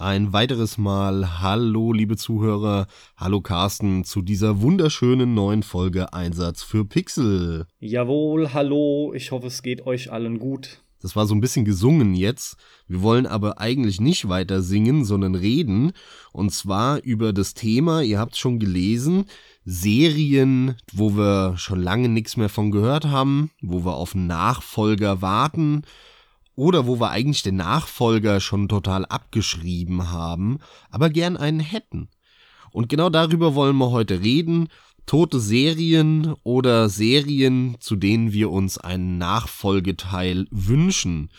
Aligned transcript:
ein 0.00 0.32
weiteres 0.32 0.78
Mal 0.78 1.40
Hallo, 1.40 1.92
liebe 1.92 2.16
Zuhörer. 2.16 2.86
Hallo 3.18 3.42
Carsten 3.42 4.04
zu 4.04 4.22
dieser 4.22 4.62
wunderschönen 4.62 5.34
neuen 5.34 5.62
Folge 5.62 6.14
Einsatz 6.14 6.62
für 6.62 6.86
Pixel. 6.86 7.66
Jawohl, 7.80 8.54
hallo. 8.54 9.12
Ich 9.14 9.30
hoffe, 9.30 9.48
es 9.48 9.62
geht 9.62 9.86
euch 9.86 10.10
allen 10.10 10.38
gut. 10.38 10.80
Das 11.02 11.16
war 11.16 11.26
so 11.26 11.34
ein 11.34 11.40
bisschen 11.40 11.66
gesungen 11.66 12.14
jetzt. 12.14 12.56
Wir 12.88 13.02
wollen 13.02 13.26
aber 13.26 13.58
eigentlich 13.58 14.00
nicht 14.00 14.28
weiter 14.28 14.62
singen, 14.62 15.04
sondern 15.04 15.34
reden. 15.34 15.92
Und 16.32 16.50
zwar 16.52 17.02
über 17.02 17.34
das 17.34 17.52
Thema, 17.52 18.00
ihr 18.00 18.18
habt 18.18 18.32
es 18.32 18.38
schon 18.38 18.58
gelesen, 18.58 19.26
Serien, 19.66 20.76
wo 20.92 21.14
wir 21.14 21.58
schon 21.58 21.82
lange 21.82 22.08
nichts 22.08 22.38
mehr 22.38 22.48
von 22.48 22.70
gehört 22.70 23.04
haben, 23.04 23.50
wo 23.60 23.84
wir 23.84 23.96
auf 23.96 24.14
Nachfolger 24.14 25.20
warten 25.20 25.82
oder 26.60 26.86
wo 26.86 27.00
wir 27.00 27.08
eigentlich 27.08 27.42
den 27.42 27.56
Nachfolger 27.56 28.38
schon 28.38 28.68
total 28.68 29.06
abgeschrieben 29.06 30.10
haben, 30.10 30.58
aber 30.90 31.08
gern 31.08 31.38
einen 31.38 31.58
hätten. 31.58 32.10
Und 32.70 32.90
genau 32.90 33.08
darüber 33.08 33.54
wollen 33.54 33.76
wir 33.78 33.90
heute 33.90 34.20
reden. 34.20 34.68
Tote 35.06 35.40
Serien 35.40 36.34
oder 36.42 36.90
Serien, 36.90 37.78
zu 37.80 37.96
denen 37.96 38.34
wir 38.34 38.50
uns 38.50 38.76
einen 38.76 39.16
Nachfolgeteil 39.16 40.48
wünschen. 40.50 41.30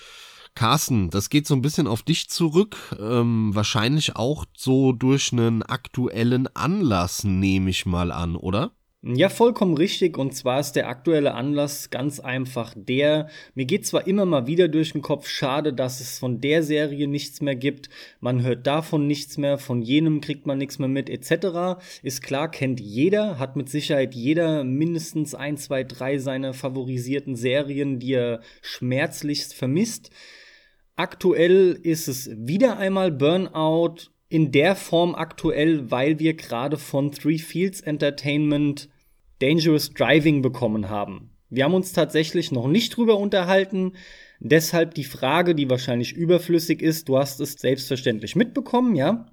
Carsten, 0.55 1.11
das 1.11 1.29
geht 1.29 1.45
so 1.45 1.53
ein 1.53 1.61
bisschen 1.61 1.85
auf 1.85 2.01
dich 2.01 2.27
zurück. 2.27 2.75
Ähm, 2.99 3.53
wahrscheinlich 3.53 4.15
auch 4.15 4.45
so 4.57 4.91
durch 4.91 5.31
einen 5.33 5.61
aktuellen 5.61 6.47
Anlass, 6.55 7.23
nehme 7.23 7.69
ich 7.69 7.85
mal 7.85 8.11
an, 8.11 8.35
oder? 8.35 8.71
Ja, 9.03 9.29
vollkommen 9.29 9.75
richtig. 9.75 10.15
Und 10.19 10.35
zwar 10.35 10.59
ist 10.59 10.73
der 10.73 10.87
aktuelle 10.87 11.33
Anlass 11.33 11.89
ganz 11.89 12.19
einfach 12.19 12.75
der, 12.77 13.29
mir 13.55 13.65
geht 13.65 13.87
zwar 13.87 14.05
immer 14.05 14.27
mal 14.27 14.45
wieder 14.45 14.67
durch 14.67 14.91
den 14.91 15.01
Kopf, 15.01 15.27
schade, 15.27 15.73
dass 15.73 16.01
es 16.01 16.19
von 16.19 16.39
der 16.39 16.61
Serie 16.61 17.07
nichts 17.07 17.41
mehr 17.41 17.55
gibt. 17.55 17.89
Man 18.19 18.43
hört 18.43 18.67
davon 18.67 19.07
nichts 19.07 19.39
mehr, 19.39 19.57
von 19.57 19.81
jenem 19.81 20.21
kriegt 20.21 20.45
man 20.45 20.59
nichts 20.59 20.77
mehr 20.77 20.87
mit, 20.87 21.09
etc. 21.09 21.81
Ist 22.03 22.21
klar, 22.21 22.51
kennt 22.51 22.79
jeder, 22.79 23.39
hat 23.39 23.55
mit 23.55 23.69
Sicherheit 23.69 24.13
jeder 24.13 24.63
mindestens 24.63 25.33
ein, 25.33 25.57
zwei, 25.57 25.83
drei 25.83 26.19
seiner 26.19 26.53
favorisierten 26.53 27.35
Serien, 27.35 27.97
die 27.97 28.13
er 28.13 28.41
schmerzlichst 28.61 29.55
vermisst. 29.55 30.11
Aktuell 30.95 31.79
ist 31.81 32.07
es 32.07 32.29
wieder 32.37 32.77
einmal 32.77 33.11
Burnout 33.11 34.11
in 34.29 34.51
der 34.51 34.75
Form 34.75 35.15
aktuell, 35.15 35.89
weil 35.89 36.19
wir 36.19 36.35
gerade 36.35 36.77
von 36.77 37.11
Three 37.11 37.39
Fields 37.39 37.81
Entertainment 37.81 38.90
Dangerous 39.41 39.93
Driving 39.93 40.41
bekommen 40.41 40.89
haben. 40.89 41.31
Wir 41.49 41.65
haben 41.65 41.73
uns 41.73 41.91
tatsächlich 41.91 42.51
noch 42.51 42.67
nicht 42.67 42.95
drüber 42.95 43.17
unterhalten. 43.17 43.93
Deshalb 44.39 44.93
die 44.93 45.03
Frage, 45.03 45.53
die 45.53 45.69
wahrscheinlich 45.69 46.13
überflüssig 46.13 46.81
ist. 46.81 47.09
Du 47.09 47.17
hast 47.17 47.41
es 47.41 47.53
selbstverständlich 47.53 48.35
mitbekommen, 48.35 48.95
ja? 48.95 49.27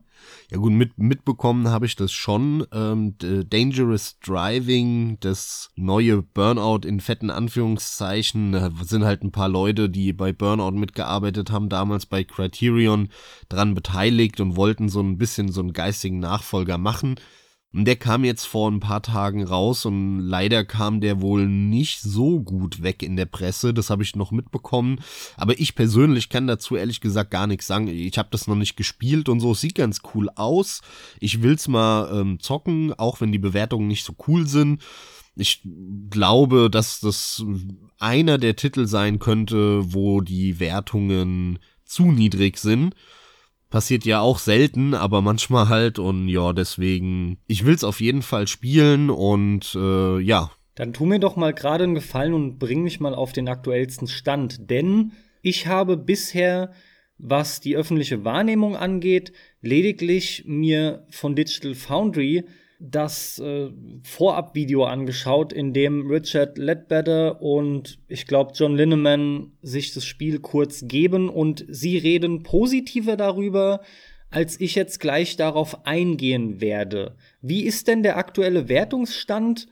Ja 0.50 0.58
gut, 0.58 0.72
mit, 0.72 0.98
mitbekommen 0.98 1.68
habe 1.68 1.86
ich 1.86 1.94
das 1.94 2.10
schon. 2.10 2.66
Ähm, 2.72 3.14
Dangerous 3.18 4.18
Driving, 4.20 5.18
das 5.20 5.70
neue 5.76 6.22
Burnout 6.22 6.86
in 6.86 7.00
fetten 7.00 7.30
Anführungszeichen, 7.30 8.72
sind 8.82 9.04
halt 9.04 9.22
ein 9.22 9.32
paar 9.32 9.48
Leute, 9.48 9.88
die 9.88 10.12
bei 10.12 10.32
Burnout 10.32 10.72
mitgearbeitet 10.72 11.50
haben, 11.50 11.68
damals 11.68 12.06
bei 12.06 12.24
Criterion 12.24 13.10
dran 13.48 13.74
beteiligt 13.74 14.40
und 14.40 14.56
wollten 14.56 14.88
so 14.88 15.00
ein 15.00 15.18
bisschen 15.18 15.52
so 15.52 15.60
einen 15.60 15.72
geistigen 15.72 16.18
Nachfolger 16.18 16.78
machen. 16.78 17.16
Der 17.72 17.96
kam 17.96 18.24
jetzt 18.24 18.46
vor 18.46 18.70
ein 18.70 18.80
paar 18.80 19.02
Tagen 19.02 19.44
raus 19.44 19.84
und 19.84 20.20
leider 20.20 20.64
kam 20.64 21.02
der 21.02 21.20
wohl 21.20 21.46
nicht 21.46 22.00
so 22.00 22.40
gut 22.40 22.82
weg 22.82 23.02
in 23.02 23.14
der 23.14 23.26
Presse. 23.26 23.74
Das 23.74 23.90
habe 23.90 24.02
ich 24.02 24.16
noch 24.16 24.30
mitbekommen. 24.30 25.00
Aber 25.36 25.60
ich 25.60 25.74
persönlich 25.74 26.30
kann 26.30 26.46
dazu 26.46 26.76
ehrlich 26.76 27.02
gesagt 27.02 27.30
gar 27.30 27.46
nichts 27.46 27.66
sagen. 27.66 27.88
Ich 27.88 28.16
habe 28.16 28.30
das 28.32 28.46
noch 28.46 28.54
nicht 28.54 28.76
gespielt 28.76 29.28
und 29.28 29.40
so. 29.40 29.52
Es 29.52 29.60
sieht 29.60 29.74
ganz 29.74 30.00
cool 30.14 30.30
aus. 30.34 30.80
Ich 31.20 31.42
will's 31.42 31.68
mal 31.68 32.10
ähm, 32.10 32.40
zocken, 32.40 32.94
auch 32.94 33.20
wenn 33.20 33.32
die 33.32 33.38
Bewertungen 33.38 33.86
nicht 33.86 34.04
so 34.04 34.14
cool 34.26 34.46
sind. 34.46 34.80
Ich 35.36 35.60
glaube, 36.08 36.70
dass 36.70 37.00
das 37.00 37.44
einer 37.98 38.38
der 38.38 38.56
Titel 38.56 38.86
sein 38.86 39.18
könnte, 39.18 39.92
wo 39.92 40.22
die 40.22 40.58
Wertungen 40.58 41.58
zu 41.84 42.12
niedrig 42.12 42.56
sind. 42.56 42.94
Passiert 43.70 44.04
ja 44.04 44.20
auch 44.20 44.38
selten, 44.38 44.94
aber 44.94 45.20
manchmal 45.20 45.68
halt. 45.68 45.98
Und 45.98 46.28
ja, 46.28 46.52
deswegen, 46.52 47.38
ich 47.46 47.64
will's 47.66 47.84
auf 47.84 48.00
jeden 48.00 48.22
Fall 48.22 48.46
spielen. 48.46 49.10
Und 49.10 49.74
äh, 49.74 50.18
ja. 50.20 50.50
Dann 50.74 50.92
tu 50.92 51.04
mir 51.04 51.18
doch 51.18 51.36
mal 51.36 51.52
gerade 51.52 51.84
einen 51.84 51.94
Gefallen 51.94 52.34
und 52.34 52.58
bring 52.58 52.82
mich 52.82 53.00
mal 53.00 53.14
auf 53.14 53.32
den 53.32 53.48
aktuellsten 53.48 54.06
Stand, 54.06 54.70
denn 54.70 55.12
ich 55.42 55.66
habe 55.66 55.96
bisher, 55.96 56.72
was 57.18 57.60
die 57.60 57.76
öffentliche 57.76 58.24
Wahrnehmung 58.24 58.76
angeht, 58.76 59.32
lediglich 59.60 60.44
mir 60.46 61.06
von 61.10 61.34
Digital 61.34 61.74
Foundry 61.74 62.44
das 62.80 63.38
äh, 63.40 63.70
Vorabvideo 64.04 64.84
angeschaut, 64.84 65.52
in 65.52 65.72
dem 65.72 66.08
Richard 66.08 66.58
Ledbetter 66.58 67.42
und 67.42 67.98
ich 68.06 68.26
glaube 68.26 68.52
John 68.54 68.76
Linneman 68.76 69.52
sich 69.62 69.92
das 69.92 70.04
Spiel 70.04 70.38
kurz 70.38 70.86
geben 70.86 71.28
und 71.28 71.64
sie 71.68 71.98
reden 71.98 72.44
positiver 72.44 73.16
darüber, 73.16 73.80
als 74.30 74.60
ich 74.60 74.74
jetzt 74.74 75.00
gleich 75.00 75.36
darauf 75.36 75.86
eingehen 75.86 76.60
werde. 76.60 77.16
Wie 77.40 77.62
ist 77.62 77.88
denn 77.88 78.02
der 78.02 78.16
aktuelle 78.16 78.68
Wertungsstand, 78.68 79.66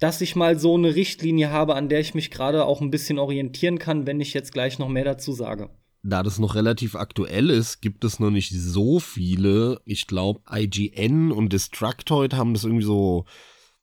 dass 0.00 0.20
ich 0.22 0.34
mal 0.34 0.58
so 0.58 0.74
eine 0.74 0.94
Richtlinie 0.96 1.50
habe, 1.50 1.76
an 1.76 1.88
der 1.88 2.00
ich 2.00 2.14
mich 2.14 2.30
gerade 2.30 2.64
auch 2.64 2.80
ein 2.80 2.90
bisschen 2.90 3.18
orientieren 3.18 3.78
kann, 3.78 4.06
wenn 4.06 4.20
ich 4.20 4.34
jetzt 4.34 4.52
gleich 4.52 4.78
noch 4.78 4.88
mehr 4.88 5.04
dazu 5.04 5.32
sage? 5.32 5.70
Da 6.02 6.22
das 6.22 6.38
noch 6.38 6.54
relativ 6.54 6.94
aktuell 6.94 7.50
ist, 7.50 7.80
gibt 7.80 8.04
es 8.04 8.18
noch 8.18 8.30
nicht 8.30 8.52
so 8.52 9.00
viele. 9.00 9.80
Ich 9.84 10.06
glaube, 10.06 10.40
IGN 10.50 11.30
und 11.30 11.52
Destructoid 11.52 12.34
haben 12.34 12.54
das 12.54 12.64
irgendwie 12.64 12.84
so 12.84 13.26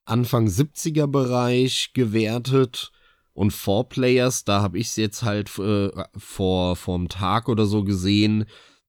Anfang 0.05 0.47
70er 0.47 1.07
Bereich 1.07 1.91
gewertet. 1.93 2.91
Und 3.33 3.51
Four 3.51 3.87
Players, 3.89 4.45
da 4.45 4.63
habe 4.63 4.79
ich 4.79 4.87
es 4.87 4.95
jetzt 4.95 5.21
halt 5.21 5.59
äh, 5.59 5.91
vor 6.15 6.75
vom 6.75 7.07
Tag 7.07 7.49
oder 7.49 7.67
so 7.67 7.83
gesehen, 7.83 8.45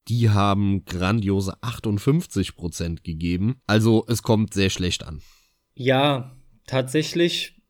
die 0.07 0.31
haben 0.31 0.85
grandiose 0.85 1.55
58% 1.61 3.03
gegeben. 3.03 3.61
Also 3.67 4.05
es 4.07 4.23
kommt 4.23 4.55
sehr 4.55 4.71
schlecht 4.71 5.03
an. 5.03 5.21
Ja, 5.75 6.35
tatsächlich 6.65 7.61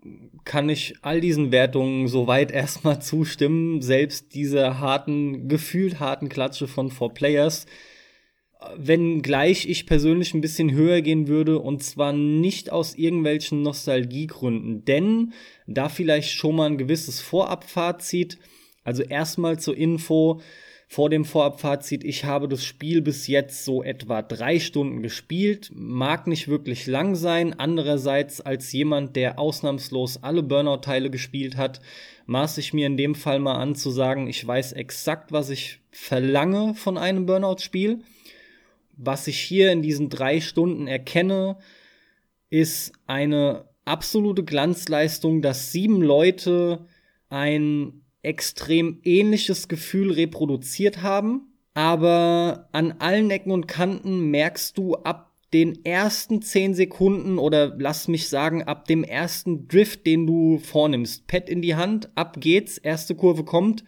kann 0.49 0.67
ich 0.67 0.95
all 1.03 1.21
diesen 1.21 1.51
Wertungen 1.51 2.07
soweit 2.07 2.51
erstmal 2.61 2.99
zustimmen. 2.99 3.83
Selbst 3.83 4.33
diese 4.33 4.79
harten, 4.79 5.47
gefühlt 5.47 5.99
harten 5.99 6.27
Klatsche 6.27 6.67
von 6.67 6.89
Four 6.89 7.13
Players. 7.13 7.67
Wenngleich 8.75 9.69
ich 9.69 9.85
persönlich 9.85 10.33
ein 10.33 10.41
bisschen 10.41 10.71
höher 10.71 11.01
gehen 11.01 11.27
würde 11.27 11.59
und 11.59 11.83
zwar 11.83 12.13
nicht 12.13 12.71
aus 12.71 12.95
irgendwelchen 12.95 13.61
Nostalgiegründen. 13.61 14.83
Denn 14.85 15.33
da 15.67 15.87
vielleicht 15.87 16.31
schon 16.31 16.55
mal 16.55 16.65
ein 16.65 16.79
gewisses 16.79 17.21
Vorabfazit. 17.21 18.39
Also 18.83 19.03
erstmal 19.03 19.59
zur 19.59 19.77
Info 19.77 20.41
vor 20.91 21.11
dem 21.11 21.23
Vorabfazit, 21.23 22.03
ich 22.03 22.25
habe 22.25 22.47
das 22.47 22.65
Spiel 22.65 23.03
bis 23.03 23.27
jetzt 23.27 23.63
so 23.63 23.83
etwa 23.83 24.23
drei 24.23 24.59
Stunden 24.59 25.03
gespielt, 25.03 25.69
mag 25.71 26.25
nicht 26.25 26.47
wirklich 26.47 26.87
lang 26.87 27.13
sein. 27.13 27.53
Andererseits, 27.59 28.41
als 28.41 28.71
jemand, 28.71 29.15
der 29.15 29.37
ausnahmslos 29.37 30.23
alle 30.23 30.41
Burnout-Teile 30.41 31.11
gespielt 31.11 31.57
hat, 31.57 31.79
maß 32.25 32.57
ich 32.57 32.73
mir 32.73 32.87
in 32.87 32.97
dem 32.97 33.13
Fall 33.13 33.37
mal 33.37 33.61
an 33.61 33.75
zu 33.75 33.91
sagen, 33.91 34.27
ich 34.27 34.45
weiß 34.45 34.73
exakt, 34.73 35.31
was 35.31 35.51
ich 35.51 35.79
verlange 35.91 36.73
von 36.73 36.97
einem 36.97 37.27
Burnout-Spiel. 37.27 37.99
Was 38.97 39.27
ich 39.27 39.39
hier 39.39 39.71
in 39.71 39.83
diesen 39.83 40.09
drei 40.09 40.41
Stunden 40.41 40.87
erkenne, 40.87 41.59
ist 42.49 42.93
eine 43.05 43.65
absolute 43.85 44.43
Glanzleistung, 44.43 45.43
dass 45.43 45.71
sieben 45.71 46.01
Leute 46.01 46.87
ein 47.29 48.01
extrem 48.21 48.99
ähnliches 49.03 49.67
Gefühl 49.67 50.11
reproduziert 50.11 51.01
haben, 51.01 51.53
aber 51.73 52.67
an 52.71 52.93
allen 52.99 53.31
Ecken 53.31 53.51
und 53.51 53.67
Kanten 53.67 54.29
merkst 54.31 54.77
du 54.77 54.95
ab 54.95 55.29
den 55.53 55.83
ersten 55.83 56.41
zehn 56.41 56.75
Sekunden 56.75 57.39
oder 57.39 57.75
lass 57.77 58.07
mich 58.07 58.29
sagen, 58.29 58.63
ab 58.63 58.85
dem 58.85 59.03
ersten 59.03 59.67
Drift, 59.67 60.05
den 60.05 60.27
du 60.27 60.59
vornimmst, 60.59 61.27
Pad 61.27 61.49
in 61.49 61.61
die 61.61 61.75
Hand, 61.75 62.09
ab 62.15 62.37
geht's, 62.39 62.77
erste 62.77 63.15
Kurve 63.15 63.43
kommt 63.43 63.83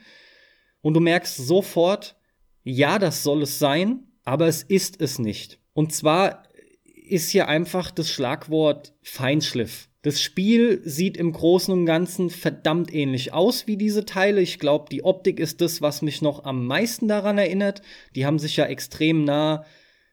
und 0.81 0.95
du 0.95 0.99
merkst 0.99 1.37
sofort, 1.37 2.15
ja, 2.63 2.99
das 2.99 3.23
soll 3.23 3.43
es 3.43 3.59
sein, 3.59 4.07
aber 4.23 4.47
es 4.47 4.63
ist 4.63 5.01
es 5.01 5.19
nicht. 5.19 5.59
Und 5.73 5.93
zwar 5.93 6.43
ist 6.83 7.29
hier 7.29 7.47
einfach 7.47 7.91
das 7.91 8.09
Schlagwort 8.09 8.93
Feinschliff. 9.01 9.89
Das 10.03 10.19
Spiel 10.19 10.81
sieht 10.83 11.15
im 11.15 11.31
Großen 11.31 11.71
und 11.71 11.85
Ganzen 11.85 12.31
verdammt 12.31 12.93
ähnlich 12.93 13.33
aus 13.33 13.67
wie 13.67 13.77
diese 13.77 14.03
Teile. 14.03 14.41
Ich 14.41 14.57
glaube, 14.57 14.85
die 14.89 15.03
Optik 15.03 15.39
ist 15.39 15.61
das, 15.61 15.81
was 15.81 16.01
mich 16.01 16.23
noch 16.23 16.43
am 16.43 16.65
meisten 16.65 17.07
daran 17.07 17.37
erinnert. 17.37 17.83
Die 18.15 18.25
haben 18.25 18.39
sich 18.39 18.57
ja 18.57 18.65
extrem 18.65 19.23
nah 19.23 19.63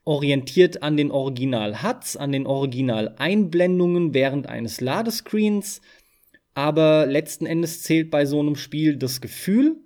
orientiert 0.05 0.83
an 0.83 0.97
den 0.97 1.11
Original-HUDs, 1.11 2.17
an 2.17 2.33
den 2.33 2.47
Original-Einblendungen 2.47 4.13
während 4.13 4.47
eines 4.47 4.81
Ladescreens. 4.83 5.81
Aber 6.53 7.07
letzten 7.07 7.47
Endes 7.47 7.83
zählt 7.83 8.11
bei 8.11 8.27
so 8.27 8.41
einem 8.41 8.57
Spiel 8.57 8.97
das 8.97 9.23
Gefühl. 9.23 9.77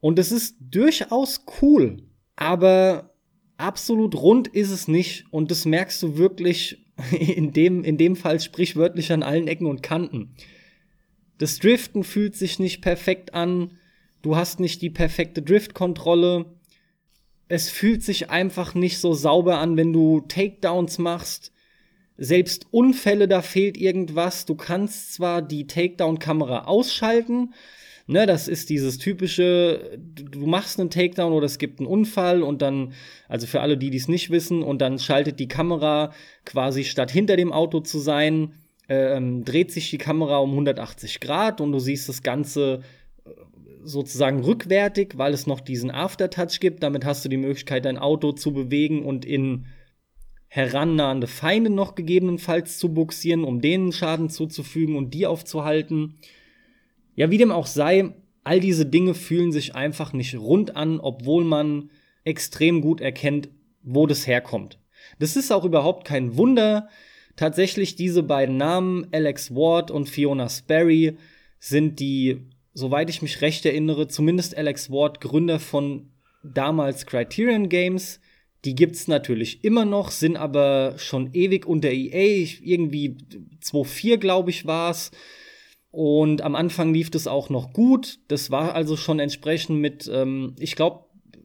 Und 0.00 0.18
es 0.18 0.32
ist 0.32 0.56
durchaus 0.60 1.44
cool. 1.62 1.98
Aber 2.34 3.14
absolut 3.56 4.16
rund 4.16 4.48
ist 4.48 4.70
es 4.70 4.88
nicht 4.88 5.26
und 5.30 5.50
das 5.50 5.64
merkst 5.64 6.02
du 6.02 6.16
wirklich 6.16 6.83
in 7.18 7.52
dem, 7.52 7.84
in 7.84 7.96
dem 7.96 8.16
Fall 8.16 8.40
sprichwörtlich 8.40 9.12
an 9.12 9.22
allen 9.22 9.48
Ecken 9.48 9.66
und 9.66 9.82
Kanten. 9.82 10.34
Das 11.38 11.58
Driften 11.58 12.04
fühlt 12.04 12.36
sich 12.36 12.58
nicht 12.58 12.80
perfekt 12.80 13.34
an, 13.34 13.78
du 14.22 14.36
hast 14.36 14.60
nicht 14.60 14.82
die 14.82 14.90
perfekte 14.90 15.42
Driftkontrolle. 15.42 16.46
Es 17.48 17.68
fühlt 17.68 18.02
sich 18.02 18.30
einfach 18.30 18.74
nicht 18.74 18.98
so 18.98 19.12
sauber 19.12 19.58
an, 19.58 19.76
wenn 19.76 19.92
du 19.92 20.20
Takedowns 20.20 20.98
machst. 20.98 21.52
Selbst 22.16 22.66
Unfälle, 22.70 23.26
da 23.26 23.42
fehlt 23.42 23.76
irgendwas. 23.76 24.46
Du 24.46 24.54
kannst 24.54 25.14
zwar 25.14 25.42
die 25.42 25.66
Takedown-Kamera 25.66 26.64
ausschalten, 26.64 27.52
Ne, 28.06 28.26
das 28.26 28.48
ist 28.48 28.68
dieses 28.68 28.98
typische, 28.98 29.98
du 29.98 30.46
machst 30.46 30.78
einen 30.78 30.90
Takedown 30.90 31.32
oder 31.32 31.46
es 31.46 31.56
gibt 31.56 31.80
einen 31.80 31.86
Unfall 31.86 32.42
und 32.42 32.60
dann, 32.60 32.92
also 33.28 33.46
für 33.46 33.62
alle, 33.62 33.78
die 33.78 33.88
dies 33.88 34.08
nicht 34.08 34.28
wissen, 34.28 34.62
und 34.62 34.82
dann 34.82 34.98
schaltet 34.98 35.40
die 35.40 35.48
Kamera 35.48 36.12
quasi 36.44 36.84
statt 36.84 37.10
hinter 37.10 37.36
dem 37.36 37.50
Auto 37.50 37.80
zu 37.80 37.98
sein, 37.98 38.52
ähm, 38.90 39.44
dreht 39.44 39.72
sich 39.72 39.88
die 39.88 39.96
Kamera 39.96 40.36
um 40.38 40.50
180 40.50 41.20
Grad 41.20 41.62
und 41.62 41.72
du 41.72 41.78
siehst 41.78 42.06
das 42.08 42.22
Ganze 42.22 42.82
äh, 43.24 43.30
sozusagen 43.82 44.42
rückwärtig, 44.42 45.16
weil 45.16 45.32
es 45.32 45.46
noch 45.46 45.60
diesen 45.60 45.90
Aftertouch 45.90 46.60
gibt. 46.60 46.82
Damit 46.82 47.06
hast 47.06 47.24
du 47.24 47.30
die 47.30 47.38
Möglichkeit, 47.38 47.86
dein 47.86 47.96
Auto 47.96 48.32
zu 48.32 48.52
bewegen 48.52 49.02
und 49.02 49.24
in 49.24 49.64
herannahende 50.48 51.26
Feinde 51.26 51.70
noch 51.70 51.94
gegebenenfalls 51.94 52.78
zu 52.78 52.92
buxieren, 52.92 53.44
um 53.44 53.62
denen 53.62 53.92
Schaden 53.92 54.28
zuzufügen 54.28 54.96
und 54.96 55.14
die 55.14 55.26
aufzuhalten. 55.26 56.18
Ja, 57.14 57.30
wie 57.30 57.38
dem 57.38 57.52
auch 57.52 57.66
sei, 57.66 58.12
all 58.42 58.60
diese 58.60 58.86
Dinge 58.86 59.14
fühlen 59.14 59.52
sich 59.52 59.74
einfach 59.74 60.12
nicht 60.12 60.36
rund 60.36 60.76
an, 60.76 61.00
obwohl 61.00 61.44
man 61.44 61.90
extrem 62.24 62.80
gut 62.80 63.00
erkennt, 63.00 63.48
wo 63.82 64.06
das 64.06 64.26
herkommt. 64.26 64.78
Das 65.18 65.36
ist 65.36 65.52
auch 65.52 65.64
überhaupt 65.64 66.06
kein 66.06 66.36
Wunder. 66.36 66.88
Tatsächlich 67.36 67.96
diese 67.96 68.22
beiden 68.22 68.56
Namen, 68.56 69.06
Alex 69.12 69.54
Ward 69.54 69.90
und 69.90 70.08
Fiona 70.08 70.48
Sperry, 70.48 71.16
sind 71.58 72.00
die, 72.00 72.42
soweit 72.72 73.10
ich 73.10 73.22
mich 73.22 73.40
recht 73.40 73.64
erinnere, 73.66 74.08
zumindest 74.08 74.56
Alex 74.56 74.90
Ward, 74.90 75.20
Gründer 75.20 75.58
von 75.58 76.10
damals 76.42 77.06
Criterion 77.06 77.68
Games. 77.68 78.20
Die 78.64 78.74
gibt's 78.74 79.08
natürlich 79.08 79.64
immer 79.64 79.84
noch, 79.84 80.10
sind 80.10 80.36
aber 80.36 80.94
schon 80.96 81.32
ewig 81.34 81.66
unter 81.66 81.90
EA. 81.90 82.46
Irgendwie 82.62 83.16
2.4, 83.62 84.16
glaube 84.16 84.50
ich, 84.50 84.66
war's. 84.66 85.10
Und 85.94 86.42
am 86.42 86.56
Anfang 86.56 86.92
lief 86.92 87.08
das 87.08 87.28
auch 87.28 87.50
noch 87.50 87.72
gut. 87.72 88.18
Das 88.26 88.50
war 88.50 88.74
also 88.74 88.96
schon 88.96 89.20
entsprechend 89.20 89.78
mit, 89.78 90.10
ähm, 90.12 90.56
ich 90.58 90.74
glaube, 90.74 91.04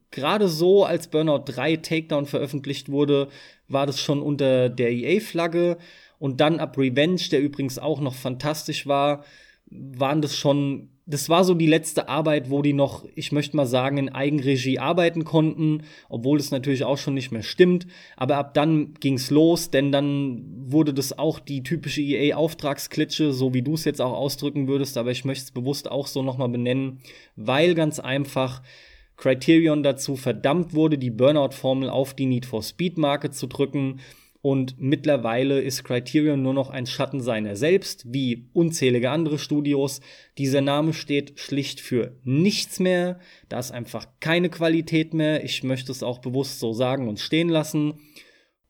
gerade 0.09 0.47
so, 0.47 0.85
als 0.85 1.07
Burnout 1.07 1.43
3 1.45 1.75
Takedown 1.75 2.25
veröffentlicht 2.25 2.89
wurde, 2.89 3.27
war 3.67 3.85
das 3.85 4.01
schon 4.01 4.23
unter 4.23 4.69
der 4.69 4.89
EA-Flagge. 4.89 5.77
Und 6.17 6.41
dann 6.41 6.59
ab 6.59 6.79
Revenge, 6.79 7.21
der 7.31 7.41
übrigens 7.41 7.77
auch 7.77 8.01
noch 8.01 8.15
fantastisch 8.15 8.87
war, 8.87 9.23
waren 9.67 10.23
das 10.23 10.35
schon 10.35 10.89
das 11.09 11.27
war 11.27 11.43
so 11.43 11.55
die 11.55 11.65
letzte 11.65 12.07
Arbeit, 12.07 12.51
wo 12.51 12.61
die 12.61 12.73
noch, 12.73 13.03
ich 13.15 13.31
möchte 13.31 13.57
mal 13.57 13.65
sagen, 13.65 13.97
in 13.97 14.09
Eigenregie 14.09 14.77
arbeiten 14.77 15.23
konnten, 15.23 15.81
obwohl 16.07 16.39
es 16.39 16.51
natürlich 16.51 16.83
auch 16.83 16.99
schon 16.99 17.15
nicht 17.15 17.31
mehr 17.31 17.41
stimmt. 17.41 17.87
Aber 18.15 18.37
ab 18.37 18.53
dann 18.53 18.93
ging's 18.99 19.31
los, 19.31 19.71
denn 19.71 19.91
dann 19.91 20.45
wurde 20.67 20.93
das 20.93 21.17
auch 21.17 21.39
die 21.39 21.63
typische 21.63 22.01
EA-Auftragsklitsche, 22.01 23.33
so 23.33 23.55
wie 23.55 23.63
du 23.63 23.73
es 23.73 23.85
jetzt 23.85 24.01
auch 24.01 24.13
ausdrücken 24.13 24.67
würdest, 24.67 24.97
aber 24.97 25.09
ich 25.09 25.25
möchte 25.25 25.45
es 25.45 25.51
bewusst 25.51 25.89
auch 25.89 26.05
so 26.05 26.21
nochmal 26.21 26.49
benennen, 26.49 26.99
weil 27.35 27.73
ganz 27.73 27.99
einfach 27.99 28.61
Criterion 29.17 29.81
dazu 29.81 30.15
verdammt 30.15 30.75
wurde, 30.75 30.99
die 30.99 31.09
Burnout-Formel 31.09 31.89
auf 31.89 32.13
die 32.13 32.27
Need 32.27 32.45
for 32.45 32.61
Speed-Marke 32.61 33.31
zu 33.31 33.47
drücken 33.47 33.99
und 34.41 34.79
mittlerweile 34.79 35.59
ist 35.59 35.83
Criterion 35.83 36.41
nur 36.41 36.53
noch 36.53 36.69
ein 36.69 36.85
Schatten 36.85 37.19
seiner 37.19 37.57
selbst, 37.57 38.05
wie 38.13 38.47
unzählige 38.53 39.09
andere 39.09 39.37
Studios. 39.37 39.99
Dieser 40.37 40.61
Name 40.61 40.93
steht 40.93 41.37
schlicht 41.37 41.81
für 41.81 42.15
nichts 42.23 42.79
mehr. 42.79 43.19
Da 43.49 43.59
ist 43.59 43.71
einfach 43.71 44.07
keine 44.21 44.49
Qualität 44.49 45.13
mehr. 45.13 45.43
Ich 45.43 45.63
möchte 45.63 45.91
es 45.91 46.03
auch 46.03 46.19
bewusst 46.19 46.59
so 46.59 46.71
sagen 46.71 47.09
und 47.09 47.19
stehen 47.19 47.49
lassen. 47.49 47.95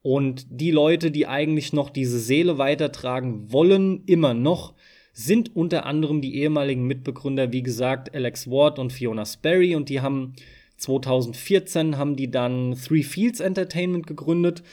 Und 0.01 0.47
die 0.49 0.71
Leute, 0.71 1.11
die 1.11 1.27
eigentlich 1.27 1.71
noch 1.71 1.91
diese 1.91 2.19
Seele 2.19 2.57
weitertragen 2.57 3.51
wollen, 3.51 4.03
immer 4.07 4.33
noch, 4.33 4.73
sind 5.13 5.55
unter 5.55 5.85
anderem 5.85 6.21
die 6.21 6.35
ehemaligen 6.37 6.87
Mitbegründer, 6.87 7.51
wie 7.51 7.61
gesagt, 7.61 8.15
Alex 8.15 8.49
Ward 8.49 8.79
und 8.79 8.91
Fiona 8.91 9.25
Sperry. 9.25 9.75
Und 9.75 9.89
die 9.89 10.01
haben 10.01 10.33
2014 10.77 11.97
haben 11.97 12.15
die 12.15 12.31
dann 12.31 12.75
Three 12.75 13.03
Fields 13.03 13.39
Entertainment 13.39 14.07
gegründet 14.07 14.63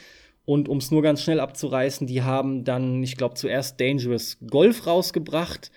und 0.47 0.69
um 0.69 0.77
es 0.77 0.91
nur 0.91 1.01
ganz 1.01 1.21
schnell 1.21 1.41
abzureißen, 1.41 2.07
die 2.07 2.21
haben 2.21 2.63
dann, 2.63 3.03
ich 3.03 3.17
glaube, 3.17 3.35
zuerst 3.35 3.81
Dangerous 3.81 4.37
Golf 4.49 4.87
rausgebracht, 4.87 5.71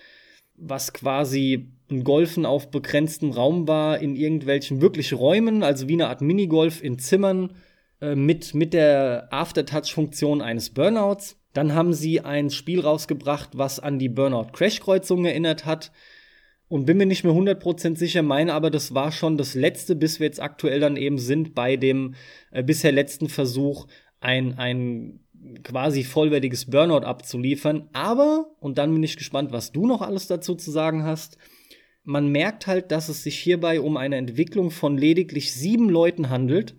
was 0.55 0.93
quasi 0.93 1.67
ein 1.89 2.05
Golfen 2.05 2.45
auf 2.45 2.71
begrenztem 2.71 3.31
Raum 3.31 3.67
war, 3.67 3.99
in 3.99 4.15
irgendwelchen 4.15 4.79
wirklich 4.79 5.11
Räumen, 5.11 5.61
also 5.61 5.89
wie 5.89 5.93
eine 5.95 6.07
Art 6.07 6.21
Minigolf 6.21 6.81
in 6.81 6.99
Zimmern 6.99 7.53
äh, 7.99 8.15
mit, 8.15 8.53
mit 8.53 8.73
der 8.73 9.27
Aftertouch-Funktion 9.31 10.41
eines 10.41 10.69
Burnouts. 10.69 11.37
Dann 11.51 11.75
haben 11.75 11.91
sie 11.91 12.21
ein 12.21 12.49
Spiel 12.49 12.79
rausgebracht, 12.79 13.49
was 13.57 13.81
an 13.81 13.99
die 13.99 14.07
Burnout-Crash-Kreuzung 14.07 15.25
erinnert 15.25 15.65
hat. 15.65 15.91
Und 16.69 16.85
bin 16.85 16.95
mir 16.95 17.05
nicht 17.05 17.25
mehr 17.25 17.33
100% 17.33 17.97
sicher, 17.97 18.21
meine 18.21 18.53
aber, 18.53 18.69
das 18.69 18.93
war 18.93 19.11
schon 19.11 19.35
das 19.35 19.53
letzte, 19.53 19.97
bis 19.97 20.21
wir 20.21 20.27
jetzt 20.27 20.41
aktuell 20.41 20.79
dann 20.79 20.95
eben 20.95 21.17
sind 21.17 21.53
bei 21.55 21.75
dem 21.75 22.15
äh, 22.51 22.63
bisher 22.63 22.93
letzten 22.93 23.27
Versuch, 23.27 23.87
ein, 24.21 24.57
ein 24.57 25.19
quasi 25.63 26.03
vollwertiges 26.03 26.69
Burnout 26.69 27.05
abzuliefern. 27.05 27.89
Aber, 27.91 28.51
und 28.59 28.77
dann 28.77 28.93
bin 28.93 29.03
ich 29.03 29.17
gespannt, 29.17 29.51
was 29.51 29.71
du 29.71 29.85
noch 29.85 30.01
alles 30.01 30.27
dazu 30.27 30.55
zu 30.55 30.71
sagen 30.71 31.03
hast, 31.03 31.37
man 32.03 32.29
merkt 32.29 32.65
halt, 32.67 32.91
dass 32.91 33.09
es 33.09 33.23
sich 33.23 33.37
hierbei 33.37 33.81
um 33.81 33.97
eine 33.97 34.15
Entwicklung 34.15 34.71
von 34.71 34.97
lediglich 34.97 35.53
sieben 35.53 35.89
Leuten 35.89 36.29
handelt. 36.29 36.75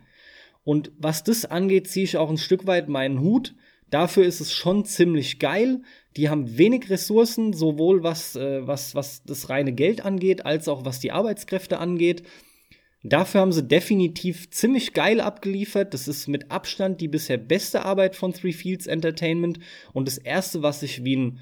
Und 0.64 0.92
was 0.98 1.22
das 1.22 1.44
angeht, 1.44 1.88
ziehe 1.88 2.04
ich 2.04 2.16
auch 2.16 2.30
ein 2.30 2.38
Stück 2.38 2.66
weit 2.66 2.88
meinen 2.88 3.20
Hut. 3.20 3.54
Dafür 3.90 4.24
ist 4.24 4.40
es 4.40 4.52
schon 4.52 4.84
ziemlich 4.84 5.38
geil. 5.38 5.82
Die 6.16 6.28
haben 6.28 6.56
wenig 6.56 6.90
Ressourcen, 6.90 7.52
sowohl 7.52 8.02
was, 8.02 8.36
äh, 8.36 8.66
was, 8.66 8.94
was 8.94 9.22
das 9.24 9.48
reine 9.48 9.72
Geld 9.72 10.04
angeht, 10.04 10.46
als 10.46 10.68
auch 10.68 10.84
was 10.84 10.98
die 10.98 11.12
Arbeitskräfte 11.12 11.78
angeht. 11.78 12.22
Dafür 13.04 13.40
haben 13.40 13.52
sie 13.52 13.66
definitiv 13.66 14.50
ziemlich 14.50 14.92
geil 14.92 15.20
abgeliefert. 15.20 15.92
Das 15.92 16.06
ist 16.06 16.28
mit 16.28 16.50
Abstand 16.52 17.00
die 17.00 17.08
bisher 17.08 17.36
beste 17.36 17.84
Arbeit 17.84 18.14
von 18.14 18.32
Three 18.32 18.52
Fields 18.52 18.86
Entertainment 18.86 19.58
und 19.92 20.06
das 20.06 20.18
erste, 20.18 20.62
was 20.62 20.80
sich 20.80 21.04
wie 21.04 21.16
ein 21.16 21.40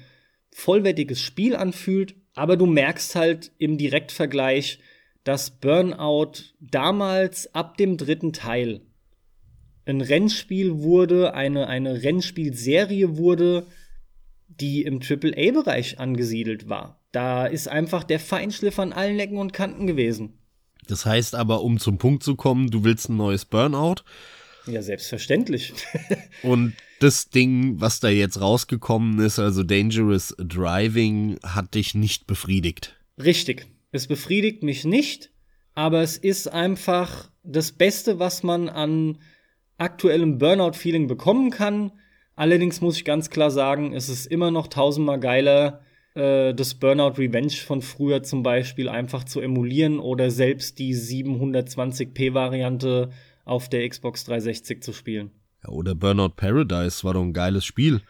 vollwertiges 0.51 1.21
Spiel 1.21 1.55
anfühlt. 1.55 2.15
Aber 2.33 2.57
du 2.57 2.65
merkst 2.65 3.15
halt 3.15 3.51
im 3.59 3.77
Direktvergleich, 3.77 4.79
dass 5.23 5.51
Burnout 5.51 6.31
damals 6.59 7.53
ab 7.53 7.77
dem 7.77 7.97
dritten 7.97 8.33
Teil 8.33 8.81
ein 9.85 10.01
Rennspiel 10.01 10.79
wurde, 10.79 11.33
eine, 11.33 11.67
eine 11.67 12.01
Rennspielserie 12.01 13.17
wurde, 13.17 13.67
die 14.47 14.83
im 14.83 14.99
AAA-Bereich 15.01 15.99
angesiedelt 15.99 16.69
war. 16.69 16.99
Da 17.11 17.45
ist 17.45 17.67
einfach 17.67 18.03
der 18.03 18.19
Feinschliff 18.19 18.79
an 18.79 18.93
allen 18.93 19.19
Ecken 19.19 19.37
und 19.37 19.53
Kanten 19.53 19.85
gewesen. 19.87 20.40
Das 20.91 21.05
heißt 21.05 21.35
aber, 21.35 21.63
um 21.63 21.79
zum 21.79 21.97
Punkt 21.97 22.21
zu 22.21 22.35
kommen, 22.35 22.69
du 22.69 22.83
willst 22.83 23.07
ein 23.07 23.15
neues 23.15 23.45
Burnout. 23.45 24.03
Ja, 24.67 24.81
selbstverständlich. 24.81 25.71
und 26.43 26.73
das 26.99 27.29
Ding, 27.29 27.79
was 27.79 28.01
da 28.01 28.09
jetzt 28.09 28.41
rausgekommen 28.41 29.19
ist, 29.19 29.39
also 29.39 29.63
Dangerous 29.63 30.35
Driving, 30.37 31.39
hat 31.43 31.75
dich 31.75 31.95
nicht 31.95 32.27
befriedigt. 32.27 32.99
Richtig. 33.17 33.67
Es 33.93 34.07
befriedigt 34.07 34.63
mich 34.63 34.83
nicht, 34.83 35.31
aber 35.75 36.01
es 36.01 36.17
ist 36.17 36.51
einfach 36.51 37.31
das 37.41 37.71
Beste, 37.71 38.19
was 38.19 38.43
man 38.43 38.67
an 38.67 39.17
aktuellem 39.77 40.39
Burnout-Feeling 40.39 41.07
bekommen 41.07 41.51
kann. 41.51 41.93
Allerdings 42.35 42.81
muss 42.81 42.97
ich 42.97 43.05
ganz 43.05 43.29
klar 43.29 43.49
sagen, 43.49 43.93
es 43.93 44.09
ist 44.09 44.25
immer 44.25 44.51
noch 44.51 44.67
tausendmal 44.67 45.21
geiler, 45.21 45.85
äh, 46.15 46.53
das 46.53 46.75
Burnout 46.75 47.17
Revenge 47.17 47.51
von 47.51 47.81
früher 47.81 48.23
zum 48.23 48.43
Beispiel 48.43 48.89
einfach 48.89 49.23
zu 49.23 49.39
emulieren 49.39 49.99
oder 49.99 50.29
selbst 50.31 50.79
die 50.79 50.93
720p-Variante 50.95 53.11
auf 53.45 53.69
der 53.69 53.87
Xbox 53.87 54.25
360 54.25 54.83
zu 54.83 54.91
spielen. 54.93 55.31
Ja, 55.63 55.69
oder 55.69 55.95
Burnout 55.95 56.33
Paradise 56.35 57.03
war 57.03 57.13
doch 57.13 57.21
ein 57.21 57.33
geiles 57.33 57.65
Spiel. 57.65 58.01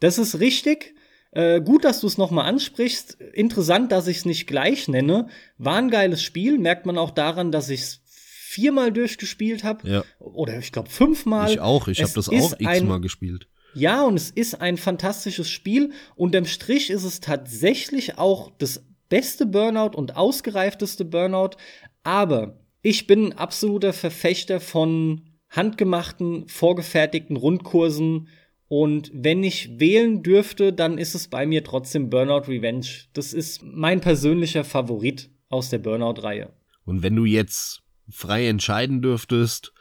Das 0.00 0.18
ist 0.18 0.40
richtig. 0.40 0.94
Äh, 1.32 1.60
gut, 1.62 1.84
dass 1.84 2.00
du 2.00 2.06
es 2.06 2.18
nochmal 2.18 2.46
ansprichst. 2.46 3.18
Interessant, 3.32 3.92
dass 3.92 4.06
ich 4.06 4.18
es 4.18 4.24
nicht 4.24 4.46
gleich 4.46 4.88
nenne. 4.88 5.28
War 5.56 5.76
ein 5.76 5.90
geiles 5.90 6.22
Spiel. 6.22 6.58
Merkt 6.58 6.86
man 6.86 6.98
auch 6.98 7.10
daran, 7.10 7.52
dass 7.52 7.70
ich 7.70 7.80
es 7.80 8.00
viermal 8.04 8.92
durchgespielt 8.92 9.64
habe. 9.64 9.88
Ja. 9.88 10.04
Oder 10.18 10.58
ich 10.58 10.72
glaube 10.72 10.90
fünfmal. 10.90 11.50
Ich 11.50 11.60
auch. 11.60 11.88
Ich 11.88 12.02
habe 12.02 12.12
das 12.14 12.28
auch 12.28 12.54
x-mal 12.58 13.00
gespielt. 13.00 13.48
Ja, 13.74 14.04
und 14.04 14.16
es 14.16 14.30
ist 14.30 14.60
ein 14.60 14.76
fantastisches 14.76 15.50
Spiel. 15.50 15.92
Unterm 16.14 16.44
Strich 16.44 16.90
ist 16.90 17.04
es 17.04 17.20
tatsächlich 17.20 18.18
auch 18.18 18.50
das 18.58 18.84
beste 19.08 19.46
Burnout 19.46 19.96
und 19.96 20.16
ausgereifteste 20.16 21.04
Burnout. 21.04 21.56
Aber 22.02 22.58
ich 22.82 23.06
bin 23.06 23.26
ein 23.26 23.32
absoluter 23.32 23.92
Verfechter 23.92 24.60
von 24.60 25.22
handgemachten, 25.48 26.48
vorgefertigten 26.48 27.36
Rundkursen. 27.36 28.28
Und 28.68 29.10
wenn 29.14 29.44
ich 29.44 29.78
wählen 29.78 30.22
dürfte, 30.22 30.72
dann 30.72 30.98
ist 30.98 31.14
es 31.14 31.28
bei 31.28 31.46
mir 31.46 31.62
trotzdem 31.62 32.10
Burnout 32.10 32.48
Revenge. 32.48 32.86
Das 33.12 33.32
ist 33.32 33.62
mein 33.62 34.00
persönlicher 34.00 34.64
Favorit 34.64 35.30
aus 35.48 35.68
der 35.68 35.78
Burnout-Reihe. 35.78 36.52
Und 36.84 37.02
wenn 37.02 37.14
du 37.14 37.24
jetzt 37.24 37.82
frei 38.08 38.48
entscheiden 38.48 39.02
dürftest, 39.02 39.72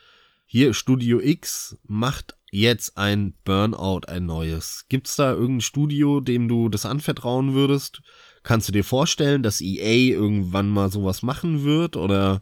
hier 0.51 0.73
Studio 0.73 1.21
X 1.21 1.77
macht 1.87 2.35
jetzt 2.51 2.97
ein 2.97 3.35
Burnout, 3.45 4.01
ein 4.09 4.25
neues. 4.25 4.85
Gibt's 4.89 5.15
da 5.15 5.31
irgendein 5.31 5.61
Studio, 5.61 6.19
dem 6.19 6.49
du 6.49 6.67
das 6.67 6.85
anvertrauen 6.85 7.53
würdest? 7.53 8.01
Kannst 8.43 8.67
du 8.67 8.73
dir 8.73 8.83
vorstellen, 8.83 9.43
dass 9.43 9.61
EA 9.61 10.13
irgendwann 10.13 10.67
mal 10.67 10.91
sowas 10.91 11.21
machen 11.21 11.63
wird? 11.63 11.95
Oder 11.95 12.41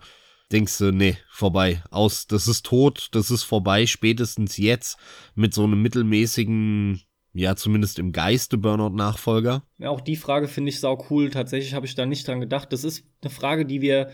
denkst 0.51 0.79
du, 0.79 0.91
nee, 0.91 1.17
vorbei, 1.29 1.83
aus, 1.91 2.25
das 2.25 2.47
ist 2.47 2.65
tot, 2.65 3.09
das 3.11 3.29
ist 3.29 3.43
vorbei, 3.43 3.85
spätestens 3.85 4.57
jetzt 4.57 4.97
mit 5.35 5.53
so 5.53 5.65
einem 5.65 5.79
mittelmäßigen, 5.79 7.01
ja, 7.33 7.55
zumindest 7.55 7.99
im 7.99 8.11
Geiste 8.11 8.57
Burnout-Nachfolger? 8.57 9.61
Ja, 9.77 9.91
auch 9.91 10.01
die 10.01 10.15
Frage 10.15 10.47
finde 10.47 10.69
ich 10.69 10.79
sau 10.79 11.05
cool. 11.11 11.29
Tatsächlich 11.29 11.75
habe 11.75 11.85
ich 11.85 11.93
da 11.93 12.07
nicht 12.07 12.27
dran 12.27 12.39
gedacht. 12.39 12.73
Das 12.73 12.83
ist 12.83 13.05
eine 13.21 13.29
Frage, 13.29 13.67
die 13.67 13.81
wir 13.81 14.09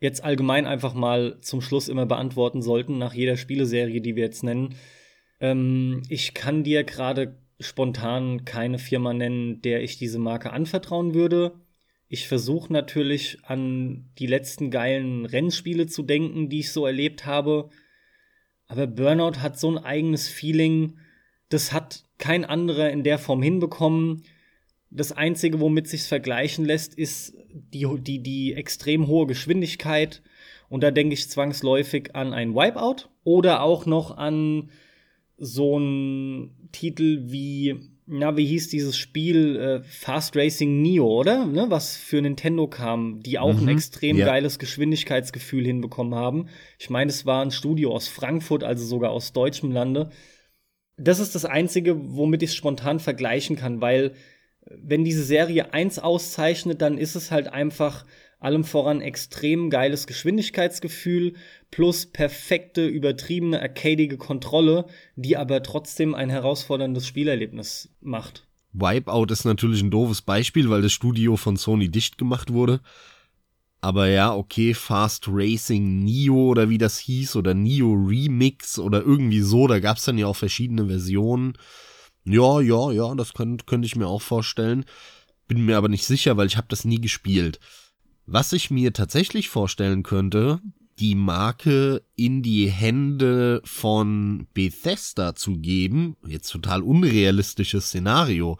jetzt 0.00 0.24
allgemein 0.24 0.66
einfach 0.66 0.94
mal 0.94 1.38
zum 1.40 1.60
Schluss 1.60 1.88
immer 1.88 2.06
beantworten 2.06 2.62
sollten, 2.62 2.98
nach 2.98 3.14
jeder 3.14 3.36
Spieleserie, 3.36 4.00
die 4.00 4.16
wir 4.16 4.24
jetzt 4.24 4.42
nennen. 4.42 4.74
Ähm, 5.40 6.02
ich 6.08 6.34
kann 6.34 6.64
dir 6.64 6.84
gerade 6.84 7.38
spontan 7.60 8.44
keine 8.44 8.78
Firma 8.78 9.12
nennen, 9.12 9.60
der 9.62 9.82
ich 9.82 9.98
diese 9.98 10.18
Marke 10.18 10.52
anvertrauen 10.52 11.14
würde. 11.14 11.52
Ich 12.08 12.26
versuche 12.26 12.72
natürlich 12.72 13.38
an 13.44 14.10
die 14.18 14.26
letzten 14.26 14.70
geilen 14.70 15.26
Rennspiele 15.26 15.86
zu 15.86 16.02
denken, 16.02 16.48
die 16.48 16.60
ich 16.60 16.72
so 16.72 16.86
erlebt 16.86 17.26
habe. 17.26 17.68
Aber 18.66 18.86
Burnout 18.86 19.40
hat 19.40 19.60
so 19.60 19.70
ein 19.70 19.78
eigenes 19.78 20.28
Feeling, 20.28 20.98
das 21.50 21.72
hat 21.72 22.04
kein 22.18 22.44
anderer 22.44 22.90
in 22.90 23.04
der 23.04 23.18
Form 23.18 23.42
hinbekommen. 23.42 24.24
Das 24.90 25.12
Einzige, 25.12 25.60
womit 25.60 25.88
sich's 25.88 26.06
vergleichen 26.06 26.64
lässt, 26.64 26.94
ist 26.94 27.34
die, 27.52 27.86
die, 27.98 28.22
die 28.22 28.54
extrem 28.54 29.06
hohe 29.06 29.26
Geschwindigkeit. 29.26 30.22
Und 30.68 30.82
da 30.82 30.90
denke 30.90 31.14
ich 31.14 31.30
zwangsläufig 31.30 32.14
an 32.14 32.32
ein 32.32 32.54
Wipeout 32.54 33.08
oder 33.24 33.62
auch 33.62 33.86
noch 33.86 34.16
an 34.16 34.70
so 35.36 35.76
einen 35.76 36.68
Titel 36.72 37.30
wie 37.30 37.90
na, 38.12 38.36
wie 38.36 38.44
hieß 38.44 38.68
dieses 38.68 38.96
Spiel 38.96 39.56
äh, 39.56 39.82
Fast 39.84 40.36
Racing 40.36 40.82
Neo, 40.82 41.06
oder? 41.06 41.46
Ne, 41.46 41.66
was 41.68 41.96
für 41.96 42.20
Nintendo 42.20 42.66
kam, 42.66 43.20
die 43.22 43.38
auch 43.38 43.54
mhm, 43.54 43.68
ein 43.68 43.76
extrem 43.76 44.16
ja. 44.16 44.26
geiles 44.26 44.58
Geschwindigkeitsgefühl 44.58 45.64
hinbekommen 45.64 46.16
haben. 46.16 46.48
Ich 46.78 46.90
meine, 46.90 47.10
es 47.10 47.24
war 47.24 47.40
ein 47.40 47.52
Studio 47.52 47.94
aus 47.94 48.08
Frankfurt, 48.08 48.64
also 48.64 48.84
sogar 48.84 49.12
aus 49.12 49.32
deutschem 49.32 49.70
Lande. 49.70 50.10
Das 50.96 51.20
ist 51.20 51.36
das 51.36 51.44
Einzige, 51.44 51.96
womit 52.16 52.42
ich 52.42 52.50
es 52.50 52.56
spontan 52.56 52.98
vergleichen 52.98 53.54
kann, 53.54 53.80
weil 53.80 54.14
wenn 54.76 55.04
diese 55.04 55.24
Serie 55.24 55.72
eins 55.74 55.98
auszeichnet, 55.98 56.80
dann 56.80 56.98
ist 56.98 57.16
es 57.16 57.30
halt 57.30 57.48
einfach 57.48 58.04
allem 58.38 58.64
voran 58.64 59.00
extrem 59.02 59.68
geiles 59.68 60.06
Geschwindigkeitsgefühl 60.06 61.34
plus 61.70 62.06
perfekte, 62.06 62.86
übertriebene, 62.86 63.60
arcadige 63.60 64.16
Kontrolle, 64.16 64.86
die 65.16 65.36
aber 65.36 65.62
trotzdem 65.62 66.14
ein 66.14 66.30
herausforderndes 66.30 67.06
Spielerlebnis 67.06 67.90
macht. 68.00 68.46
Wipeout 68.72 69.26
ist 69.30 69.44
natürlich 69.44 69.82
ein 69.82 69.90
doofes 69.90 70.22
Beispiel, 70.22 70.70
weil 70.70 70.82
das 70.82 70.92
Studio 70.92 71.36
von 71.36 71.56
Sony 71.56 71.88
dicht 71.88 72.18
gemacht 72.18 72.52
wurde. 72.52 72.80
Aber 73.82 74.08
ja, 74.08 74.34
okay, 74.34 74.74
Fast 74.74 75.26
Racing 75.28 76.04
Neo 76.04 76.50
oder 76.50 76.68
wie 76.68 76.78
das 76.78 76.98
hieß 76.98 77.36
oder 77.36 77.54
Neo 77.54 77.92
Remix 77.92 78.78
oder 78.78 79.02
irgendwie 79.02 79.40
so, 79.40 79.66
da 79.66 79.80
gab's 79.80 80.04
dann 80.04 80.18
ja 80.18 80.26
auch 80.26 80.36
verschiedene 80.36 80.86
Versionen. 80.86 81.54
Ja, 82.24 82.60
ja, 82.60 82.92
ja, 82.92 83.14
das 83.14 83.32
könnte 83.32 83.64
könnt 83.64 83.84
ich 83.84 83.96
mir 83.96 84.06
auch 84.06 84.22
vorstellen. 84.22 84.84
Bin 85.48 85.64
mir 85.64 85.76
aber 85.76 85.88
nicht 85.88 86.04
sicher, 86.04 86.36
weil 86.36 86.46
ich 86.46 86.56
habe 86.56 86.68
das 86.68 86.84
nie 86.84 87.00
gespielt. 87.00 87.58
Was 88.26 88.52
ich 88.52 88.70
mir 88.70 88.92
tatsächlich 88.92 89.48
vorstellen 89.48 90.02
könnte, 90.02 90.60
die 91.00 91.14
Marke 91.14 92.02
in 92.14 92.42
die 92.42 92.70
Hände 92.70 93.62
von 93.64 94.46
Bethesda 94.52 95.34
zu 95.34 95.56
geben, 95.56 96.16
jetzt 96.26 96.50
total 96.50 96.82
unrealistisches 96.82 97.86
Szenario, 97.86 98.58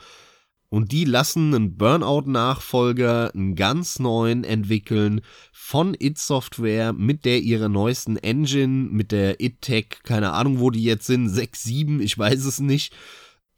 und 0.71 0.93
die 0.93 1.05
lassen 1.05 1.53
einen 1.53 1.77
Burnout-Nachfolger, 1.77 3.35
einen 3.35 3.57
ganz 3.57 3.99
neuen 3.99 4.45
entwickeln 4.45 5.21
von 5.53 5.97
It 5.99 6.17
Software 6.17 6.93
mit 6.93 7.25
der 7.25 7.41
ihrer 7.41 7.69
neuesten 7.69 8.17
Engine, 8.17 8.89
mit 8.91 9.11
der 9.11 9.41
It 9.41 9.63
Tech, 9.63 9.87
keine 10.05 10.33
Ahnung, 10.33 10.61
wo 10.61 10.71
die 10.71 10.85
jetzt 10.85 11.07
sind, 11.07 11.29
6, 11.29 11.63
7, 11.65 12.01
ich 12.01 12.17
weiß 12.17 12.45
es 12.45 12.61
nicht, 12.61 12.95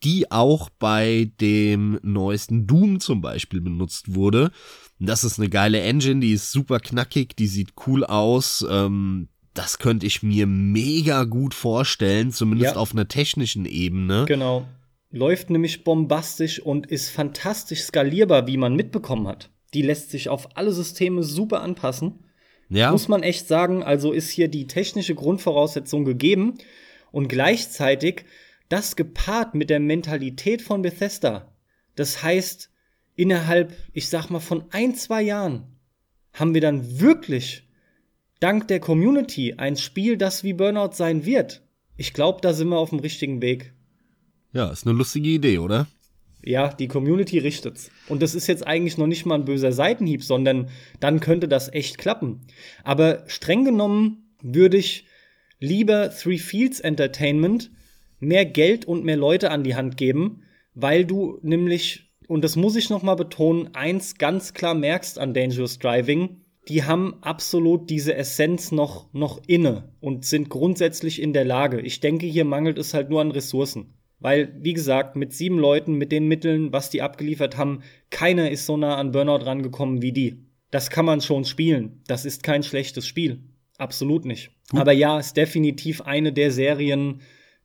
die 0.04 0.30
auch 0.30 0.68
bei 0.71 1.30
dem 1.40 1.99
neuesten 2.02 2.66
Doom 2.66 3.00
zum 3.00 3.21
Beispiel 3.21 3.61
benutzt 3.61 4.14
wurde. 4.14 4.50
Das 4.99 5.25
ist 5.25 5.38
eine 5.38 5.49
geile 5.49 5.80
Engine, 5.80 6.21
die 6.21 6.32
ist 6.32 6.52
super 6.52 6.80
knackig, 6.80 7.37
die 7.37 7.47
sieht 7.47 7.75
cool 7.87 8.04
aus. 8.04 8.64
Ähm, 8.68 9.28
das 9.54 9.78
könnte 9.78 10.06
ich 10.06 10.23
mir 10.23 10.47
mega 10.47 11.25
gut 11.25 11.54
vorstellen, 11.54 12.32
zumindest 12.32 12.75
ja. 12.75 12.80
auf 12.80 12.92
einer 12.92 13.09
technischen 13.09 13.66
Ebene. 13.66 14.25
Genau. 14.26 14.66
Läuft 15.11 15.50
nämlich 15.50 15.85
bombastisch 15.85 16.61
und 16.61 16.87
ist 16.87 17.11
fantastisch 17.11 17.82
skalierbar, 17.82 18.47
wie 18.47 18.56
man 18.56 18.75
mitbekommen 18.75 19.26
hat. 19.28 19.50
Die 19.75 19.82
lässt 19.82 20.11
sich 20.11 20.28
auf 20.28 20.56
alle 20.56 20.73
Systeme 20.73 21.23
super 21.23 21.62
anpassen. 21.62 22.25
Ja. 22.71 22.90
Muss 22.90 23.09
man 23.09 23.23
echt 23.23 23.47
sagen, 23.47 23.82
also 23.82 24.12
ist 24.12 24.30
hier 24.30 24.49
die 24.49 24.66
technische 24.66 25.14
Grundvoraussetzung 25.14 26.06
gegeben 26.06 26.54
und 27.11 27.28
gleichzeitig 27.28 28.25
das 28.73 28.97
gepaart 28.97 29.55
mit 29.55 29.69
der 29.69 29.81
Mentalität 29.81 30.62
von 30.62 30.81
Bethesda. 30.81 31.52
Das 31.95 32.23
heißt, 32.23 32.71
innerhalb, 33.14 33.76
ich 33.93 34.09
sag 34.09 34.31
mal, 34.31 34.41
von 34.41 34.64
ein, 34.71 34.95
zwei 34.95 35.21
Jahren 35.21 35.64
haben 36.33 36.55
wir 36.55 36.62
dann 36.62 36.99
wirklich 36.99 37.69
dank 38.41 38.69
der 38.69 38.81
Community 38.81 39.55
ein 39.59 39.76
Spiel, 39.76 40.17
das 40.17 40.43
wie 40.43 40.55
Burnout 40.55 40.93
sein 40.95 41.26
wird. 41.26 41.62
Ich 41.99 42.14
glaube, 42.14 42.41
da 42.41 42.55
sind 42.55 42.69
wir 42.69 42.79
auf 42.79 42.88
dem 42.88 43.00
richtigen 43.00 43.43
Weg. 43.43 43.75
Ja, 44.55 44.71
ist 44.71 44.87
eine 44.87 44.97
lustige 44.97 45.29
Idee, 45.29 45.59
oder? 45.59 45.87
Ja, 46.43 46.73
die 46.73 46.88
Community 46.88 47.38
richtet's. 47.38 47.91
Und 48.09 48.23
das 48.23 48.35
ist 48.35 48.47
jetzt 48.47 48.67
eigentlich 48.67 48.97
noch 48.97 49.07
nicht 49.07 49.26
mal 49.26 49.35
ein 49.35 49.45
böser 49.45 49.73
Seitenhieb, 49.73 50.25
sondern 50.25 50.71
dann 50.99 51.21
könnte 51.21 51.47
das 51.47 51.71
echt 51.73 51.99
klappen. 51.99 52.41
Aber 52.85 53.25
streng 53.26 53.67
genommen 53.67 54.35
würde 54.41 54.79
ich 54.79 55.05
lieber 55.61 56.11
Three 56.11 56.38
Fields 56.38 56.81
Entertainment 56.81 57.71
mehr 58.23 58.45
Geld 58.47 58.85
und 58.85 59.05
mehr 59.05 59.17
Leute 59.17 59.50
an 59.50 59.64
die 59.64 59.75
Hand 59.75 59.97
geben, 59.97 60.43
weil 60.75 61.05
du 61.05 61.38
nämlich 61.43 62.12
und 62.29 62.43
das 62.43 62.57
muss 62.57 62.76
ich 62.76 62.88
noch 62.88 63.02
mal 63.02 63.14
betonen, 63.14 63.75
eins 63.75 64.17
ganz 64.17 64.55
klar 64.55 64.75
merkst 64.75 65.19
an 65.19 65.35
Dangerous 65.35 65.79
Driving, 65.79 66.41
die 66.69 66.85
haben 66.85 67.17
absolut 67.21 67.91
diese 67.91 68.14
Essenz 68.14 68.73
noch, 68.73 69.12
noch 69.12 69.43
inne 69.47 69.93
und 70.00 70.25
sind 70.25 70.49
grundsätzlich 70.49 71.21
in 71.21 71.33
der 71.33 71.45
Lage. 71.45 71.81
Ich 71.81 72.00
denke, 72.00 72.26
hier 72.26 72.45
mangelt 72.45 72.79
es 72.79 72.95
halt 72.95 73.11
nur 73.11 73.21
an 73.21 73.33
Ressourcen. 73.33 73.95
Weil, 74.21 74.57
wie 74.61 74.73
gesagt, 74.73 75.17
mit 75.17 75.33
sieben 75.33 75.59
Leuten, 75.59 75.95
mit 75.95 76.12
den 76.12 76.29
Mitteln, 76.29 76.73
was 76.73 76.88
die 76.88 77.02
abgeliefert 77.02 77.57
haben, 77.57 77.83
keiner 78.11 78.50
ist 78.50 78.64
so 78.64 78.76
nah 78.76 78.97
an 78.97 79.11
Burnout 79.11 79.45
rangekommen 79.45 80.00
wie 80.00 80.12
die. 80.12 80.47
Das 80.71 80.88
kann 80.88 81.05
man 81.05 81.21
schon 81.21 81.45
spielen. 81.45 82.00
Das 82.07 82.25
ist 82.25 82.45
kein 82.45 82.62
schlechtes 82.62 83.07
Spiel. 83.07 83.41
Absolut 83.79 84.25
nicht. 84.25 84.52
Gut. 84.71 84.81
Aber 84.81 84.93
ja, 84.93 85.19
ist 85.19 85.37
definitiv 85.37 86.02
eine 86.02 86.33
der 86.33 86.52
Serien, 86.52 87.21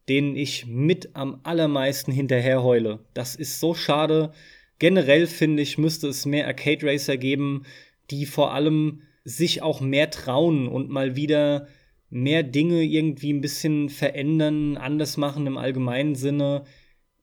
denen 0.09 0.35
ich 0.35 0.65
mit 0.65 1.15
am 1.15 1.39
allermeisten 1.43 2.11
hinterherheule. 2.11 2.99
Das 3.13 3.35
ist 3.35 3.59
so 3.59 3.73
schade. 3.73 4.31
Generell 4.79 5.27
finde 5.27 5.63
ich, 5.63 5.77
müsste 5.77 6.07
es 6.07 6.25
mehr 6.25 6.47
Arcade 6.47 6.85
Racer 6.85 7.17
geben, 7.17 7.63
die 8.09 8.25
vor 8.25 8.53
allem 8.53 9.01
sich 9.23 9.61
auch 9.61 9.81
mehr 9.81 10.09
trauen 10.09 10.67
und 10.67 10.89
mal 10.89 11.15
wieder 11.15 11.67
mehr 12.09 12.43
Dinge 12.43 12.83
irgendwie 12.83 13.33
ein 13.33 13.41
bisschen 13.41 13.89
verändern, 13.89 14.77
anders 14.77 15.17
machen 15.17 15.45
im 15.47 15.57
allgemeinen 15.57 16.15
Sinne. 16.15 16.63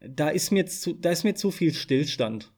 Da 0.01 0.29
ist 0.29 0.51
mir 0.51 0.67
zu, 0.67 0.93
da 0.93 1.11
ist 1.11 1.25
mir 1.25 1.35
zu 1.35 1.51
viel 1.51 1.73
Stillstand. 1.73 2.53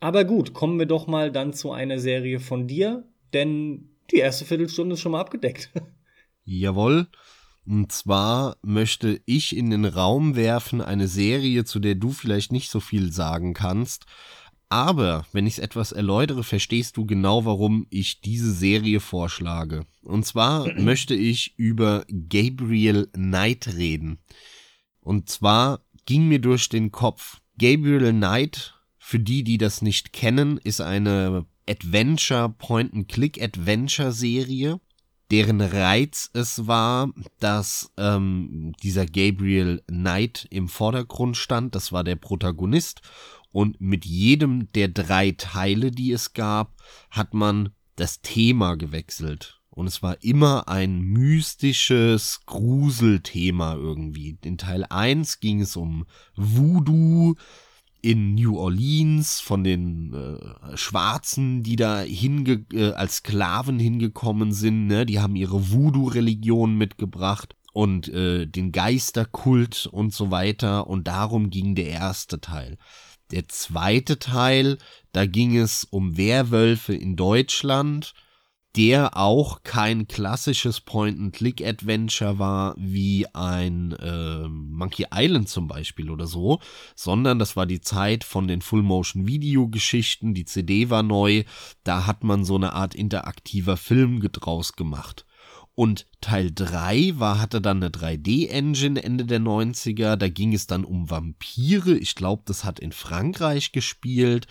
Aber 0.00 0.24
gut, 0.24 0.54
kommen 0.54 0.78
wir 0.78 0.86
doch 0.86 1.06
mal 1.06 1.30
dann 1.30 1.52
zu 1.52 1.72
einer 1.72 1.98
Serie 1.98 2.40
von 2.40 2.66
dir, 2.66 3.06
denn 3.34 3.90
die 4.10 4.18
erste 4.18 4.44
Viertelstunde 4.44 4.94
ist 4.94 5.00
schon 5.00 5.12
mal 5.12 5.20
abgedeckt. 5.20 5.70
Jawohl. 6.44 7.08
Und 7.66 7.90
zwar 7.90 8.56
möchte 8.62 9.20
ich 9.26 9.56
in 9.56 9.70
den 9.70 9.84
Raum 9.84 10.36
werfen 10.36 10.80
eine 10.80 11.08
Serie, 11.08 11.64
zu 11.64 11.80
der 11.80 11.96
du 11.96 12.12
vielleicht 12.12 12.52
nicht 12.52 12.70
so 12.70 12.78
viel 12.78 13.12
sagen 13.12 13.54
kannst. 13.54 14.06
Aber 14.68 15.24
wenn 15.32 15.46
ich 15.46 15.54
es 15.54 15.60
etwas 15.60 15.92
erläutere, 15.92 16.44
verstehst 16.44 16.96
du 16.96 17.06
genau, 17.06 17.44
warum 17.44 17.86
ich 17.90 18.20
diese 18.20 18.52
Serie 18.52 19.00
vorschlage. 19.00 19.86
Und 20.02 20.26
zwar 20.26 20.72
möchte 20.80 21.14
ich 21.14 21.54
über 21.56 22.04
Gabriel 22.08 23.08
Knight 23.12 23.68
reden. 23.76 24.18
Und 25.00 25.28
zwar 25.28 25.80
ging 26.04 26.28
mir 26.28 26.40
durch 26.40 26.68
den 26.68 26.92
Kopf, 26.92 27.40
Gabriel 27.58 28.12
Knight, 28.12 28.74
für 28.98 29.18
die, 29.18 29.42
die 29.44 29.58
das 29.58 29.82
nicht 29.82 30.12
kennen, 30.12 30.58
ist 30.58 30.80
eine 30.80 31.46
Adventure, 31.68 32.54
Point-and-Click-Adventure-Serie 32.58 34.80
deren 35.30 35.60
Reiz 35.60 36.30
es 36.32 36.66
war, 36.66 37.10
dass 37.40 37.92
ähm, 37.96 38.72
dieser 38.82 39.06
Gabriel 39.06 39.82
Knight 39.88 40.46
im 40.50 40.68
Vordergrund 40.68 41.36
stand, 41.36 41.74
das 41.74 41.92
war 41.92 42.04
der 42.04 42.16
Protagonist, 42.16 43.00
und 43.52 43.80
mit 43.80 44.04
jedem 44.04 44.70
der 44.72 44.88
drei 44.88 45.32
Teile, 45.32 45.90
die 45.90 46.12
es 46.12 46.34
gab, 46.34 46.74
hat 47.10 47.32
man 47.32 47.70
das 47.96 48.20
Thema 48.20 48.76
gewechselt. 48.76 49.60
Und 49.70 49.86
es 49.86 50.02
war 50.02 50.22
immer 50.22 50.68
ein 50.68 51.00
mystisches 51.00 52.40
Gruselthema 52.46 53.74
irgendwie. 53.74 54.38
In 54.42 54.58
Teil 54.58 54.84
1 54.88 55.40
ging 55.40 55.60
es 55.60 55.76
um 55.76 56.06
Voodoo, 56.34 57.34
in 58.06 58.36
New 58.36 58.56
Orleans 58.56 59.40
von 59.40 59.64
den 59.64 60.14
äh, 60.14 60.76
Schwarzen, 60.76 61.64
die 61.64 61.74
da 61.74 62.02
hinge 62.02 62.64
äh, 62.72 62.92
als 62.92 63.16
Sklaven 63.16 63.80
hingekommen 63.80 64.52
sind, 64.52 64.86
ne? 64.86 65.04
die 65.06 65.18
haben 65.18 65.34
ihre 65.34 65.72
Voodoo-Religion 65.72 66.76
mitgebracht 66.76 67.56
und 67.72 68.06
äh, 68.06 68.46
den 68.46 68.70
Geisterkult 68.70 69.88
und 69.90 70.14
so 70.14 70.30
weiter 70.30 70.86
und 70.86 71.08
darum 71.08 71.50
ging 71.50 71.74
der 71.74 71.88
erste 71.88 72.40
Teil. 72.40 72.78
Der 73.32 73.48
zweite 73.48 74.20
Teil, 74.20 74.78
da 75.10 75.26
ging 75.26 75.56
es 75.56 75.82
um 75.82 76.16
Werwölfe 76.16 76.94
in 76.94 77.16
Deutschland 77.16 78.14
der 78.76 79.16
auch 79.16 79.62
kein 79.62 80.06
klassisches 80.06 80.80
Point-and-Click-Adventure 80.80 82.38
war 82.38 82.74
wie 82.76 83.26
ein 83.34 83.92
äh, 83.92 84.46
Monkey 84.48 85.06
Island 85.12 85.48
zum 85.48 85.66
Beispiel 85.66 86.10
oder 86.10 86.26
so, 86.26 86.60
sondern 86.94 87.38
das 87.38 87.56
war 87.56 87.64
die 87.64 87.80
Zeit 87.80 88.22
von 88.22 88.46
den 88.46 88.60
Full-Motion-Video-Geschichten, 88.60 90.34
die 90.34 90.44
CD 90.44 90.90
war 90.90 91.02
neu, 91.02 91.44
da 91.84 92.06
hat 92.06 92.22
man 92.22 92.44
so 92.44 92.56
eine 92.56 92.74
Art 92.74 92.94
interaktiver 92.94 93.78
Film 93.78 94.20
draus 94.20 94.74
gemacht. 94.74 95.24
Und 95.74 96.06
Teil 96.22 96.50
3 96.54 97.18
war, 97.18 97.38
hatte 97.38 97.60
dann 97.60 97.82
eine 97.82 97.90
3D-Engine 97.90 99.02
Ende 99.02 99.26
der 99.26 99.40
90er, 99.40 100.16
da 100.16 100.28
ging 100.28 100.54
es 100.54 100.66
dann 100.66 100.84
um 100.84 101.10
Vampire, 101.10 101.96
ich 101.96 102.14
glaube, 102.14 102.42
das 102.46 102.64
hat 102.64 102.80
in 102.80 102.92
Frankreich 102.92 103.72
gespielt 103.72 104.46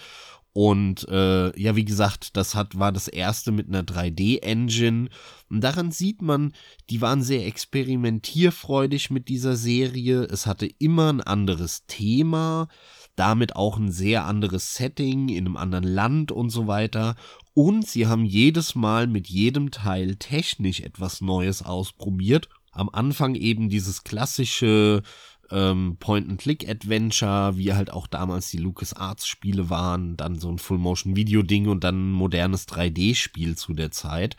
und 0.58 1.06
äh, 1.10 1.60
ja, 1.60 1.76
wie 1.76 1.84
gesagt, 1.84 2.38
das 2.38 2.56
hat, 2.56 2.80
war 2.80 2.94
das 2.94 3.10
erste 3.10 3.52
mit 3.52 3.68
einer 3.68 3.84
3D-Engine. 3.84 5.10
Und 5.50 5.62
daran 5.62 5.92
sieht 5.92 6.22
man, 6.22 6.54
die 6.90 7.02
waren 7.02 7.22
sehr 7.22 7.46
experimentierfreudig 7.46 9.10
mit 9.10 9.28
dieser 9.28 9.58
Serie. 9.58 10.22
Es 10.24 10.46
hatte 10.46 10.66
immer 10.66 11.12
ein 11.12 11.20
anderes 11.20 11.86
Thema, 11.88 12.70
damit 13.18 13.58
auch 13.58 13.78
ein 13.78 13.92
sehr 13.92 14.24
anderes 14.24 14.76
Setting 14.76 15.28
in 15.28 15.46
einem 15.46 15.58
anderen 15.58 15.84
Land 15.84 16.32
und 16.32 16.52
so 16.52 16.68
weiter. 16.68 17.18
Und 17.54 17.86
sie 17.86 18.08
haben 18.08 18.24
jedes 18.24 18.76
Mal 18.76 19.08
mit 19.08 19.28
jedem 19.28 19.72
Teil 19.72 20.16
technisch 20.16 20.80
etwas 20.80 21.20
Neues 21.20 21.64
ausprobiert. 21.64 22.48
Am 22.72 22.88
Anfang 22.88 23.36
eben 23.36 23.68
dieses 23.68 24.06
klassische 24.06 25.04
ähm, 25.52 25.98
Point-and-Click-Adventure, 26.00 27.58
wie 27.58 27.74
halt 27.74 27.92
auch 27.92 28.08
damals 28.08 28.50
die 28.50 28.58
LucasArts-Spiele 28.58 29.70
waren, 29.70 30.18
dann 30.18 30.40
so 30.40 30.50
ein 30.50 30.60
Full-Motion-Video-Ding 30.60 31.68
und 31.68 31.84
dann 31.84 32.10
ein 32.10 32.12
modernes 32.12 32.68
3D-Spiel 32.68 33.56
zu 33.56 33.74
der 33.74 33.92
Zeit. 33.92 34.38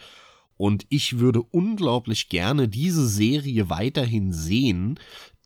Und 0.56 0.86
ich 0.88 1.18
würde 1.18 1.42
unglaublich 1.42 2.28
gerne 2.28 2.68
diese 2.68 3.06
Serie 3.06 3.68
weiterhin 3.68 4.32
sehen, 4.32 4.98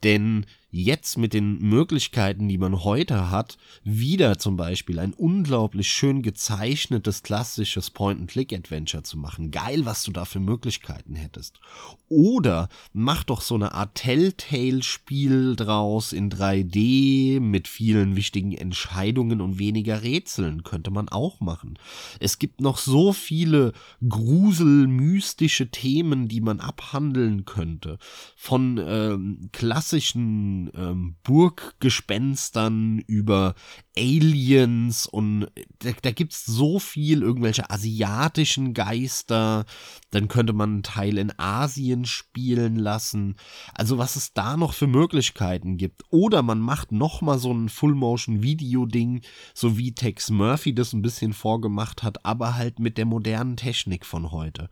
denn 0.03 0.47
jetzt 0.71 1.19
mit 1.19 1.35
den 1.35 1.59
Möglichkeiten, 1.59 2.49
die 2.49 2.59
man 2.59 2.85
heute 2.85 3.31
hat, 3.31 3.59
wieder 3.83 4.39
zum 4.39 4.57
Beispiel 4.57 4.99
ein 4.99 5.13
unglaublich 5.13 5.89
schön 5.89 6.23
gezeichnetes 6.23 7.23
klassisches 7.23 7.91
Point-and-Click-Adventure 7.91 9.03
zu 9.03 9.19
machen. 9.19 9.51
Geil, 9.51 9.85
was 9.85 10.05
du 10.05 10.13
da 10.13 10.25
für 10.25 10.41
Möglichkeiten 10.41 11.15
hättest. 11.15 11.61
Oder 12.09 12.69
mach 12.93 13.25
doch 13.25 13.41
so 13.41 13.55
eine 13.55 13.75
Art 13.75 13.97
Telltale-Spiel 13.97 15.57
draus 15.57 16.13
in 16.13 16.31
3D 16.31 17.41
mit 17.41 17.69
vielen 17.69 18.17
wichtigen 18.17 18.53
Entscheidungen 18.53 19.41
und 19.41 19.59
weniger 19.59 20.03
Rätseln. 20.03 20.63
Könnte 20.63 20.91
man 20.91 21.09
auch 21.09 21.41
machen. 21.41 21.79
Es 22.21 22.39
gibt 22.39 22.61
noch 22.61 22.79
so 22.79 23.13
viele 23.13 23.73
gruselmystische 24.09 25.71
Themen, 25.71 26.29
die 26.29 26.41
man 26.41 26.61
abhandeln 26.61 27.45
könnte. 27.45 27.99
Von 28.37 28.81
ähm, 28.83 29.49
klassischen 29.53 30.60
ähm, 30.75 31.17
Burggespenstern, 31.23 32.99
über 33.07 33.55
Aliens 33.97 35.07
und 35.07 35.47
da, 35.81 35.91
da 36.03 36.11
gibt's 36.11 36.45
so 36.47 36.79
viel, 36.79 37.23
irgendwelche 37.23 37.71
asiatischen 37.71 38.75
Geister, 38.75 39.65
dann 40.11 40.29
könnte 40.29 40.53
man 40.53 40.71
einen 40.71 40.83
Teil 40.83 41.19
in 41.19 41.33
Asien 41.39 42.05
spielen 42.05 42.77
lassen. 42.77 43.37
Also 43.75 43.99
was 43.99 44.17
es 44.17 44.33
da 44.33 44.57
noch 44.57 44.73
für 44.73 44.87
Möglichkeiten 44.87 45.77
gibt. 45.77 46.03
Oder 46.11 46.43
man 46.43 46.61
macht 46.61 46.93
nochmal 46.93 47.39
so 47.39 47.53
ein 47.53 47.69
Full-Motion-Video-Ding, 47.69 49.23
so 49.55 49.77
wie 49.77 49.93
Tex 49.93 50.31
Murphy 50.31 50.75
das 50.75 50.93
ein 50.93 51.03
bisschen 51.03 51.33
vorgemacht 51.33 52.03
hat, 52.03 52.25
aber 52.25 52.57
halt 52.57 52.79
mit 52.79 52.99
der 52.99 53.07
modernen 53.07 53.57
Technik 53.57 54.07
von 54.07 54.31
heute. 54.31 54.69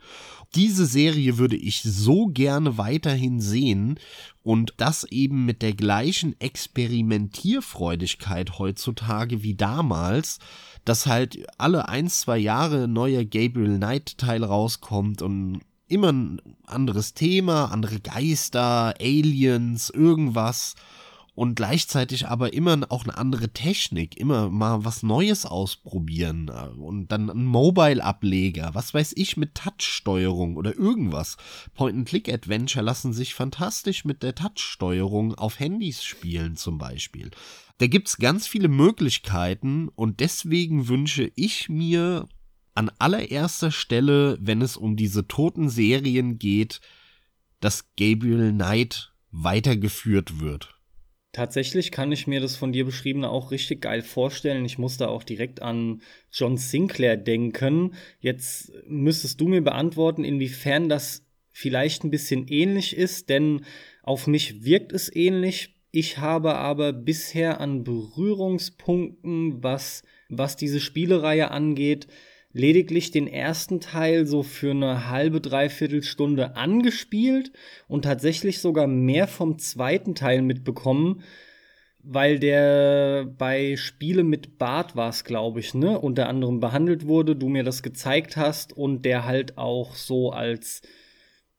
Diese 0.54 0.86
Serie 0.86 1.38
würde 1.38 1.56
ich 1.56 1.82
so 1.82 2.26
gerne 2.26 2.78
weiterhin 2.78 3.40
sehen 3.40 3.98
und 4.42 4.74
das 4.76 5.04
eben 5.04 5.44
mit 5.44 5.62
der 5.62 5.74
gleichen 5.74 6.40
Experimentierfreudigkeit 6.40 8.58
heutzutage 8.58 9.42
wie 9.42 9.54
damals, 9.54 10.38
dass 10.84 11.06
halt 11.06 11.46
alle 11.58 11.88
ein, 11.88 12.08
zwei 12.08 12.38
Jahre 12.38 12.88
neuer 12.88 13.24
Gabriel 13.24 13.76
Knight 13.76 14.18
Teil 14.18 14.44
rauskommt 14.44 15.22
und 15.22 15.60
immer 15.88 16.12
ein 16.12 16.40
anderes 16.66 17.14
Thema, 17.14 17.66
andere 17.66 18.00
Geister, 18.00 18.94
Aliens, 19.00 19.90
irgendwas 19.90 20.74
und 21.38 21.54
gleichzeitig 21.54 22.26
aber 22.26 22.52
immer 22.52 22.80
auch 22.88 23.04
eine 23.04 23.16
andere 23.16 23.50
Technik, 23.50 24.16
immer 24.16 24.50
mal 24.50 24.84
was 24.84 25.04
Neues 25.04 25.46
ausprobieren 25.46 26.48
äh, 26.48 26.76
und 26.80 27.12
dann 27.12 27.30
ein 27.30 27.44
Mobile-Ableger, 27.44 28.70
was 28.72 28.92
weiß 28.92 29.12
ich, 29.14 29.36
mit 29.36 29.54
Touch-Steuerung 29.54 30.56
oder 30.56 30.76
irgendwas. 30.76 31.36
Point-and-Click-Adventure 31.74 32.84
lassen 32.84 33.12
sich 33.12 33.34
fantastisch 33.34 34.04
mit 34.04 34.24
der 34.24 34.34
Touch-Steuerung 34.34 35.36
auf 35.36 35.60
Handys 35.60 36.02
spielen 36.02 36.56
zum 36.56 36.76
Beispiel. 36.76 37.30
Da 37.78 37.86
gibt's 37.86 38.16
ganz 38.16 38.48
viele 38.48 38.66
Möglichkeiten 38.66 39.90
und 39.90 40.18
deswegen 40.18 40.88
wünsche 40.88 41.30
ich 41.36 41.68
mir 41.68 42.28
an 42.74 42.90
allererster 42.98 43.70
Stelle, 43.70 44.38
wenn 44.40 44.60
es 44.60 44.76
um 44.76 44.96
diese 44.96 45.28
toten 45.28 45.68
Serien 45.68 46.40
geht, 46.40 46.80
dass 47.60 47.94
Gabriel 47.96 48.50
Knight 48.50 49.12
weitergeführt 49.30 50.40
wird. 50.40 50.74
Tatsächlich 51.38 51.92
kann 51.92 52.10
ich 52.10 52.26
mir 52.26 52.40
das 52.40 52.56
von 52.56 52.72
dir 52.72 52.84
beschriebene 52.84 53.30
auch 53.30 53.52
richtig 53.52 53.82
geil 53.82 54.02
vorstellen. 54.02 54.64
Ich 54.64 54.76
muss 54.76 54.96
da 54.96 55.06
auch 55.06 55.22
direkt 55.22 55.62
an 55.62 56.02
John 56.32 56.56
Sinclair 56.56 57.16
denken. 57.16 57.94
Jetzt 58.18 58.72
müsstest 58.88 59.40
du 59.40 59.46
mir 59.46 59.62
beantworten, 59.62 60.24
inwiefern 60.24 60.88
das 60.88 61.24
vielleicht 61.52 62.02
ein 62.02 62.10
bisschen 62.10 62.48
ähnlich 62.48 62.96
ist, 62.96 63.28
denn 63.28 63.64
auf 64.02 64.26
mich 64.26 64.64
wirkt 64.64 64.90
es 64.90 65.14
ähnlich. 65.14 65.76
Ich 65.92 66.18
habe 66.18 66.56
aber 66.56 66.92
bisher 66.92 67.60
an 67.60 67.84
Berührungspunkten, 67.84 69.62
was, 69.62 70.02
was 70.28 70.56
diese 70.56 70.80
Spielereihe 70.80 71.52
angeht, 71.52 72.08
lediglich 72.52 73.10
den 73.10 73.26
ersten 73.26 73.80
Teil 73.80 74.26
so 74.26 74.42
für 74.42 74.70
eine 74.70 75.08
halbe, 75.08 75.40
dreiviertel 75.40 76.02
Stunde 76.02 76.56
angespielt 76.56 77.52
und 77.88 78.02
tatsächlich 78.02 78.60
sogar 78.60 78.86
mehr 78.86 79.26
vom 79.26 79.58
zweiten 79.58 80.14
Teil 80.14 80.42
mitbekommen, 80.42 81.22
weil 82.02 82.38
der 82.38 83.26
bei 83.26 83.76
Spiele 83.76 84.24
mit 84.24 84.56
Bart 84.56 84.96
war 84.96 85.10
es, 85.10 85.24
glaube 85.24 85.60
ich, 85.60 85.74
ne, 85.74 85.98
unter 85.98 86.28
anderem 86.28 86.58
behandelt 86.60 87.06
wurde, 87.06 87.36
du 87.36 87.48
mir 87.48 87.64
das 87.64 87.82
gezeigt 87.82 88.36
hast 88.36 88.72
und 88.72 89.04
der 89.04 89.24
halt 89.26 89.58
auch 89.58 89.94
so 89.94 90.30
als, 90.30 90.80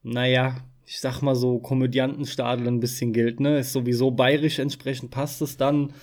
naja, 0.01 0.57
ich 0.85 0.99
sag 0.99 1.21
mal 1.21 1.35
so, 1.35 1.59
Komödiantenstadel 1.59 2.67
ein 2.67 2.79
bisschen 2.79 3.13
gilt, 3.13 3.39
ne, 3.39 3.59
ist 3.59 3.73
sowieso 3.73 4.09
bayerisch, 4.09 4.57
entsprechend 4.57 5.11
passt 5.11 5.41
es 5.43 5.55
dann 5.55 5.93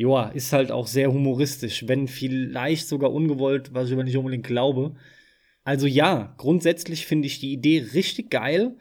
ja, 0.00 0.28
ist 0.30 0.54
halt 0.54 0.72
auch 0.72 0.86
sehr 0.86 1.12
humoristisch, 1.12 1.86
wenn 1.86 2.08
vielleicht 2.08 2.88
sogar 2.88 3.12
ungewollt, 3.12 3.74
was 3.74 3.88
ich 3.88 3.92
aber 3.92 4.04
nicht 4.04 4.16
unbedingt 4.16 4.46
glaube. 4.46 4.94
Also 5.62 5.86
ja, 5.86 6.34
grundsätzlich 6.38 7.04
finde 7.04 7.26
ich 7.26 7.38
die 7.38 7.52
Idee 7.52 7.84
richtig 7.92 8.30
geil, 8.30 8.76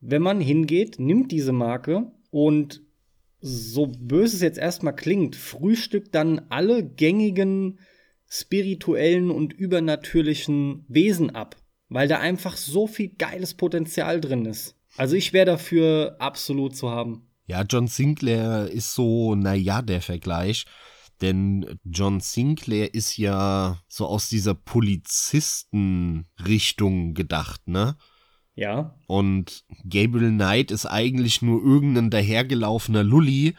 wenn 0.00 0.22
man 0.22 0.40
hingeht, 0.40 1.00
nimmt 1.00 1.32
diese 1.32 1.50
Marke 1.50 2.12
und 2.30 2.80
so 3.40 3.88
böse 3.88 4.36
es 4.36 4.42
jetzt 4.42 4.58
erstmal 4.58 4.94
klingt, 4.94 5.34
frühstückt 5.34 6.14
dann 6.14 6.42
alle 6.48 6.84
gängigen 6.84 7.80
spirituellen 8.28 9.32
und 9.32 9.52
übernatürlichen 9.52 10.84
Wesen 10.86 11.30
ab, 11.30 11.56
weil 11.88 12.06
da 12.06 12.20
einfach 12.20 12.56
so 12.56 12.86
viel 12.86 13.08
geiles 13.18 13.54
Potenzial 13.54 14.20
drin 14.20 14.46
ist. 14.46 14.76
Also 14.96 15.16
ich 15.16 15.32
wäre 15.32 15.46
dafür 15.46 16.16
absolut 16.20 16.76
zu 16.76 16.90
haben. 16.90 17.26
Ja, 17.46 17.62
John 17.62 17.88
Sinclair 17.88 18.70
ist 18.70 18.94
so, 18.94 19.34
naja, 19.34 19.82
der 19.82 20.00
Vergleich. 20.00 20.64
Denn 21.20 21.80
John 21.84 22.20
Sinclair 22.20 22.94
ist 22.94 23.16
ja 23.16 23.82
so 23.88 24.06
aus 24.06 24.28
dieser 24.28 24.54
Polizisten-Richtung 24.54 27.14
gedacht, 27.14 27.66
ne? 27.68 27.96
Ja. 28.54 28.94
Und 29.06 29.64
Gabriel 29.88 30.30
Knight 30.30 30.70
ist 30.70 30.84
eigentlich 30.86 31.42
nur 31.42 31.60
irgendein 31.62 32.10
dahergelaufener 32.10 33.02
Lully, 33.02 33.56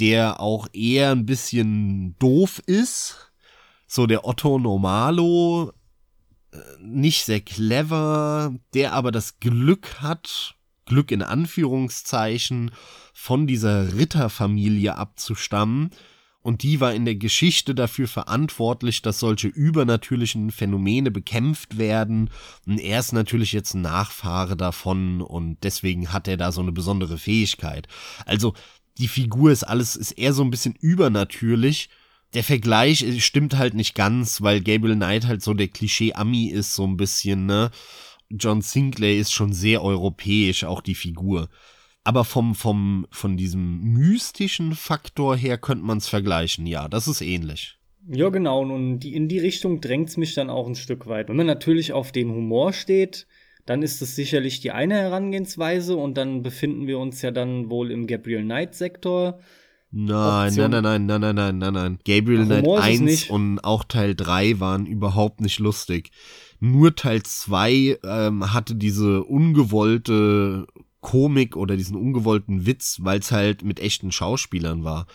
der 0.00 0.40
auch 0.40 0.68
eher 0.72 1.12
ein 1.12 1.24
bisschen 1.24 2.14
doof 2.18 2.60
ist. 2.66 3.32
So 3.86 4.06
der 4.06 4.26
Otto 4.26 4.58
Normalo, 4.58 5.72
äh, 6.52 6.58
nicht 6.82 7.24
sehr 7.24 7.40
clever, 7.40 8.54
der 8.74 8.92
aber 8.92 9.12
das 9.12 9.40
Glück 9.40 10.02
hat, 10.02 10.57
Glück 10.88 11.12
in 11.12 11.22
Anführungszeichen, 11.22 12.72
von 13.12 13.46
dieser 13.46 13.94
Ritterfamilie 13.94 14.96
abzustammen. 14.96 15.90
Und 16.40 16.62
die 16.62 16.80
war 16.80 16.94
in 16.94 17.04
der 17.04 17.16
Geschichte 17.16 17.74
dafür 17.74 18.08
verantwortlich, 18.08 19.02
dass 19.02 19.18
solche 19.18 19.48
übernatürlichen 19.48 20.50
Phänomene 20.50 21.10
bekämpft 21.10 21.78
werden. 21.78 22.30
Und 22.64 22.78
er 22.78 23.00
ist 23.00 23.12
natürlich 23.12 23.52
jetzt 23.52 23.74
ein 23.74 23.82
Nachfahre 23.82 24.56
davon 24.56 25.20
und 25.20 25.58
deswegen 25.62 26.12
hat 26.12 26.28
er 26.28 26.36
da 26.36 26.52
so 26.52 26.60
eine 26.62 26.72
besondere 26.72 27.18
Fähigkeit. 27.18 27.88
Also 28.24 28.54
die 28.98 29.08
Figur 29.08 29.50
ist 29.50 29.64
alles, 29.64 29.96
ist 29.96 30.12
eher 30.12 30.32
so 30.32 30.42
ein 30.42 30.50
bisschen 30.50 30.74
übernatürlich. 30.74 31.90
Der 32.34 32.44
Vergleich 32.44 33.04
stimmt 33.24 33.56
halt 33.56 33.74
nicht 33.74 33.94
ganz, 33.94 34.40
weil 34.40 34.60
Gabriel 34.60 34.96
Knight 34.96 35.26
halt 35.26 35.42
so 35.42 35.54
der 35.54 35.68
Klischee-Ami 35.68 36.46
ist, 36.46 36.74
so 36.74 36.86
ein 36.86 36.96
bisschen, 36.96 37.46
ne? 37.46 37.70
John 38.30 38.60
Sinclair 38.62 39.16
ist 39.16 39.32
schon 39.32 39.52
sehr 39.52 39.82
europäisch, 39.82 40.64
auch 40.64 40.80
die 40.80 40.94
Figur. 40.94 41.48
Aber 42.04 42.24
vom, 42.24 42.54
vom, 42.54 43.06
von 43.10 43.36
diesem 43.36 43.80
mystischen 43.82 44.74
Faktor 44.74 45.36
her 45.36 45.58
könnte 45.58 45.84
man 45.84 45.98
es 45.98 46.08
vergleichen, 46.08 46.66
ja, 46.66 46.88
das 46.88 47.08
ist 47.08 47.20
ähnlich. 47.20 47.78
Ja, 48.10 48.30
genau, 48.30 48.62
und 48.62 49.00
die, 49.00 49.14
in 49.14 49.28
die 49.28 49.38
Richtung 49.38 49.80
drängt 49.80 50.08
es 50.08 50.16
mich 50.16 50.34
dann 50.34 50.48
auch 50.48 50.66
ein 50.66 50.74
Stück 50.74 51.06
weit. 51.06 51.28
Wenn 51.28 51.36
man 51.36 51.46
natürlich 51.46 51.92
auf 51.92 52.10
dem 52.10 52.32
Humor 52.32 52.72
steht, 52.72 53.26
dann 53.66 53.82
ist 53.82 54.00
es 54.00 54.16
sicherlich 54.16 54.60
die 54.60 54.70
eine 54.70 54.94
Herangehensweise 54.94 55.96
und 55.96 56.16
dann 56.16 56.42
befinden 56.42 56.86
wir 56.86 56.98
uns 56.98 57.20
ja 57.20 57.30
dann 57.30 57.68
wohl 57.68 57.90
im 57.90 58.06
Gabriel 58.06 58.42
Knight-Sektor. 58.42 59.40
Nein, 59.90 60.54
nein, 60.54 60.70
nein, 60.70 60.82
nein, 60.82 61.06
nein, 61.06 61.20
nein, 61.20 61.34
nein, 61.34 61.58
nein, 61.58 61.72
nein. 61.74 61.98
Gabriel 62.06 62.44
Humor 62.44 62.80
Knight 62.80 63.00
1 63.00 63.30
und 63.30 63.58
auch 63.60 63.84
Teil 63.84 64.14
3 64.14 64.60
waren 64.60 64.86
überhaupt 64.86 65.42
nicht 65.42 65.58
lustig. 65.58 66.10
Nur 66.60 66.96
Teil 66.96 67.22
2 67.22 67.98
ähm, 68.02 68.52
hatte 68.52 68.74
diese 68.74 69.22
ungewollte 69.24 70.66
Komik 71.00 71.56
oder 71.56 71.76
diesen 71.76 71.96
ungewollten 71.96 72.66
Witz, 72.66 72.98
weil 73.02 73.20
es 73.20 73.30
halt 73.30 73.62
mit 73.62 73.80
echten 73.80 74.10
Schauspielern 74.10 74.82
war. 74.82 75.06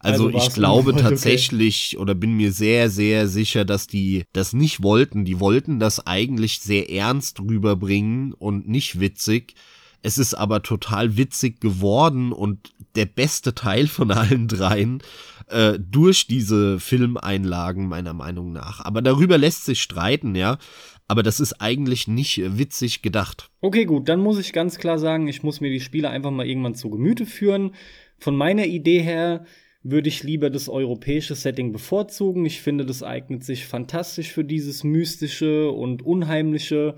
Also, 0.00 0.26
also 0.26 0.38
ich 0.38 0.54
glaube 0.54 0.94
tatsächlich 0.94 1.94
okay. 1.94 2.02
oder 2.02 2.14
bin 2.14 2.36
mir 2.36 2.52
sehr, 2.52 2.88
sehr 2.90 3.26
sicher, 3.28 3.64
dass 3.64 3.86
die 3.86 4.24
das 4.32 4.52
nicht 4.52 4.82
wollten. 4.82 5.24
Die 5.24 5.40
wollten 5.40 5.80
das 5.80 6.06
eigentlich 6.06 6.60
sehr 6.60 6.90
ernst 6.90 7.40
rüberbringen 7.40 8.32
und 8.32 8.68
nicht 8.68 9.00
witzig. 9.00 9.54
Es 10.02 10.18
ist 10.18 10.34
aber 10.34 10.62
total 10.62 11.16
witzig 11.16 11.60
geworden 11.60 12.32
und 12.32 12.72
der 12.96 13.06
beste 13.06 13.54
Teil 13.54 13.86
von 13.86 14.10
allen 14.10 14.48
dreien 14.48 15.02
äh, 15.48 15.78
durch 15.78 16.26
diese 16.26 16.80
Filmeinlagen 16.80 17.88
meiner 17.88 18.14
Meinung 18.14 18.52
nach. 18.52 18.84
Aber 18.84 19.02
darüber 19.02 19.38
lässt 19.38 19.64
sich 19.64 19.80
streiten, 19.80 20.34
ja. 20.34 20.58
Aber 21.06 21.22
das 21.22 21.40
ist 21.40 21.54
eigentlich 21.60 22.06
nicht 22.06 22.40
witzig 22.58 23.00
gedacht. 23.00 23.50
Okay, 23.60 23.86
gut, 23.86 24.08
dann 24.08 24.20
muss 24.20 24.38
ich 24.38 24.52
ganz 24.52 24.78
klar 24.78 24.98
sagen, 24.98 25.26
ich 25.26 25.42
muss 25.42 25.60
mir 25.60 25.70
die 25.70 25.80
Spiele 25.80 26.10
einfach 26.10 26.30
mal 26.30 26.46
irgendwann 26.46 26.74
zu 26.74 26.90
Gemüte 26.90 27.24
führen. 27.24 27.74
Von 28.18 28.36
meiner 28.36 28.66
Idee 28.66 29.00
her 29.00 29.46
würde 29.82 30.08
ich 30.08 30.22
lieber 30.22 30.50
das 30.50 30.68
europäische 30.68 31.34
Setting 31.34 31.72
bevorzugen. 31.72 32.44
Ich 32.44 32.60
finde, 32.60 32.84
das 32.84 33.02
eignet 33.02 33.44
sich 33.44 33.64
fantastisch 33.64 34.32
für 34.32 34.44
dieses 34.44 34.84
mystische 34.84 35.70
und 35.70 36.02
unheimliche. 36.02 36.96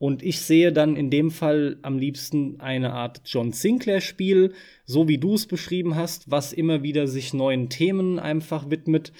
Und 0.00 0.22
ich 0.22 0.40
sehe 0.40 0.72
dann 0.72 0.96
in 0.96 1.10
dem 1.10 1.30
Fall 1.30 1.78
am 1.82 1.98
liebsten 1.98 2.58
eine 2.58 2.94
Art 2.94 3.20
John 3.26 3.52
Sinclair-Spiel, 3.52 4.54
so 4.86 5.08
wie 5.08 5.18
du 5.18 5.34
es 5.34 5.46
beschrieben 5.46 5.94
hast, 5.94 6.30
was 6.30 6.54
immer 6.54 6.82
wieder 6.82 7.06
sich 7.06 7.34
neuen 7.34 7.68
Themen 7.68 8.18
einfach 8.18 8.70
widmet. 8.70 9.12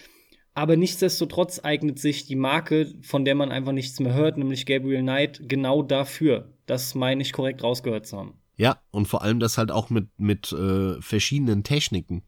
Aber 0.54 0.76
nichtsdestotrotz 0.76 1.60
eignet 1.62 1.98
sich 1.98 2.24
die 2.24 2.34
Marke, 2.34 2.94
von 3.02 3.26
der 3.26 3.34
man 3.34 3.52
einfach 3.52 3.72
nichts 3.72 4.00
mehr 4.00 4.14
hört, 4.14 4.38
nämlich 4.38 4.64
Gabriel 4.64 5.02
Knight, 5.02 5.42
genau 5.50 5.82
dafür. 5.82 6.54
Das 6.64 6.94
meine 6.94 7.20
ich 7.20 7.34
korrekt 7.34 7.62
rausgehört 7.62 8.06
zu 8.06 8.16
haben. 8.16 8.38
Ja, 8.56 8.80
und 8.90 9.06
vor 9.06 9.20
allem 9.20 9.38
das 9.38 9.58
halt 9.58 9.70
auch 9.70 9.90
mit, 9.90 10.08
mit 10.16 10.50
äh, 10.50 10.98
verschiedenen 11.02 11.62
Techniken 11.62 12.22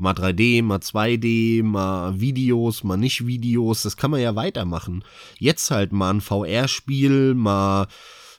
mal 0.00 0.14
3D, 0.14 0.62
mal 0.62 0.78
2D, 0.78 1.62
mal 1.62 2.18
Videos, 2.20 2.84
mal 2.84 2.96
nicht 2.96 3.26
Videos, 3.26 3.82
das 3.82 3.96
kann 3.96 4.10
man 4.10 4.20
ja 4.20 4.34
weitermachen. 4.34 5.04
Jetzt 5.38 5.70
halt 5.70 5.92
mal 5.92 6.10
ein 6.14 6.20
VR-Spiel, 6.20 7.34
mal 7.34 7.86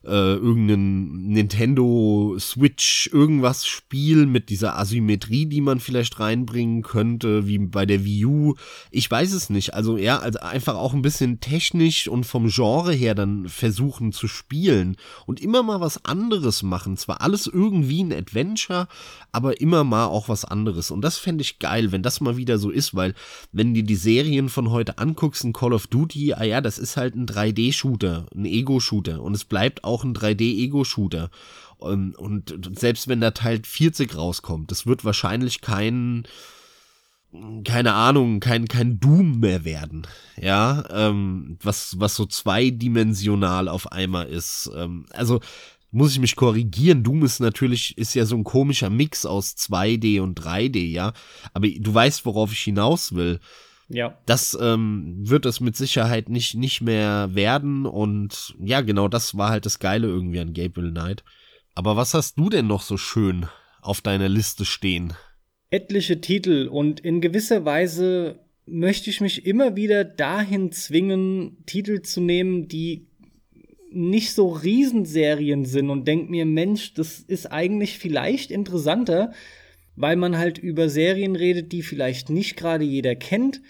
äh, 0.03 0.33
irgendeinen 0.35 1.27
Nintendo 1.27 2.35
Switch 2.39 3.09
irgendwas 3.13 3.67
Spiel 3.67 4.25
mit 4.25 4.49
dieser 4.49 4.77
Asymmetrie, 4.77 5.45
die 5.45 5.61
man 5.61 5.79
vielleicht 5.79 6.19
reinbringen 6.19 6.81
könnte, 6.81 7.47
wie 7.47 7.59
bei 7.59 7.85
der 7.85 8.03
Wii 8.03 8.25
U. 8.25 8.55
Ich 8.89 9.09
weiß 9.09 9.33
es 9.33 9.49
nicht. 9.49 9.73
Also 9.73 9.97
ja, 9.97 10.17
also 10.19 10.39
einfach 10.39 10.75
auch 10.75 10.93
ein 10.93 11.03
bisschen 11.03 11.39
technisch 11.39 12.07
und 12.07 12.25
vom 12.25 12.47
Genre 12.47 12.93
her 12.93 13.13
dann 13.13 13.47
versuchen 13.47 14.11
zu 14.11 14.27
spielen 14.27 14.97
und 15.27 15.39
immer 15.39 15.61
mal 15.61 15.81
was 15.81 16.03
anderes 16.05 16.63
machen. 16.63 16.97
Zwar 16.97 17.21
alles 17.21 17.45
irgendwie 17.45 18.03
ein 18.03 18.13
Adventure, 18.13 18.87
aber 19.31 19.61
immer 19.61 19.83
mal 19.83 20.05
auch 20.05 20.29
was 20.29 20.45
anderes. 20.45 20.89
Und 20.89 21.01
das 21.01 21.17
fände 21.17 21.43
ich 21.43 21.59
geil, 21.59 21.91
wenn 21.91 22.01
das 22.01 22.21
mal 22.21 22.37
wieder 22.37 22.57
so 22.57 22.71
ist, 22.71 22.95
weil 22.95 23.13
wenn 23.51 23.73
du 23.73 23.83
die 23.83 23.95
Serien 23.95 24.49
von 24.49 24.71
heute 24.71 24.97
anguckst, 24.97 25.43
ein 25.43 25.53
Call 25.53 25.73
of 25.73 25.87
Duty, 25.87 26.33
ah 26.33 26.43
ja, 26.43 26.61
das 26.61 26.79
ist 26.79 26.97
halt 26.97 27.15
ein 27.15 27.27
3D-Shooter, 27.27 28.25
ein 28.35 28.45
Ego-Shooter 28.45 29.21
und 29.21 29.35
es 29.35 29.45
bleibt 29.45 29.83
auch 29.83 29.90
auch 29.91 30.04
ein 30.04 30.13
3D-Ego-Shooter. 30.13 31.30
Und, 31.77 32.15
und 32.15 32.77
selbst 32.77 33.08
wenn 33.08 33.21
der 33.21 33.34
Teil 33.34 33.62
40 33.63 34.15
rauskommt, 34.15 34.71
das 34.71 34.86
wird 34.86 35.04
wahrscheinlich 35.04 35.62
kein, 35.62 36.23
keine 37.63 37.93
Ahnung, 37.93 38.39
kein, 38.39 38.67
kein 38.67 38.99
Doom 38.99 39.39
mehr 39.39 39.65
werden. 39.65 40.06
Ja, 40.39 40.84
ähm, 40.91 41.58
was, 41.62 41.99
was 41.99 42.15
so 42.15 42.25
zweidimensional 42.25 43.67
auf 43.67 43.91
einmal 43.91 44.27
ist. 44.27 44.69
Ähm, 44.75 45.06
also, 45.12 45.39
muss 45.91 46.13
ich 46.13 46.19
mich 46.19 46.36
korrigieren. 46.36 47.04
Doom 47.04 47.23
ist 47.23 47.39
natürlich, 47.39 47.97
ist 47.97 48.13
ja 48.13 48.25
so 48.25 48.36
ein 48.36 48.43
komischer 48.43 48.89
Mix 48.89 49.25
aus 49.25 49.56
2D 49.58 50.21
und 50.21 50.39
3D, 50.39 50.89
ja. 50.89 51.13
Aber 51.54 51.67
du 51.67 51.93
weißt, 51.93 52.25
worauf 52.25 52.54
ich 52.54 52.62
hinaus 52.62 53.13
will. 53.13 53.39
Ja. 53.93 54.17
Das 54.25 54.58
ähm, 54.60 55.17
wird 55.17 55.45
es 55.45 55.60
mit 55.60 55.75
Sicherheit 55.75 56.30
nicht, 56.30 56.56
nicht 56.56 56.82
mehr 56.82 57.30
werden. 57.34 57.86
Und 57.86 58.56
ja, 58.60 58.82
genau 58.82 59.08
das 59.08 59.38
war 59.38 59.49
halt 59.49 59.65
das 59.65 59.80
Geile 59.80 60.08
irgendwie 60.08 60.39
an 60.39 60.54
Gabriel 60.54 60.91
Knight. 60.91 61.23
Aber 61.75 61.95
was 61.95 62.13
hast 62.13 62.38
du 62.38 62.49
denn 62.49 62.67
noch 62.67 62.82
so 62.82 62.97
schön 62.97 63.47
auf 63.82 64.01
deiner 64.01 64.30
Liste 64.30 64.65
stehen? 64.65 65.13
Etliche 65.69 66.21
Titel 66.21 66.67
und 66.71 66.99
in 66.99 67.21
gewisser 67.21 67.65
Weise 67.65 68.39
möchte 68.65 69.10
ich 69.10 69.21
mich 69.21 69.45
immer 69.45 69.75
wieder 69.75 70.04
dahin 70.04 70.71
zwingen, 70.71 71.63
Titel 71.65 72.01
zu 72.01 72.21
nehmen, 72.21 72.67
die 72.67 73.08
nicht 73.91 74.34
so 74.34 74.49
Riesenserien 74.49 75.65
sind 75.65 75.89
und 75.89 76.08
denk 76.08 76.30
mir, 76.30 76.45
Mensch, 76.45 76.93
das 76.93 77.19
ist 77.19 77.51
eigentlich 77.51 77.97
vielleicht 77.99 78.51
interessanter, 78.51 79.34
weil 79.95 80.15
man 80.15 80.38
halt 80.38 80.58
über 80.58 80.89
Serien 80.89 81.36
redet, 81.36 81.71
die 81.71 81.84
vielleicht 81.84 82.30
nicht 82.30 82.56
gerade 82.56 82.86
jeder 82.86 83.15
kennt, 83.15 83.62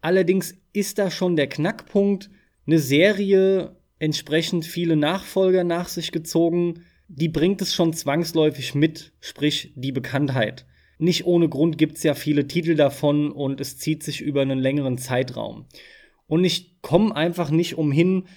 Allerdings 0.00 0.56
ist 0.72 0.98
da 0.98 1.10
schon 1.10 1.36
der 1.36 1.48
Knackpunkt, 1.48 2.30
eine 2.66 2.78
Serie 2.78 3.76
entsprechend 3.98 4.64
viele 4.64 4.96
Nachfolger 4.96 5.64
nach 5.64 5.88
sich 5.88 6.12
gezogen, 6.12 6.84
die 7.08 7.28
bringt 7.28 7.60
es 7.60 7.74
schon 7.74 7.92
zwangsläufig 7.92 8.74
mit, 8.74 9.12
sprich 9.20 9.72
die 9.74 9.92
Bekanntheit. 9.92 10.66
Nicht 10.98 11.26
ohne 11.26 11.48
Grund 11.48 11.78
gibt 11.78 11.96
es 11.96 12.02
ja 12.02 12.14
viele 12.14 12.46
Titel 12.46 12.74
davon 12.74 13.32
und 13.32 13.60
es 13.60 13.78
zieht 13.78 14.02
sich 14.02 14.20
über 14.20 14.42
einen 14.42 14.58
längeren 14.58 14.98
Zeitraum. 14.98 15.66
Und 16.26 16.44
ich 16.44 16.80
komme 16.82 17.14
einfach 17.16 17.50
nicht 17.50 17.76
umhin, 17.76 18.28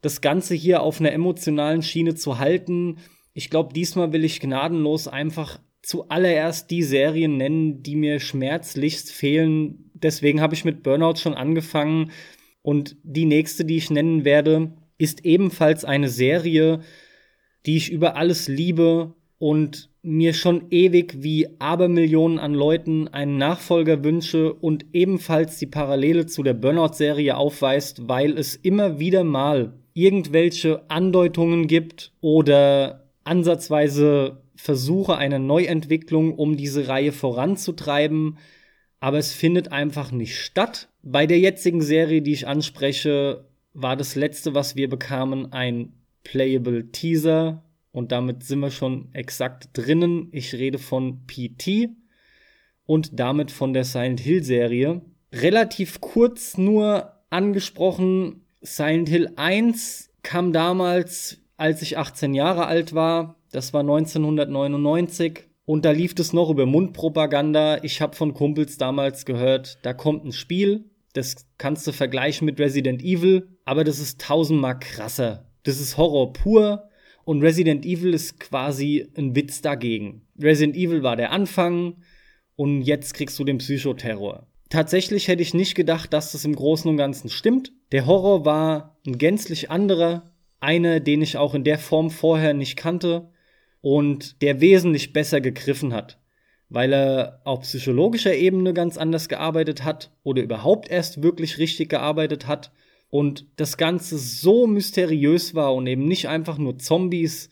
das 0.00 0.20
Ganze 0.20 0.54
hier 0.54 0.82
auf 0.82 1.00
einer 1.00 1.12
emotionalen 1.12 1.82
Schiene 1.82 2.14
zu 2.14 2.38
halten. 2.38 2.98
Ich 3.34 3.50
glaube, 3.50 3.74
diesmal 3.74 4.12
will 4.12 4.24
ich 4.24 4.40
gnadenlos 4.40 5.08
einfach 5.08 5.60
zuallererst 5.82 6.70
die 6.70 6.82
Serien 6.82 7.36
nennen, 7.36 7.82
die 7.82 7.96
mir 7.96 8.20
schmerzlichst 8.20 9.10
fehlen, 9.10 9.90
deswegen 10.02 10.40
habe 10.40 10.54
ich 10.54 10.64
mit 10.64 10.82
Burnout 10.82 11.16
schon 11.16 11.34
angefangen. 11.34 12.10
Und 12.62 12.96
die 13.02 13.24
nächste, 13.24 13.64
die 13.64 13.76
ich 13.76 13.90
nennen 13.90 14.24
werde, 14.24 14.72
ist 14.98 15.24
ebenfalls 15.24 15.84
eine 15.84 16.08
Serie, 16.08 16.80
die 17.66 17.76
ich 17.76 17.90
über 17.90 18.16
alles 18.16 18.48
liebe 18.48 19.14
und 19.38 19.90
mir 20.02 20.34
schon 20.34 20.66
ewig 20.70 21.22
wie 21.22 21.48
Abermillionen 21.60 22.38
an 22.38 22.54
Leuten 22.54 23.08
einen 23.08 23.38
Nachfolger 23.38 24.02
wünsche 24.02 24.52
und 24.52 24.86
ebenfalls 24.92 25.58
die 25.58 25.66
Parallele 25.66 26.26
zu 26.26 26.42
der 26.42 26.54
Burnout-Serie 26.54 27.36
aufweist, 27.36 28.08
weil 28.08 28.36
es 28.36 28.56
immer 28.56 28.98
wieder 28.98 29.22
mal 29.24 29.74
irgendwelche 29.94 30.88
Andeutungen 30.88 31.66
gibt 31.66 32.12
oder 32.20 33.08
ansatzweise 33.24 34.42
Versuche 34.56 35.16
einer 35.16 35.38
Neuentwicklung, 35.38 36.34
um 36.34 36.56
diese 36.56 36.86
Reihe 36.88 37.12
voranzutreiben 37.12 38.38
aber 39.02 39.18
es 39.18 39.32
findet 39.32 39.72
einfach 39.72 40.12
nicht 40.12 40.38
statt. 40.38 40.88
Bei 41.02 41.26
der 41.26 41.40
jetzigen 41.40 41.82
Serie, 41.82 42.22
die 42.22 42.34
ich 42.34 42.46
anspreche, 42.46 43.44
war 43.74 43.96
das 43.96 44.14
letzte, 44.14 44.54
was 44.54 44.76
wir 44.76 44.88
bekamen, 44.88 45.52
ein 45.52 45.92
Playable 46.22 46.92
Teaser 46.92 47.64
Und 47.90 48.12
damit 48.12 48.44
sind 48.44 48.60
wir 48.60 48.70
schon 48.70 49.12
exakt 49.12 49.70
drinnen. 49.72 50.28
Ich 50.30 50.54
rede 50.54 50.78
von 50.78 51.26
PT 51.26 51.88
und 52.86 53.18
damit 53.18 53.50
von 53.50 53.72
der 53.72 53.82
Silent 53.82 54.20
Hill 54.20 54.44
Serie. 54.44 55.02
Relativ 55.32 56.00
kurz 56.00 56.56
nur 56.56 57.12
angesprochen, 57.28 58.46
Silent 58.60 59.08
Hill 59.08 59.32
1 59.34 60.10
kam 60.22 60.52
damals, 60.52 61.38
als 61.56 61.82
ich 61.82 61.98
18 61.98 62.34
Jahre 62.34 62.66
alt 62.66 62.94
war. 62.94 63.34
Das 63.50 63.72
war 63.72 63.80
1999. 63.80 65.48
Und 65.64 65.84
da 65.84 65.92
lief 65.92 66.14
es 66.18 66.32
noch 66.32 66.50
über 66.50 66.66
Mundpropaganda. 66.66 67.82
Ich 67.84 68.00
habe 68.00 68.16
von 68.16 68.34
Kumpels 68.34 68.78
damals 68.78 69.24
gehört, 69.24 69.78
da 69.82 69.92
kommt 69.92 70.24
ein 70.24 70.32
Spiel, 70.32 70.90
das 71.12 71.46
kannst 71.58 71.86
du 71.86 71.92
vergleichen 71.92 72.46
mit 72.46 72.58
Resident 72.58 73.02
Evil, 73.02 73.48
aber 73.64 73.84
das 73.84 74.00
ist 74.00 74.20
tausendmal 74.20 74.78
krasser. 74.78 75.50
Das 75.62 75.80
ist 75.80 75.96
Horror 75.96 76.32
pur 76.32 76.88
und 77.24 77.42
Resident 77.42 77.84
Evil 77.84 78.14
ist 78.14 78.40
quasi 78.40 79.06
ein 79.16 79.36
Witz 79.36 79.60
dagegen. 79.60 80.26
Resident 80.40 80.76
Evil 80.76 81.02
war 81.02 81.16
der 81.16 81.30
Anfang 81.30 81.98
und 82.56 82.82
jetzt 82.82 83.14
kriegst 83.14 83.38
du 83.38 83.44
den 83.44 83.58
Psychoterror. 83.58 84.48
Tatsächlich 84.68 85.28
hätte 85.28 85.42
ich 85.42 85.54
nicht 85.54 85.74
gedacht, 85.74 86.12
dass 86.12 86.32
das 86.32 86.44
im 86.44 86.56
Großen 86.56 86.90
und 86.90 86.96
Ganzen 86.96 87.28
stimmt. 87.28 87.72
Der 87.92 88.06
Horror 88.06 88.44
war 88.44 88.96
ein 89.06 89.18
gänzlich 89.18 89.70
anderer, 89.70 90.32
einer, 90.58 90.98
den 90.98 91.22
ich 91.22 91.36
auch 91.36 91.54
in 91.54 91.62
der 91.62 91.78
Form 91.78 92.10
vorher 92.10 92.54
nicht 92.54 92.76
kannte 92.76 93.31
und 93.82 94.40
der 94.40 94.62
wesentlich 94.62 95.12
besser 95.12 95.42
gegriffen 95.42 95.92
hat 95.92 96.18
weil 96.74 96.94
er 96.94 97.40
auf 97.44 97.60
psychologischer 97.60 98.34
Ebene 98.34 98.72
ganz 98.72 98.96
anders 98.96 99.28
gearbeitet 99.28 99.84
hat 99.84 100.10
oder 100.22 100.42
überhaupt 100.42 100.90
erst 100.90 101.22
wirklich 101.22 101.58
richtig 101.58 101.90
gearbeitet 101.90 102.46
hat 102.46 102.72
und 103.10 103.46
das 103.56 103.76
Ganze 103.76 104.16
so 104.16 104.66
mysteriös 104.66 105.54
war 105.54 105.74
und 105.74 105.86
eben 105.86 106.06
nicht 106.06 106.28
einfach 106.28 106.56
nur 106.56 106.78
Zombies, 106.78 107.50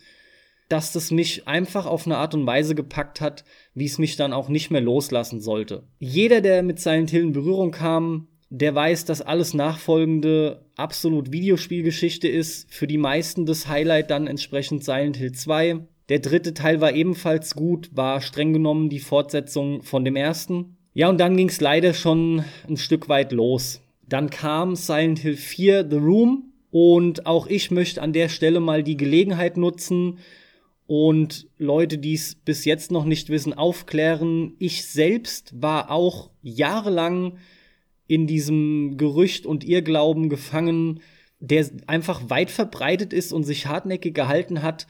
dass 0.71 0.93
das 0.93 1.11
mich 1.11 1.47
einfach 1.47 1.85
auf 1.85 2.07
eine 2.07 2.17
Art 2.17 2.35
und 2.35 2.47
Weise 2.47 2.75
gepackt 2.75 3.21
hat, 3.21 3.45
wie 3.75 3.85
es 3.85 3.99
mich 3.99 4.17
dann 4.17 4.33
auch 4.33 4.49
nicht 4.49 4.71
mehr 4.71 4.81
loslassen 4.81 5.43
sollte. 5.43 5.83
Jeder, 5.99 6.41
der 6.41 6.63
mit 6.63 6.81
Silent 6.81 7.11
Hill 7.11 7.25
in 7.25 7.33
Berührung 7.33 7.73
kam, 7.73 8.29
der 8.49 8.75
weiß, 8.75 9.05
dass 9.05 9.21
alles 9.21 9.53
Nachfolgende 9.53 10.65
absolut 10.77 11.31
Videospielgeschichte 11.31 12.27
ist. 12.27 12.73
Für 12.73 12.87
die 12.87 12.99
meisten 12.99 13.45
das 13.45 13.69
Highlight 13.69 14.11
dann 14.11 14.27
entsprechend 14.27 14.83
Silent 14.83 15.19
Hill 15.19 15.33
2. 15.33 15.81
Der 16.11 16.19
dritte 16.19 16.55
Teil 16.55 16.81
war 16.81 16.93
ebenfalls 16.93 17.55
gut, 17.55 17.89
war 17.95 18.21
streng 18.21 18.53
genommen 18.53 18.89
die 18.89 18.99
Fortsetzung 18.99 19.85
von 19.85 20.05
dem 20.05 20.17
ersten. 20.17 20.77
Ja, 20.93 21.09
und 21.09 21.19
dann 21.19 21.37
ging 21.37 21.49
es 21.49 21.61
leider 21.61 21.95
schon 21.95 22.45
ein 22.69 22.77
Stück 22.77 23.09
weit 23.09 23.31
los. 23.31 23.81
Dann 24.09 24.29
kam 24.29 24.75
Silent 24.75 25.21
Hill 25.21 25.37
4 25.37 25.89
The 25.89 25.97
Room 25.99 26.53
und 26.73 27.27
auch 27.27 27.47
ich 27.47 27.71
möchte 27.71 28.03
an 28.03 28.13
der 28.13 28.29
Stelle 28.29 28.59
mal 28.59 28.83
die 28.83 28.97
Gelegenheit 28.97 29.57
nutzen 29.57 30.19
und 30.89 31.47
Leute, 31.59 31.97
die 31.97 32.15
es 32.15 32.35
bis 32.35 32.65
jetzt 32.65 32.91
noch 32.91 33.05
nicht 33.05 33.29
wissen, 33.29 33.55
aufklären. 33.55 34.55
Ich 34.59 34.87
selbst 34.87 35.63
war 35.63 35.93
auch 35.93 36.31
jahrelang 36.43 37.39
in 38.09 38.27
diesem 38.27 38.97
Gerücht 38.97 39.47
und 39.47 39.63
Irrglauben 39.63 40.29
gefangen, 40.29 41.03
der 41.39 41.71
einfach 41.87 42.29
weit 42.31 42.51
verbreitet 42.51 43.13
ist 43.13 43.33
und 43.33 43.45
sich 43.45 43.67
hartnäckig 43.67 44.13
gehalten 44.13 44.65
hat, 44.65 44.89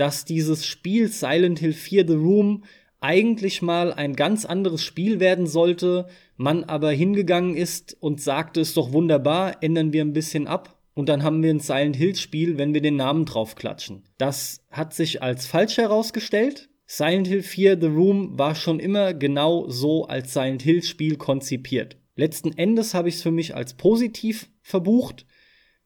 dass 0.00 0.24
dieses 0.24 0.64
Spiel 0.64 1.08
Silent 1.08 1.58
Hill 1.58 1.74
4 1.74 2.08
The 2.08 2.14
Room 2.14 2.64
eigentlich 3.00 3.60
mal 3.60 3.92
ein 3.92 4.16
ganz 4.16 4.46
anderes 4.46 4.82
Spiel 4.82 5.20
werden 5.20 5.46
sollte, 5.46 6.06
man 6.36 6.64
aber 6.64 6.90
hingegangen 6.90 7.54
ist 7.54 7.98
und 8.00 8.20
sagte, 8.20 8.60
ist 8.60 8.78
doch 8.78 8.92
wunderbar, 8.92 9.62
ändern 9.62 9.92
wir 9.92 10.02
ein 10.02 10.14
bisschen 10.14 10.46
ab 10.46 10.78
und 10.94 11.10
dann 11.10 11.22
haben 11.22 11.42
wir 11.42 11.50
ein 11.50 11.60
Silent 11.60 11.96
Hill 11.96 12.16
Spiel, 12.16 12.56
wenn 12.56 12.72
wir 12.72 12.80
den 12.80 12.96
Namen 12.96 13.26
draufklatschen. 13.26 14.04
Das 14.16 14.64
hat 14.70 14.94
sich 14.94 15.22
als 15.22 15.46
falsch 15.46 15.76
herausgestellt. 15.76 16.70
Silent 16.86 17.28
Hill 17.28 17.42
4 17.42 17.78
The 17.78 17.86
Room 17.86 18.38
war 18.38 18.54
schon 18.54 18.80
immer 18.80 19.12
genau 19.12 19.68
so 19.68 20.06
als 20.06 20.32
Silent 20.32 20.62
Hill 20.62 20.82
Spiel 20.82 21.16
konzipiert. 21.16 21.98
Letzten 22.16 22.52
Endes 22.56 22.94
habe 22.94 23.10
ich 23.10 23.16
es 23.16 23.22
für 23.22 23.30
mich 23.30 23.54
als 23.54 23.74
positiv 23.74 24.48
verbucht, 24.62 25.26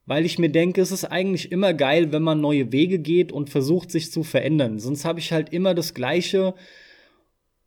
weil 0.05 0.25
ich 0.25 0.37
mir 0.37 0.49
denke, 0.49 0.81
es 0.81 0.91
ist 0.91 1.05
eigentlich 1.05 1.51
immer 1.51 1.73
geil, 1.73 2.11
wenn 2.11 2.21
man 2.21 2.39
neue 2.39 2.71
Wege 2.71 2.99
geht 2.99 3.31
und 3.31 3.49
versucht, 3.49 3.91
sich 3.91 4.11
zu 4.11 4.23
verändern. 4.23 4.79
Sonst 4.79 5.05
habe 5.05 5.19
ich 5.19 5.31
halt 5.31 5.51
immer 5.51 5.73
das 5.73 5.93
Gleiche. 5.93 6.53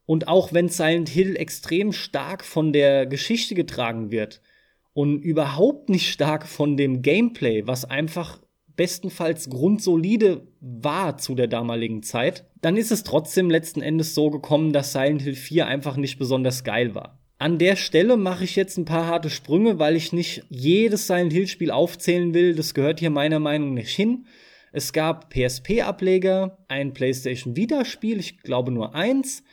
Und 0.06 0.28
auch 0.28 0.52
wenn 0.52 0.68
Silent 0.68 1.08
Hill 1.08 1.36
extrem 1.36 1.92
stark 1.92 2.44
von 2.44 2.72
der 2.72 3.06
Geschichte 3.06 3.54
getragen 3.54 4.10
wird 4.10 4.40
und 4.94 5.20
überhaupt 5.22 5.88
nicht 5.88 6.10
stark 6.10 6.46
von 6.46 6.76
dem 6.76 7.02
Gameplay, 7.02 7.66
was 7.66 7.84
einfach 7.84 8.40
bestenfalls 8.76 9.50
grundsolide 9.50 10.46
war 10.60 11.18
zu 11.18 11.34
der 11.34 11.48
damaligen 11.48 12.04
Zeit, 12.04 12.44
dann 12.62 12.76
ist 12.76 12.92
es 12.92 13.02
trotzdem 13.02 13.50
letzten 13.50 13.82
Endes 13.82 14.14
so 14.14 14.30
gekommen, 14.30 14.72
dass 14.72 14.92
Silent 14.92 15.22
Hill 15.22 15.34
4 15.34 15.66
einfach 15.66 15.96
nicht 15.96 16.18
besonders 16.18 16.62
geil 16.62 16.94
war. 16.94 17.17
An 17.40 17.58
der 17.58 17.76
Stelle 17.76 18.16
mache 18.16 18.42
ich 18.42 18.56
jetzt 18.56 18.78
ein 18.78 18.84
paar 18.84 19.06
harte 19.06 19.30
Sprünge, 19.30 19.78
weil 19.78 19.94
ich 19.94 20.12
nicht 20.12 20.42
jedes 20.48 21.06
Silent 21.06 21.32
Hill 21.32 21.46
Spiel 21.46 21.70
aufzählen 21.70 22.34
will. 22.34 22.56
Das 22.56 22.74
gehört 22.74 22.98
hier 22.98 23.10
meiner 23.10 23.38
Meinung 23.38 23.74
nach 23.74 23.82
nicht 23.82 23.94
hin. 23.94 24.26
Es 24.72 24.92
gab 24.92 25.30
PSP-Ableger, 25.32 26.58
ein 26.66 26.92
PlayStation 26.92 27.56
Vita-Spiel, 27.56 28.18
ich 28.18 28.42
glaube 28.42 28.72
nur 28.72 28.94
eins. 28.94 29.44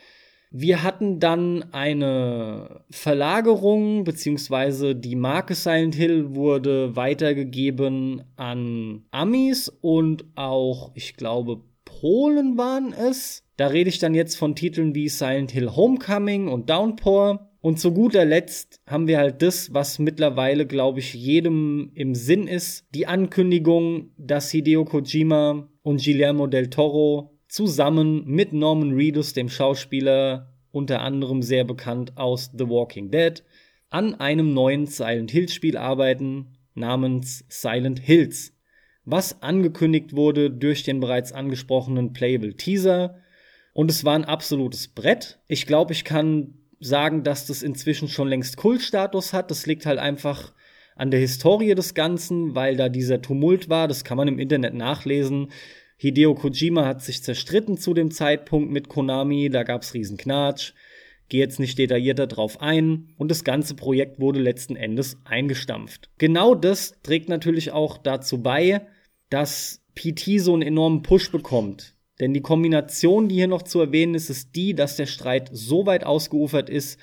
Wir 0.50 0.82
hatten 0.82 1.20
dann 1.20 1.72
eine 1.72 2.84
Verlagerung, 2.90 4.04
beziehungsweise 4.04 4.96
die 4.96 5.16
Marke 5.16 5.54
Silent 5.54 5.94
Hill 5.94 6.34
wurde 6.34 6.96
weitergegeben 6.96 8.24
an 8.36 9.04
Amis 9.10 9.68
und 9.80 10.24
auch, 10.34 10.90
ich 10.94 11.16
glaube, 11.16 11.62
Polen 11.84 12.58
waren 12.58 12.92
es. 12.92 13.44
Da 13.56 13.68
rede 13.68 13.90
ich 13.90 13.98
dann 13.98 14.14
jetzt 14.14 14.36
von 14.36 14.54
Titeln 14.54 14.94
wie 14.94 15.08
Silent 15.08 15.52
Hill 15.52 15.70
Homecoming 15.70 16.48
und 16.48 16.68
Downpour. 16.68 17.50
Und 17.66 17.80
zu 17.80 17.92
guter 17.92 18.24
Letzt 18.24 18.80
haben 18.86 19.08
wir 19.08 19.18
halt 19.18 19.42
das, 19.42 19.74
was 19.74 19.98
mittlerweile, 19.98 20.68
glaube 20.68 21.00
ich, 21.00 21.14
jedem 21.14 21.90
im 21.94 22.14
Sinn 22.14 22.46
ist. 22.46 22.86
Die 22.94 23.08
Ankündigung, 23.08 24.12
dass 24.16 24.52
Hideo 24.52 24.84
Kojima 24.84 25.68
und 25.82 26.00
Guillermo 26.00 26.46
del 26.46 26.70
Toro 26.70 27.36
zusammen 27.48 28.24
mit 28.24 28.52
Norman 28.52 28.92
Reedus, 28.92 29.32
dem 29.32 29.48
Schauspieler, 29.48 30.54
unter 30.70 31.00
anderem 31.00 31.42
sehr 31.42 31.64
bekannt 31.64 32.16
aus 32.16 32.52
The 32.56 32.68
Walking 32.68 33.10
Dead, 33.10 33.42
an 33.90 34.14
einem 34.14 34.54
neuen 34.54 34.86
Silent 34.86 35.32
Hill 35.32 35.48
Spiel 35.48 35.76
arbeiten 35.76 36.56
namens 36.74 37.44
Silent 37.48 37.98
Hills, 37.98 38.56
was 39.04 39.42
angekündigt 39.42 40.14
wurde 40.14 40.52
durch 40.52 40.84
den 40.84 41.00
bereits 41.00 41.32
angesprochenen 41.32 42.12
Playable 42.12 42.54
Teaser. 42.54 43.16
Und 43.72 43.90
es 43.90 44.04
war 44.04 44.14
ein 44.14 44.24
absolutes 44.24 44.86
Brett. 44.86 45.40
Ich 45.48 45.66
glaube, 45.66 45.94
ich 45.94 46.04
kann 46.04 46.54
sagen, 46.80 47.22
dass 47.22 47.46
das 47.46 47.62
inzwischen 47.62 48.08
schon 48.08 48.28
längst 48.28 48.56
Kultstatus 48.56 49.32
hat. 49.32 49.50
Das 49.50 49.66
liegt 49.66 49.86
halt 49.86 49.98
einfach 49.98 50.52
an 50.94 51.10
der 51.10 51.20
Historie 51.20 51.74
des 51.74 51.94
Ganzen, 51.94 52.54
weil 52.54 52.76
da 52.76 52.88
dieser 52.88 53.20
Tumult 53.22 53.68
war. 53.68 53.88
Das 53.88 54.04
kann 54.04 54.16
man 54.16 54.28
im 54.28 54.38
Internet 54.38 54.74
nachlesen. 54.74 55.48
Hideo 55.96 56.34
Kojima 56.34 56.84
hat 56.84 57.02
sich 57.02 57.22
zerstritten 57.22 57.78
zu 57.78 57.94
dem 57.94 58.10
Zeitpunkt 58.10 58.70
mit 58.70 58.88
Konami. 58.88 59.48
Da 59.50 59.62
gab's 59.62 59.94
riesen 59.94 60.16
Knatsch. 60.16 60.72
Gehe 61.28 61.40
jetzt 61.40 61.58
nicht 61.58 61.78
detaillierter 61.78 62.26
drauf 62.26 62.60
ein. 62.60 63.08
Und 63.16 63.30
das 63.30 63.44
ganze 63.44 63.74
Projekt 63.74 64.20
wurde 64.20 64.40
letzten 64.40 64.76
Endes 64.76 65.18
eingestampft. 65.24 66.10
Genau 66.18 66.54
das 66.54 67.00
trägt 67.02 67.28
natürlich 67.28 67.72
auch 67.72 67.98
dazu 67.98 68.42
bei, 68.42 68.86
dass 69.30 69.82
PT 69.94 70.38
so 70.40 70.52
einen 70.52 70.62
enormen 70.62 71.02
Push 71.02 71.32
bekommt 71.32 71.95
denn 72.20 72.32
die 72.32 72.40
Kombination, 72.40 73.28
die 73.28 73.36
hier 73.36 73.48
noch 73.48 73.62
zu 73.62 73.80
erwähnen 73.80 74.14
ist, 74.14 74.30
ist 74.30 74.56
die, 74.56 74.74
dass 74.74 74.96
der 74.96 75.06
Streit 75.06 75.50
so 75.52 75.86
weit 75.86 76.04
ausgeufert 76.04 76.70
ist, 76.70 76.98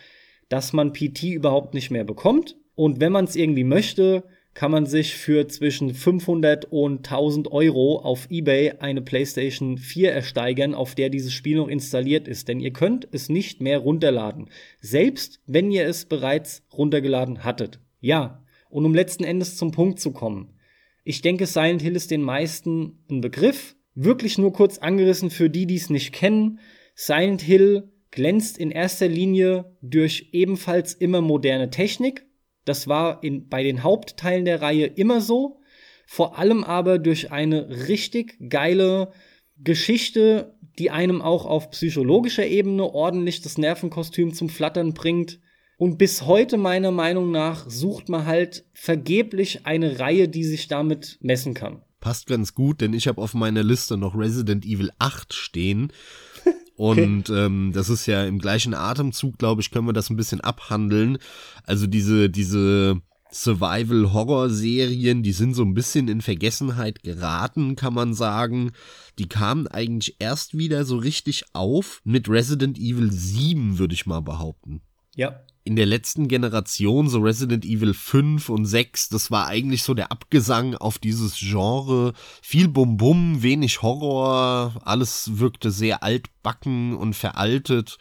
dass 0.49 0.73
man 0.73 0.93
PT 0.93 1.23
überhaupt 1.23 1.73
nicht 1.73 1.91
mehr 1.91 2.03
bekommt. 2.03 2.57
Und 2.75 2.99
wenn 2.99 3.11
man 3.11 3.25
es 3.25 3.35
irgendwie 3.35 3.63
möchte, 3.63 4.23
kann 4.53 4.71
man 4.71 4.85
sich 4.85 5.15
für 5.15 5.47
zwischen 5.47 5.93
500 5.93 6.65
und 6.65 6.99
1000 6.99 7.51
Euro 7.51 7.99
auf 7.99 8.27
eBay 8.29 8.73
eine 8.79 9.01
PlayStation 9.01 9.77
4 9.77 10.11
ersteigern, 10.11 10.75
auf 10.75 10.95
der 10.95 11.09
dieses 11.09 11.33
Spiel 11.33 11.57
noch 11.57 11.67
installiert 11.67 12.27
ist. 12.27 12.47
Denn 12.47 12.59
ihr 12.59 12.71
könnt 12.71 13.07
es 13.11 13.29
nicht 13.29 13.61
mehr 13.61 13.79
runterladen. 13.79 14.49
Selbst 14.79 15.41
wenn 15.45 15.71
ihr 15.71 15.85
es 15.87 16.05
bereits 16.05 16.63
runtergeladen 16.71 17.43
hattet. 17.43 17.79
Ja. 17.99 18.43
Und 18.69 18.85
um 18.85 18.95
letzten 18.95 19.23
Endes 19.23 19.55
zum 19.57 19.71
Punkt 19.71 19.99
zu 19.99 20.11
kommen. 20.11 20.55
Ich 21.03 21.21
denke, 21.21 21.45
Silent 21.45 21.83
Hill 21.83 21.95
ist 21.95 22.09
den 22.09 22.23
meisten 22.23 23.03
ein 23.09 23.21
Begriff 23.21 23.75
wirklich 23.95 24.37
nur 24.37 24.53
kurz 24.53 24.77
angerissen 24.77 25.29
für 25.29 25.49
die, 25.49 25.65
die 25.65 25.75
es 25.75 25.89
nicht 25.89 26.13
kennen. 26.13 26.59
Silent 26.95 27.41
Hill 27.41 27.91
glänzt 28.11 28.57
in 28.57 28.71
erster 28.71 29.07
Linie 29.07 29.75
durch 29.81 30.29
ebenfalls 30.31 30.93
immer 30.93 31.21
moderne 31.21 31.69
Technik. 31.69 32.25
Das 32.65 32.87
war 32.87 33.23
in, 33.23 33.49
bei 33.49 33.63
den 33.63 33.83
Hauptteilen 33.83 34.45
der 34.45 34.61
Reihe 34.61 34.85
immer 34.85 35.21
so. 35.21 35.59
Vor 36.05 36.37
allem 36.37 36.63
aber 36.63 36.99
durch 36.99 37.31
eine 37.31 37.87
richtig 37.87 38.37
geile 38.49 39.11
Geschichte, 39.57 40.55
die 40.77 40.91
einem 40.91 41.21
auch 41.21 41.45
auf 41.45 41.71
psychologischer 41.71 42.45
Ebene 42.45 42.83
ordentlich 42.83 43.41
das 43.41 43.57
Nervenkostüm 43.57 44.33
zum 44.33 44.49
Flattern 44.49 44.93
bringt. 44.93 45.39
Und 45.77 45.97
bis 45.97 46.25
heute 46.25 46.57
meiner 46.57 46.91
Meinung 46.91 47.31
nach 47.31 47.69
sucht 47.69 48.09
man 48.09 48.25
halt 48.25 48.65
vergeblich 48.73 49.65
eine 49.65 49.99
Reihe, 49.99 50.27
die 50.27 50.43
sich 50.43 50.67
damit 50.67 51.17
messen 51.21 51.53
kann. 51.53 51.81
Passt 52.03 52.27
ganz 52.27 52.53
gut, 52.53 52.81
denn 52.81 52.93
ich 52.93 53.07
habe 53.07 53.21
auf 53.21 53.33
meiner 53.33 53.63
Liste 53.63 53.95
noch 53.95 54.13
Resident 54.13 54.65
Evil 54.65 54.91
8 54.99 55.33
stehen. 55.33 55.93
Und 56.75 57.29
okay. 57.29 57.45
ähm, 57.45 57.71
das 57.73 57.87
ist 57.89 58.07
ja 58.07 58.25
im 58.25 58.39
gleichen 58.39 58.73
Atemzug, 58.73 59.37
glaube 59.37 59.61
ich, 59.61 59.71
können 59.71 59.87
wir 59.87 59.93
das 59.93 60.09
ein 60.09 60.17
bisschen 60.17 60.41
abhandeln. 60.41 61.17
Also 61.65 61.87
diese, 61.87 62.29
diese 62.29 63.01
Survival-Horror-Serien, 63.31 65.23
die 65.23 65.31
sind 65.31 65.53
so 65.53 65.63
ein 65.63 65.73
bisschen 65.73 66.09
in 66.09 66.19
Vergessenheit 66.19 67.03
geraten, 67.03 67.77
kann 67.77 67.93
man 67.93 68.13
sagen. 68.13 68.73
Die 69.17 69.29
kamen 69.29 69.67
eigentlich 69.67 70.17
erst 70.19 70.57
wieder 70.57 70.83
so 70.83 70.97
richtig 70.97 71.45
auf 71.53 72.01
mit 72.03 72.27
Resident 72.27 72.77
Evil 72.77 73.13
7, 73.13 73.77
würde 73.79 73.93
ich 73.93 74.05
mal 74.05 74.21
behaupten. 74.21 74.81
Ja. 75.15 75.39
In 75.65 75.77
der 75.77 75.85
letzten 75.85 76.27
Generation, 76.27 77.07
so 77.07 77.19
Resident 77.19 77.63
Evil 77.63 77.93
5 77.93 78.49
und 78.49 78.65
6, 78.65 79.07
das 79.07 79.31
war 79.31 79.47
eigentlich 79.47 79.83
so 79.83 79.93
der 79.93 80.11
Abgesang 80.11 80.75
auf 80.75 80.97
dieses 80.97 81.37
Genre. 81.37 82.13
Viel 82.41 82.67
Bum-Bum, 82.67 83.41
wenig 83.43 83.81
Horror, 83.81 84.81
alles 84.83 85.37
wirkte 85.39 85.71
sehr 85.71 86.03
altbacken 86.03 86.93
und 86.93 87.15
veraltet 87.15 87.97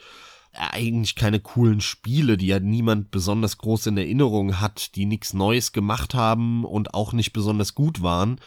eigentlich 0.52 1.14
keine 1.14 1.38
coolen 1.38 1.80
Spiele, 1.80 2.36
die 2.36 2.48
ja 2.48 2.58
niemand 2.58 3.12
besonders 3.12 3.58
groß 3.58 3.86
in 3.86 3.96
Erinnerung 3.96 4.60
hat, 4.60 4.96
die 4.96 5.06
nichts 5.06 5.32
Neues 5.32 5.72
gemacht 5.72 6.14
haben 6.14 6.64
und 6.64 6.94
auch 6.94 7.12
nicht 7.12 7.32
besonders 7.32 7.74
gut 7.74 8.02
waren. 8.02 8.40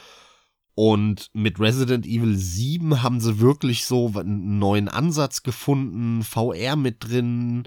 Und 0.75 1.30
mit 1.34 1.60
Resident 1.62 2.06
Evil 2.06 2.36
7 2.36 3.01
haben 3.01 3.21
sie 3.21 3.39
wirklich 3.39 3.86
so 3.86 4.12
einen 4.15 4.60
neuen 4.60 4.89
Ansatz 4.89 5.41
gefunden, 5.41 6.21
VR 6.21 6.75
mit 6.75 6.97
drin, 6.99 7.63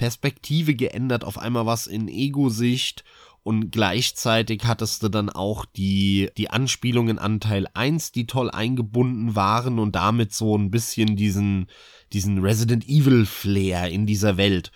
Perspektive 0.00 0.74
geändert, 0.74 1.24
auf 1.24 1.36
einmal 1.36 1.66
was 1.66 1.86
in 1.86 2.08
Ego-Sicht 2.08 3.04
und 3.42 3.70
gleichzeitig 3.70 4.62
hattest 4.64 5.02
du 5.02 5.10
dann 5.10 5.28
auch 5.28 5.66
die, 5.66 6.30
die 6.38 6.48
Anspielungen 6.48 7.18
an 7.18 7.38
Teil 7.38 7.66
1, 7.74 8.10
die 8.12 8.26
toll 8.26 8.50
eingebunden 8.50 9.36
waren 9.36 9.78
und 9.78 9.94
damit 9.96 10.32
so 10.32 10.56
ein 10.56 10.70
bisschen 10.70 11.16
diesen, 11.16 11.66
diesen 12.14 12.38
Resident 12.38 12.88
Evil 12.88 13.26
Flair 13.26 13.90
in 13.90 14.06
dieser 14.06 14.38
Welt. 14.38 14.72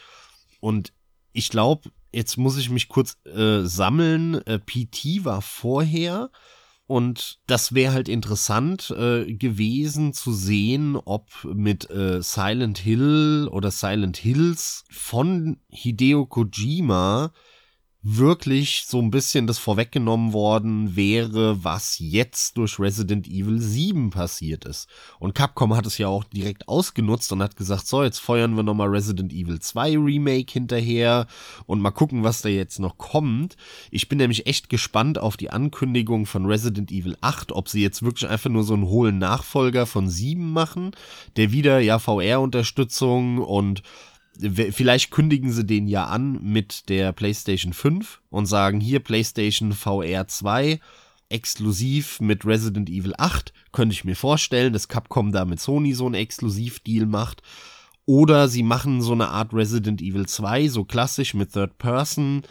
Und 0.60 0.92
ich 1.32 1.48
glaube, 1.48 1.90
jetzt 2.12 2.36
muss 2.36 2.58
ich 2.58 2.68
mich 2.68 2.88
kurz 2.88 3.16
äh, 3.24 3.62
sammeln. 3.62 4.46
Äh, 4.46 4.58
PT 4.58 5.24
war 5.24 5.40
vorher. 5.40 6.30
Und 6.86 7.38
das 7.46 7.74
wäre 7.74 7.94
halt 7.94 8.08
interessant 8.08 8.90
äh, 8.90 9.32
gewesen 9.32 10.12
zu 10.12 10.32
sehen, 10.32 10.96
ob 10.96 11.30
mit 11.44 11.88
äh, 11.90 12.22
Silent 12.22 12.78
Hill 12.78 13.48
oder 13.50 13.70
Silent 13.70 14.18
Hills 14.18 14.84
von 14.90 15.60
Hideo 15.68 16.26
Kojima 16.26 17.32
wirklich 18.06 18.84
so 18.86 19.00
ein 19.00 19.10
bisschen 19.10 19.46
das 19.46 19.58
vorweggenommen 19.58 20.34
worden 20.34 20.94
wäre, 20.94 21.64
was 21.64 21.98
jetzt 21.98 22.58
durch 22.58 22.78
Resident 22.78 23.26
Evil 23.26 23.58
7 23.58 24.10
passiert 24.10 24.66
ist. 24.66 24.90
Und 25.18 25.34
Capcom 25.34 25.74
hat 25.74 25.86
es 25.86 25.96
ja 25.96 26.08
auch 26.08 26.22
direkt 26.22 26.68
ausgenutzt 26.68 27.32
und 27.32 27.42
hat 27.42 27.56
gesagt, 27.56 27.86
so, 27.86 28.04
jetzt 28.04 28.18
feuern 28.18 28.56
wir 28.56 28.62
nochmal 28.62 28.88
Resident 28.88 29.32
Evil 29.32 29.58
2 29.58 29.96
Remake 29.96 30.52
hinterher 30.52 31.26
und 31.64 31.80
mal 31.80 31.92
gucken, 31.92 32.24
was 32.24 32.42
da 32.42 32.50
jetzt 32.50 32.78
noch 32.78 32.98
kommt. 32.98 33.56
Ich 33.90 34.06
bin 34.06 34.18
nämlich 34.18 34.46
echt 34.46 34.68
gespannt 34.68 35.18
auf 35.18 35.38
die 35.38 35.48
Ankündigung 35.48 36.26
von 36.26 36.44
Resident 36.44 36.92
Evil 36.92 37.16
8, 37.22 37.52
ob 37.52 37.70
sie 37.70 37.80
jetzt 37.80 38.02
wirklich 38.02 38.28
einfach 38.28 38.50
nur 38.50 38.64
so 38.64 38.74
einen 38.74 38.84
hohlen 38.84 39.16
Nachfolger 39.16 39.86
von 39.86 40.10
7 40.10 40.52
machen, 40.52 40.90
der 41.36 41.52
wieder 41.52 41.80
ja 41.80 41.98
VR-Unterstützung 41.98 43.38
und 43.38 43.82
vielleicht 44.38 45.10
kündigen 45.10 45.52
sie 45.52 45.64
den 45.64 45.86
ja 45.86 46.06
an 46.06 46.40
mit 46.42 46.88
der 46.88 47.12
PlayStation 47.12 47.72
5 47.72 48.20
und 48.30 48.46
sagen 48.46 48.80
hier 48.80 49.00
PlayStation 49.00 49.72
VR 49.72 50.26
2 50.26 50.80
exklusiv 51.28 52.20
mit 52.20 52.44
Resident 52.44 52.88
Evil 52.88 53.14
8. 53.16 53.52
Könnte 53.72 53.92
ich 53.92 54.04
mir 54.04 54.16
vorstellen, 54.16 54.72
dass 54.72 54.88
Capcom 54.88 55.32
da 55.32 55.44
mit 55.44 55.60
Sony 55.60 55.94
so 55.94 56.06
einen 56.06 56.14
Exklusivdeal 56.14 57.06
macht. 57.06 57.42
Oder 58.06 58.48
sie 58.48 58.62
machen 58.62 59.00
so 59.00 59.12
eine 59.12 59.28
Art 59.28 59.54
Resident 59.54 60.02
Evil 60.02 60.26
2, 60.26 60.68
so 60.68 60.84
klassisch 60.84 61.34
mit 61.34 61.52
Third 61.52 61.78
Person. 61.78 62.42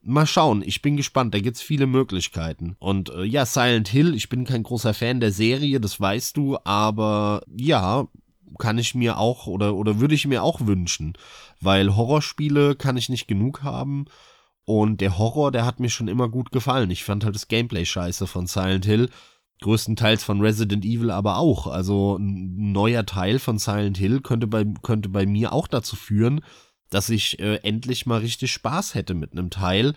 Mal 0.00 0.26
schauen, 0.26 0.62
ich 0.64 0.82
bin 0.82 0.96
gespannt, 0.96 1.34
da 1.34 1.38
gibt's 1.38 1.60
viele 1.60 1.86
Möglichkeiten. 1.86 2.76
Und 2.80 3.10
äh, 3.10 3.22
ja, 3.22 3.46
Silent 3.46 3.88
Hill, 3.88 4.14
ich 4.14 4.28
bin 4.28 4.44
kein 4.44 4.62
großer 4.62 4.94
Fan 4.94 5.20
der 5.20 5.30
Serie, 5.30 5.78
das 5.78 6.00
weißt 6.00 6.36
du, 6.36 6.58
aber 6.64 7.42
ja, 7.54 8.08
kann 8.58 8.78
ich 8.78 8.94
mir 8.94 9.18
auch 9.18 9.46
oder, 9.46 9.74
oder 9.74 10.00
würde 10.00 10.14
ich 10.14 10.26
mir 10.26 10.42
auch 10.42 10.60
wünschen, 10.60 11.14
weil 11.60 11.96
Horrorspiele 11.96 12.76
kann 12.76 12.96
ich 12.96 13.08
nicht 13.08 13.26
genug 13.26 13.62
haben. 13.62 14.06
Und 14.64 15.00
der 15.00 15.18
Horror, 15.18 15.50
der 15.50 15.66
hat 15.66 15.80
mir 15.80 15.90
schon 15.90 16.08
immer 16.08 16.28
gut 16.28 16.52
gefallen. 16.52 16.90
Ich 16.90 17.04
fand 17.04 17.24
halt 17.24 17.34
das 17.34 17.48
Gameplay 17.48 17.84
scheiße 17.84 18.26
von 18.26 18.46
Silent 18.46 18.84
Hill. 18.84 19.10
Größtenteils 19.60 20.22
von 20.24 20.40
Resident 20.40 20.84
Evil 20.84 21.10
aber 21.10 21.38
auch. 21.38 21.66
Also 21.66 22.16
ein 22.16 22.72
neuer 22.72 23.06
Teil 23.06 23.38
von 23.38 23.58
Silent 23.58 23.98
Hill 23.98 24.20
könnte 24.20 24.46
bei, 24.46 24.64
könnte 24.82 25.08
bei 25.08 25.26
mir 25.26 25.52
auch 25.52 25.66
dazu 25.66 25.96
führen, 25.96 26.42
dass 26.90 27.08
ich 27.08 27.40
äh, 27.40 27.56
endlich 27.62 28.06
mal 28.06 28.20
richtig 28.20 28.52
Spaß 28.52 28.94
hätte 28.94 29.14
mit 29.14 29.32
einem 29.32 29.50
Teil. 29.50 29.94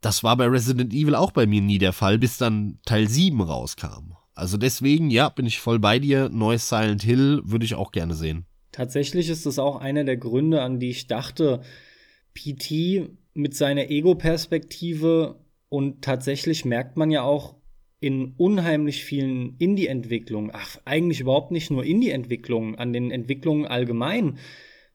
Das 0.00 0.22
war 0.22 0.36
bei 0.36 0.46
Resident 0.46 0.92
Evil 0.92 1.14
auch 1.14 1.32
bei 1.32 1.46
mir 1.46 1.60
nie 1.60 1.78
der 1.78 1.92
Fall, 1.92 2.18
bis 2.18 2.38
dann 2.38 2.78
Teil 2.84 3.08
7 3.08 3.40
rauskam. 3.40 4.14
Also 4.34 4.56
deswegen, 4.56 5.10
ja, 5.10 5.28
bin 5.28 5.46
ich 5.46 5.60
voll 5.60 5.78
bei 5.78 5.98
dir. 5.98 6.28
Neues 6.28 6.68
Silent 6.68 7.02
Hill 7.02 7.42
würde 7.44 7.64
ich 7.64 7.74
auch 7.74 7.92
gerne 7.92 8.14
sehen. 8.14 8.46
Tatsächlich 8.70 9.28
ist 9.28 9.44
das 9.44 9.58
auch 9.58 9.76
einer 9.76 10.04
der 10.04 10.16
Gründe, 10.16 10.62
an 10.62 10.80
die 10.80 10.90
ich 10.90 11.06
dachte, 11.06 11.62
PT 12.34 13.10
mit 13.34 13.54
seiner 13.54 13.90
Ego-Perspektive 13.90 15.36
und 15.68 16.02
tatsächlich 16.02 16.64
merkt 16.64 16.96
man 16.96 17.10
ja 17.10 17.22
auch 17.22 17.56
in 18.00 18.34
unheimlich 18.36 19.04
vielen 19.04 19.56
Indie-Entwicklungen, 19.58 20.50
ach, 20.52 20.78
eigentlich 20.84 21.20
überhaupt 21.20 21.52
nicht 21.52 21.70
nur 21.70 21.84
Indie-Entwicklungen, 21.84 22.74
an 22.74 22.92
den 22.92 23.12
Entwicklungen 23.12 23.64
allgemein, 23.64 24.38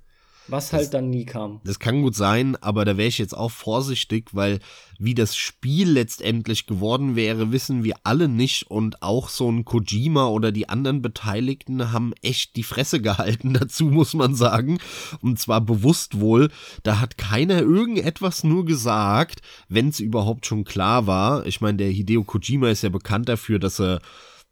Was 0.50 0.74
halt 0.74 0.84
das, 0.84 0.90
dann 0.90 1.10
nie 1.10 1.26
kam. 1.26 1.62
Das 1.64 1.80
kann 1.80 2.02
gut 2.02 2.16
sein, 2.16 2.56
aber 2.58 2.86
da 2.86 2.98
wäre 2.98 3.08
ich 3.08 3.18
jetzt 3.18 3.38
auch 3.38 3.52
vorsichtig, 3.52 4.30
weil 4.34 4.60
wie 4.98 5.16
das 5.16 5.36
Spiel 5.36 5.92
letztendlich 5.92 6.66
geworden 6.66 7.16
wäre, 7.16 7.52
wissen 7.52 7.84
wir 7.84 7.96
alle 8.04 8.28
nicht 8.28 8.70
und 8.70 9.02
auch 9.02 9.30
so 9.30 9.50
ein 9.50 9.64
Kojima 9.64 10.28
oder 10.28 10.52
die 10.52 10.68
anderen 10.68 11.02
Beteiligten 11.02 11.94
haben 11.94 12.14
echt 12.22 12.58
die 12.58 12.64
Fresse 12.64 13.02
gehalten 13.02 13.54
dazu, 13.60 13.86
muss 13.86 14.14
man 14.14 14.36
sagen. 14.36 14.80
Und 15.22 15.40
zwar 15.40 15.62
bewusst 15.62 16.20
wohl, 16.20 16.50
da 16.84 17.00
hat 17.00 17.18
keiner 17.18 17.60
irgendetwas 17.60 18.44
nur 18.44 18.66
gesagt, 18.66 19.42
wenn 19.70 19.90
es 19.90 20.00
überhaupt 20.00 20.46
schon 20.46 20.66
klar 20.66 21.08
war. 21.08 21.46
Ich 21.46 21.62
meine, 21.62 21.78
der 21.78 21.90
Hideo 21.90 22.24
Kojima 22.24 22.70
ist 22.70 22.84
ja 22.84 22.90
bekannt 22.90 23.30
dafür, 23.30 23.60
dass 23.60 23.80
er 23.80 24.02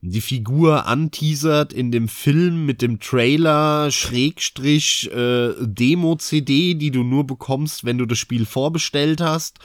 die 0.02 0.22
Figur 0.22 0.86
anteasert 0.86 1.74
in 1.74 1.92
dem 1.92 2.08
Film 2.08 2.66
mit 2.66 2.82
dem 2.82 3.00
Trailer 3.00 3.90
Schrägstrich 3.92 5.10
äh, 5.12 5.54
Demo-CD, 5.60 6.76
die 6.76 6.92
du 6.92 7.04
nur 7.04 7.26
bekommst, 7.26 7.84
wenn 7.84 7.98
du 7.98 8.06
das 8.06 8.20
Spiel 8.20 8.46
vorbestellt 8.46 9.22
hast. 9.22 9.60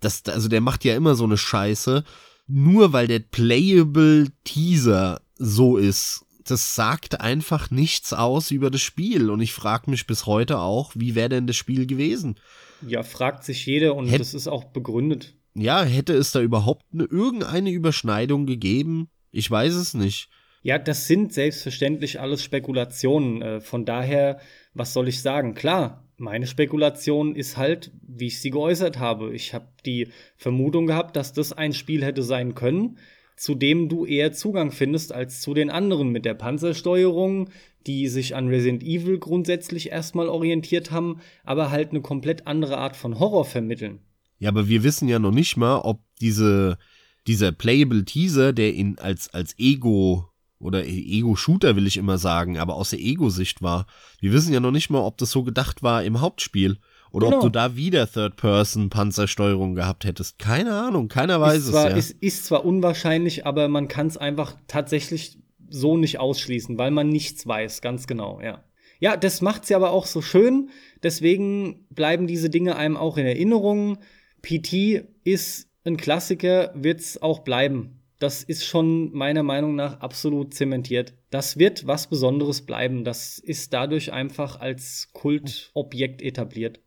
Das, 0.00 0.24
also 0.26 0.48
der 0.48 0.60
macht 0.60 0.84
ja 0.84 0.96
immer 0.96 1.14
so 1.14 1.24
eine 1.24 1.36
Scheiße. 1.36 2.04
Nur 2.46 2.92
weil 2.92 3.06
der 3.06 3.20
Playable 3.20 4.28
Teaser 4.44 5.20
so 5.36 5.76
ist, 5.76 6.24
das 6.44 6.74
sagt 6.74 7.20
einfach 7.20 7.70
nichts 7.70 8.12
aus 8.12 8.50
über 8.50 8.70
das 8.70 8.82
Spiel. 8.82 9.30
Und 9.30 9.40
ich 9.40 9.52
frage 9.52 9.90
mich 9.90 10.06
bis 10.06 10.26
heute 10.26 10.58
auch, 10.58 10.92
wie 10.94 11.14
wäre 11.14 11.30
denn 11.30 11.46
das 11.46 11.56
Spiel 11.56 11.86
gewesen? 11.86 12.38
Ja, 12.86 13.02
fragt 13.02 13.44
sich 13.44 13.64
jeder 13.64 13.94
und 13.94 14.08
Hät 14.08 14.20
das 14.20 14.34
ist 14.34 14.48
auch 14.48 14.64
begründet. 14.64 15.34
Ja, 15.54 15.82
hätte 15.82 16.14
es 16.14 16.32
da 16.32 16.40
überhaupt 16.40 16.84
eine, 16.92 17.04
irgendeine 17.04 17.70
Überschneidung 17.70 18.44
gegeben? 18.44 19.08
Ich 19.34 19.50
weiß 19.50 19.74
es 19.74 19.94
nicht. 19.94 20.28
Ja, 20.62 20.78
das 20.78 21.06
sind 21.06 21.32
selbstverständlich 21.32 22.20
alles 22.20 22.42
Spekulationen. 22.42 23.42
Äh, 23.42 23.60
von 23.60 23.84
daher, 23.84 24.38
was 24.72 24.92
soll 24.92 25.08
ich 25.08 25.20
sagen? 25.20 25.54
Klar, 25.54 26.08
meine 26.16 26.46
Spekulation 26.46 27.34
ist 27.34 27.56
halt, 27.56 27.90
wie 28.00 28.28
ich 28.28 28.40
sie 28.40 28.50
geäußert 28.50 28.98
habe. 28.98 29.34
Ich 29.34 29.52
habe 29.52 29.68
die 29.84 30.08
Vermutung 30.36 30.86
gehabt, 30.86 31.16
dass 31.16 31.32
das 31.32 31.52
ein 31.52 31.72
Spiel 31.72 32.04
hätte 32.04 32.22
sein 32.22 32.54
können, 32.54 32.98
zu 33.36 33.56
dem 33.56 33.88
du 33.88 34.06
eher 34.06 34.32
Zugang 34.32 34.70
findest 34.70 35.12
als 35.12 35.40
zu 35.40 35.52
den 35.52 35.68
anderen 35.68 36.10
mit 36.10 36.24
der 36.24 36.34
Panzersteuerung, 36.34 37.50
die 37.86 38.06
sich 38.06 38.36
an 38.36 38.48
Resident 38.48 38.84
Evil 38.84 39.18
grundsätzlich 39.18 39.90
erstmal 39.90 40.28
orientiert 40.28 40.92
haben, 40.92 41.20
aber 41.42 41.70
halt 41.70 41.90
eine 41.90 42.00
komplett 42.00 42.46
andere 42.46 42.78
Art 42.78 42.96
von 42.96 43.18
Horror 43.18 43.44
vermitteln. 43.44 43.98
Ja, 44.38 44.50
aber 44.50 44.68
wir 44.68 44.84
wissen 44.84 45.08
ja 45.08 45.18
noch 45.18 45.32
nicht 45.32 45.56
mal, 45.56 45.78
ob 45.78 46.00
diese, 46.20 46.78
dieser 47.26 47.52
Playable 47.52 48.04
Teaser, 48.04 48.52
der 48.52 48.74
ihn 48.74 48.98
als, 48.98 49.32
als 49.32 49.58
Ego 49.58 50.28
oder 50.58 50.86
Ego-Shooter 50.86 51.76
will 51.76 51.86
ich 51.86 51.98
immer 51.98 52.16
sagen, 52.16 52.58
aber 52.58 52.74
aus 52.74 52.90
der 52.90 53.00
Ego-Sicht 53.00 53.60
war. 53.60 53.86
Wir 54.20 54.32
wissen 54.32 54.52
ja 54.52 54.60
noch 54.60 54.70
nicht 54.70 54.88
mal, 54.88 55.00
ob 55.00 55.18
das 55.18 55.30
so 55.30 55.42
gedacht 55.42 55.82
war 55.82 56.04
im 56.04 56.20
Hauptspiel. 56.20 56.78
Oder 57.10 57.26
genau. 57.26 57.36
ob 57.36 57.42
du 57.44 57.48
da 57.50 57.76
wieder 57.76 58.10
Third-Person-Panzersteuerung 58.10 59.76
gehabt 59.76 60.04
hättest. 60.04 60.38
Keine 60.40 60.74
Ahnung, 60.74 61.06
keiner 61.08 61.40
weiß 61.40 61.58
ist 61.58 61.68
zwar, 61.68 61.86
es. 61.86 61.92
Ja. 61.92 61.96
Ist, 61.96 62.10
ist 62.22 62.46
zwar 62.46 62.64
unwahrscheinlich, 62.64 63.46
aber 63.46 63.68
man 63.68 63.86
kann 63.86 64.08
es 64.08 64.16
einfach 64.16 64.56
tatsächlich 64.66 65.38
so 65.68 65.96
nicht 65.96 66.18
ausschließen, 66.18 66.76
weil 66.76 66.90
man 66.90 67.08
nichts 67.08 67.46
weiß, 67.46 67.82
ganz 67.82 68.08
genau, 68.08 68.40
ja. 68.40 68.64
Ja, 68.98 69.16
das 69.16 69.42
macht 69.42 69.66
sie 69.66 69.74
aber 69.74 69.90
auch 69.90 70.06
so 70.06 70.22
schön. 70.22 70.70
Deswegen 71.02 71.86
bleiben 71.90 72.26
diese 72.26 72.48
Dinge 72.48 72.76
einem 72.76 72.96
auch 72.96 73.16
in 73.16 73.26
Erinnerung. 73.26 73.98
PT 74.42 75.04
ist 75.24 75.68
ein 75.84 75.96
Klassiker, 75.96 76.72
wird's 76.74 77.20
auch 77.20 77.40
bleiben. 77.40 78.00
Das 78.18 78.42
ist 78.42 78.64
schon 78.64 79.12
meiner 79.12 79.42
Meinung 79.42 79.74
nach 79.74 80.00
absolut 80.00 80.54
zementiert. 80.54 81.14
Das 81.30 81.58
wird 81.58 81.86
was 81.86 82.08
Besonderes 82.08 82.64
bleiben. 82.64 83.04
Das 83.04 83.38
ist 83.38 83.72
dadurch 83.72 84.12
einfach 84.12 84.60
als 84.60 85.10
Kultobjekt 85.12 86.22
etabliert. 86.22 86.80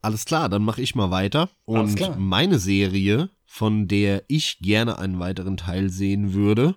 Alles 0.00 0.24
klar, 0.24 0.48
dann 0.48 0.62
mache 0.62 0.82
ich 0.82 0.94
mal 0.94 1.10
weiter. 1.10 1.50
Und 1.64 2.18
meine 2.18 2.58
Serie, 2.58 3.30
von 3.46 3.88
der 3.88 4.24
ich 4.28 4.58
gerne 4.60 4.98
einen 4.98 5.18
weiteren 5.18 5.56
Teil 5.56 5.90
sehen 5.90 6.34
würde, 6.34 6.76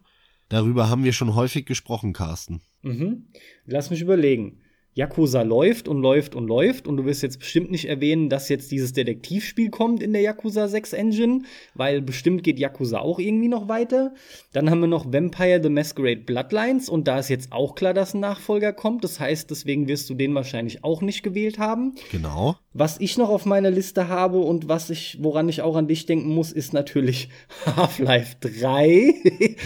darüber 0.50 0.89
haben 0.89 1.04
wir 1.04 1.14
schon 1.14 1.36
häufig 1.36 1.66
gesprochen, 1.66 2.14
Carsten. 2.14 2.62
Mhm. 2.82 3.28
Lass 3.66 3.89
mich 3.89 4.02
überlegen. 4.02 4.62
Yakuza 4.98 5.43
läuft 5.43 5.88
und 5.88 6.02
läuft 6.02 6.34
und 6.34 6.48
läuft 6.48 6.88
und 6.88 6.98
du 6.98 7.06
wirst 7.06 7.22
jetzt 7.22 7.38
bestimmt 7.38 7.70
nicht 7.70 7.88
erwähnen, 7.88 8.30
dass 8.30 8.50
jetzt 8.50 8.72
dieses 8.72 8.93
Detektivspiel 8.93 9.70
kommt 9.70 10.02
in 10.02 10.12
der 10.12 10.24
Yakuza 10.24 10.68
6 10.68 10.93
Engine, 10.93 11.43
weil 11.76 12.02
bestimmt 12.02 12.43
geht 12.43 12.58
Yakuza 12.58 12.98
auch 12.98 13.20
irgendwie 13.20 13.48
noch 13.48 13.70
weiter. 13.70 14.16
Dann 14.54 14.72
haben 14.72 14.80
wir 14.80 14.88
noch 14.88 15.14
Vampire 15.14 15.62
the 15.62 15.70
Masquerade 15.70 16.22
Bloodlines 16.22 16.89
und 16.89 17.08
da 17.08 17.20
ist 17.20 17.30
jetzt 17.30 17.52
auch 17.52 17.76
klar, 17.76 17.93
dass 17.93 18.16
ein 18.16 18.22
Nachfolger 18.22 18.74
kommt. 18.74 19.04
Das 19.04 19.20
heißt, 19.20 19.52
deswegen 19.52 19.88
wirst 19.88 20.10
du 20.10 20.16
den 20.16 20.34
wahrscheinlich 20.34 20.84
auch 20.84 21.04
nicht 21.04 21.22
gewählt 21.22 21.60
haben. 21.60 21.93
Genau. 22.12 22.56
Was 22.74 23.00
ich 23.00 23.20
noch 23.20 23.30
auf 23.30 23.45
meiner 23.45 23.70
Liste 23.70 24.08
habe 24.08 24.39
und 24.39 24.68
was 24.68 24.89
ich, 24.89 25.20
woran 25.22 25.48
ich 25.48 25.62
auch 25.62 25.76
an 25.76 25.88
dich 25.88 26.08
denken 26.08 26.34
muss, 26.34 26.52
ist 26.52 26.74
natürlich 26.74 27.30
Half-Life 27.68 28.38
3. 28.41 29.14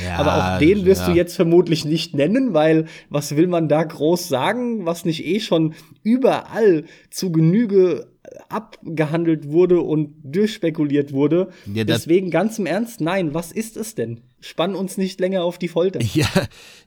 Ja, 0.06 0.18
Aber 0.18 0.56
auch 0.56 0.60
den 0.60 0.84
wirst 0.84 1.02
ja. 1.02 1.08
du 1.10 1.16
jetzt 1.16 1.38
vermutlich 1.38 1.86
nicht 1.86 2.16
nennen, 2.16 2.54
weil 2.54 2.88
was 3.10 3.38
will 3.38 3.48
man 3.48 3.70
da 3.70 3.84
groß 3.84 4.28
sagen, 4.28 4.86
was 4.86 5.06
nicht 5.06 5.21
eh 5.22 5.40
schon 5.40 5.74
überall 6.04 6.86
zu 7.10 7.32
Genüge 7.32 8.12
abgehandelt 8.50 9.48
wurde 9.48 9.82
und 9.82 10.14
durchspekuliert 10.24 11.12
wurde. 11.12 11.50
Ja, 11.72 11.84
Deswegen 11.84 12.30
ganz 12.30 12.60
im 12.60 12.66
Ernst, 12.66 13.02
nein, 13.02 13.34
was 13.34 13.52
ist 13.52 13.78
es 13.78 13.96
denn? 13.96 14.22
Spann 14.40 14.76
uns 14.76 14.98
nicht 14.98 15.20
länger 15.20 15.44
auf 15.44 15.58
die 15.58 15.68
Folter. 15.68 16.00
Ja, 16.14 16.28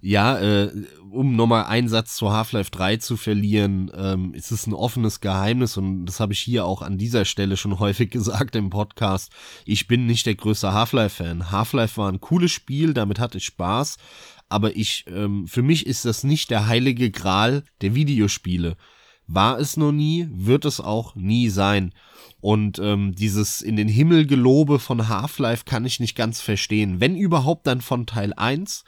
ja 0.00 0.38
äh, 0.38 0.70
um 1.10 1.36
nochmal 1.36 1.64
einen 1.64 1.88
Satz 1.88 2.16
zu 2.16 2.32
Half-Life 2.32 2.70
3 2.70 2.96
zu 2.96 3.16
verlieren, 3.16 3.90
ähm, 3.96 4.34
ist 4.34 4.50
es 4.50 4.66
ein 4.66 4.74
offenes 4.74 5.20
Geheimnis 5.20 5.76
und 5.76 6.06
das 6.06 6.20
habe 6.20 6.32
ich 6.32 6.40
hier 6.40 6.64
auch 6.64 6.82
an 6.82 6.98
dieser 6.98 7.24
Stelle 7.24 7.56
schon 7.56 7.78
häufig 7.78 8.10
gesagt 8.10 8.56
im 8.56 8.70
Podcast. 8.70 9.30
Ich 9.64 9.86
bin 9.86 10.06
nicht 10.06 10.26
der 10.26 10.34
größte 10.34 10.72
Half-Life-Fan. 10.72 11.50
Half-Life 11.50 11.96
war 11.96 12.10
ein 12.10 12.20
cooles 12.20 12.52
Spiel, 12.52 12.94
damit 12.94 13.18
hatte 13.18 13.38
ich 13.38 13.44
Spaß, 13.44 13.96
aber 14.54 14.76
ich, 14.76 15.04
ähm, 15.08 15.48
für 15.48 15.62
mich 15.62 15.84
ist 15.84 16.04
das 16.04 16.22
nicht 16.22 16.48
der 16.48 16.68
heilige 16.68 17.10
Gral 17.10 17.64
der 17.80 17.96
Videospiele. 17.96 18.76
War 19.26 19.58
es 19.58 19.76
noch 19.76 19.90
nie, 19.90 20.28
wird 20.30 20.64
es 20.64 20.78
auch 20.78 21.16
nie 21.16 21.48
sein. 21.48 21.92
Und 22.40 22.78
ähm, 22.78 23.16
dieses 23.16 23.62
in 23.62 23.74
den 23.74 23.88
Himmel 23.88 24.26
gelobe 24.26 24.78
von 24.78 25.08
Half-Life 25.08 25.64
kann 25.64 25.84
ich 25.84 25.98
nicht 25.98 26.14
ganz 26.14 26.40
verstehen. 26.40 27.00
Wenn 27.00 27.16
überhaupt, 27.16 27.66
dann 27.66 27.80
von 27.80 28.06
Teil 28.06 28.32
1, 28.32 28.84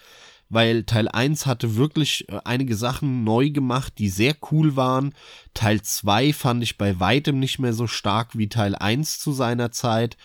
weil 0.48 0.84
Teil 0.84 1.08
1 1.08 1.46
hatte 1.46 1.74
wirklich 1.74 2.28
äh, 2.28 2.38
einige 2.44 2.76
Sachen 2.76 3.24
neu 3.24 3.50
gemacht, 3.50 3.94
die 3.98 4.08
sehr 4.08 4.36
cool 4.52 4.76
waren. 4.76 5.14
Teil 5.52 5.82
2 5.82 6.32
fand 6.32 6.62
ich 6.62 6.78
bei 6.78 7.00
weitem 7.00 7.40
nicht 7.40 7.58
mehr 7.58 7.72
so 7.72 7.88
stark 7.88 8.38
wie 8.38 8.48
Teil 8.48 8.76
1 8.76 9.18
zu 9.18 9.32
seiner 9.32 9.72
Zeit. 9.72 10.16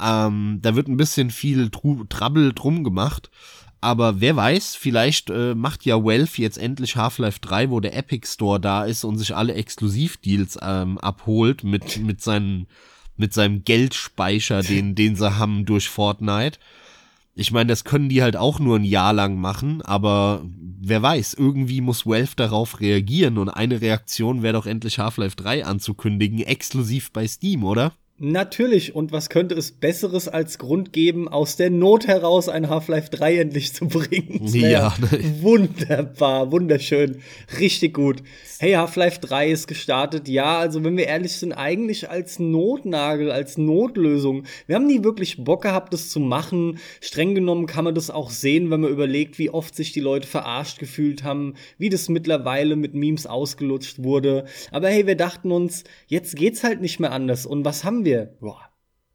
Ähm, 0.00 0.60
da 0.62 0.74
wird 0.74 0.88
ein 0.88 0.96
bisschen 0.96 1.30
viel 1.30 1.68
Tru 1.68 2.04
Trouble 2.04 2.54
drum 2.54 2.82
gemacht. 2.82 3.30
Aber 3.80 4.20
wer 4.20 4.36
weiß, 4.36 4.76
vielleicht 4.76 5.30
äh, 5.30 5.54
macht 5.54 5.86
ja 5.86 6.04
Wealth 6.04 6.36
jetzt 6.36 6.58
endlich 6.58 6.96
Half-Life 6.96 7.40
3, 7.40 7.70
wo 7.70 7.80
der 7.80 7.96
Epic 7.96 8.26
Store 8.26 8.60
da 8.60 8.84
ist 8.84 9.04
und 9.04 9.16
sich 9.16 9.34
alle 9.34 9.54
Exklusivdeals 9.54 10.58
ähm, 10.60 10.98
abholt 10.98 11.64
mit, 11.64 11.98
mit, 11.98 12.20
seinen, 12.20 12.66
mit 13.16 13.32
seinem 13.32 13.64
Geldspeicher, 13.64 14.62
den, 14.62 14.94
den 14.96 15.16
sie 15.16 15.38
haben 15.38 15.64
durch 15.64 15.88
Fortnite. 15.88 16.58
Ich 17.34 17.52
meine, 17.52 17.68
das 17.68 17.84
können 17.84 18.10
die 18.10 18.22
halt 18.22 18.36
auch 18.36 18.58
nur 18.58 18.76
ein 18.76 18.84
Jahr 18.84 19.14
lang 19.14 19.36
machen, 19.36 19.80
aber 19.80 20.42
wer 20.44 21.00
weiß, 21.00 21.34
irgendwie 21.34 21.80
muss 21.80 22.04
Wealth 22.04 22.38
darauf 22.38 22.80
reagieren 22.80 23.38
und 23.38 23.48
eine 23.48 23.80
Reaktion 23.80 24.42
wäre 24.42 24.54
doch 24.54 24.66
endlich 24.66 24.98
Half-Life 24.98 25.36
3 25.36 25.64
anzukündigen, 25.64 26.40
exklusiv 26.40 27.12
bei 27.12 27.26
Steam, 27.26 27.64
oder? 27.64 27.92
Natürlich, 28.22 28.94
und 28.94 29.12
was 29.12 29.30
könnte 29.30 29.54
es 29.54 29.72
Besseres 29.72 30.28
als 30.28 30.58
Grund 30.58 30.92
geben, 30.92 31.26
aus 31.26 31.56
der 31.56 31.70
Not 31.70 32.06
heraus 32.06 32.50
ein 32.50 32.68
Half-Life 32.68 33.08
3 33.08 33.38
endlich 33.38 33.72
zu 33.72 33.88
bringen? 33.88 34.42
Ja. 34.44 34.94
Wunderbar, 35.40 36.52
wunderschön, 36.52 37.22
richtig 37.58 37.94
gut. 37.94 38.22
Hey, 38.58 38.72
Half-Life 38.72 39.20
3 39.20 39.50
ist 39.50 39.68
gestartet. 39.68 40.28
Ja, 40.28 40.58
also 40.58 40.84
wenn 40.84 40.98
wir 40.98 41.06
ehrlich 41.06 41.32
sind, 41.32 41.54
eigentlich 41.54 42.10
als 42.10 42.38
Notnagel, 42.38 43.30
als 43.30 43.56
Notlösung. 43.56 44.44
Wir 44.66 44.76
haben 44.76 44.86
nie 44.86 45.02
wirklich 45.02 45.42
Bock 45.42 45.62
gehabt, 45.62 45.94
das 45.94 46.10
zu 46.10 46.20
machen. 46.20 46.78
Streng 47.00 47.34
genommen 47.34 47.64
kann 47.64 47.84
man 47.84 47.94
das 47.94 48.10
auch 48.10 48.28
sehen, 48.28 48.70
wenn 48.70 48.82
man 48.82 48.90
überlegt, 48.90 49.38
wie 49.38 49.48
oft 49.48 49.74
sich 49.74 49.92
die 49.92 50.00
Leute 50.00 50.28
verarscht 50.28 50.78
gefühlt 50.78 51.24
haben, 51.24 51.54
wie 51.78 51.88
das 51.88 52.10
mittlerweile 52.10 52.76
mit 52.76 52.92
Memes 52.92 53.26
ausgelutscht 53.26 54.02
wurde. 54.02 54.44
Aber 54.72 54.90
hey, 54.90 55.06
wir 55.06 55.16
dachten 55.16 55.50
uns, 55.52 55.84
jetzt 56.06 56.36
geht's 56.36 56.62
halt 56.62 56.82
nicht 56.82 57.00
mehr 57.00 57.12
anders. 57.12 57.46
Und 57.46 57.64
was 57.64 57.82
haben 57.82 58.04
wir? 58.04 58.09
Wir? 58.10 58.36
Boah, 58.40 58.60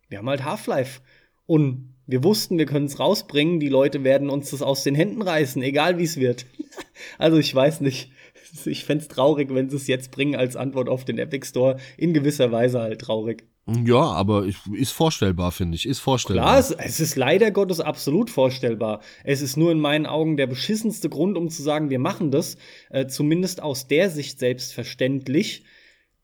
wir 0.08 0.20
haben 0.20 0.30
halt 0.30 0.44
Half-Life. 0.44 1.02
Und 1.46 1.94
wir 2.08 2.24
wussten, 2.24 2.58
wir 2.58 2.66
können 2.66 2.86
es 2.86 3.00
rausbringen. 3.00 3.60
Die 3.60 3.70
Leute 3.70 4.04
werden 4.04 4.30
uns 4.30 4.52
das 4.52 4.62
aus 4.62 4.84
den 4.84 4.96
Händen 4.96 5.22
reißen, 5.22 5.62
egal 5.62 5.98
wie 5.98 6.04
es 6.04 6.18
wird. 6.18 6.46
also 7.18 7.38
ich 7.38 7.54
weiß 7.54 7.82
nicht. 7.82 8.12
Ich 8.64 8.86
fände 8.86 9.02
es 9.02 9.10
traurig, 9.10 9.54
wenn 9.54 9.70
sie 9.70 9.76
es 9.76 9.88
jetzt 9.88 10.12
bringen 10.12 10.36
als 10.36 10.56
Antwort 10.56 10.88
auf 10.88 11.04
den 11.04 11.18
Epic 11.18 11.46
Store. 11.46 11.76
In 11.98 12.14
gewisser 12.14 12.54
Weise 12.54 12.80
halt 12.80 13.02
traurig. 13.02 13.44
Ja, 13.68 14.00
aber 14.00 14.46
ist 14.46 14.92
vorstellbar, 14.92 15.52
finde 15.52 15.76
ich. 15.76 15.86
Ist 15.86 16.00
vorstellbar. 16.00 16.46
Klar, 16.46 16.60
es, 16.60 16.72
es, 16.72 17.00
ist 17.02 17.18
leider 17.18 17.52
Gottes 17.52 17.82
absolut 17.82 18.30
vorstellbar. 18.30 19.02
Es 19.26 19.42
ist 19.42 19.58
nur 19.58 19.74
in 19.74 19.80
meinen 19.80 20.06
Augen 20.06 20.38
der 20.38 20.48
beschissenste 20.48 21.10
Grund, 21.10 21.36
um 21.36 21.50
zu 21.50 21.64
sagen, 21.64 21.90
wir 21.90 22.00
machen 22.00 22.32
das. 22.32 22.56
Äh, 22.90 23.08
zumindest 23.08 23.62
aus 23.62 23.88
der 23.88 24.10
Sicht 24.10 24.40
selbstverständlich 24.40 25.66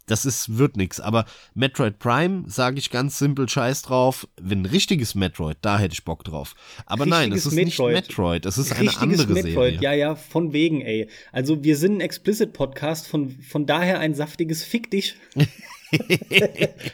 das 0.09 0.25
ist, 0.25 0.57
wird 0.57 0.75
nix. 0.77 0.99
Aber 0.99 1.25
Metroid 1.53 1.99
Prime, 1.99 2.43
sage 2.47 2.79
ich 2.79 2.89
ganz 2.89 3.19
simpel, 3.19 3.47
scheiß 3.47 3.83
drauf. 3.83 4.27
Wenn 4.41 4.63
ein 4.63 4.65
richtiges 4.65 5.15
Metroid, 5.15 5.57
da 5.61 5.77
hätte 5.77 5.93
ich 5.93 6.03
Bock 6.03 6.23
drauf. 6.23 6.55
Aber 6.85 7.05
richtiges 7.05 7.19
nein, 7.19 7.31
es 7.31 7.45
ist 7.45 7.53
Metroid. 7.53 7.95
nicht 7.95 8.09
Metroid, 8.09 8.45
es 8.45 8.57
ist 8.57 8.71
richtiges 8.71 8.97
eine 8.97 9.01
andere 9.03 9.33
Metroid. 9.33 9.53
Serie. 9.53 9.79
Ja, 9.81 9.93
ja, 9.93 10.15
von 10.15 10.53
wegen, 10.53 10.81
ey. 10.81 11.07
Also 11.31 11.63
wir 11.63 11.77
sind 11.77 11.97
ein 11.97 12.01
Explicit-Podcast, 12.01 13.07
von, 13.07 13.31
von 13.41 13.65
daher 13.65 13.99
ein 13.99 14.15
saftiges 14.15 14.63
Fick 14.63 14.89
dich. 14.91 15.15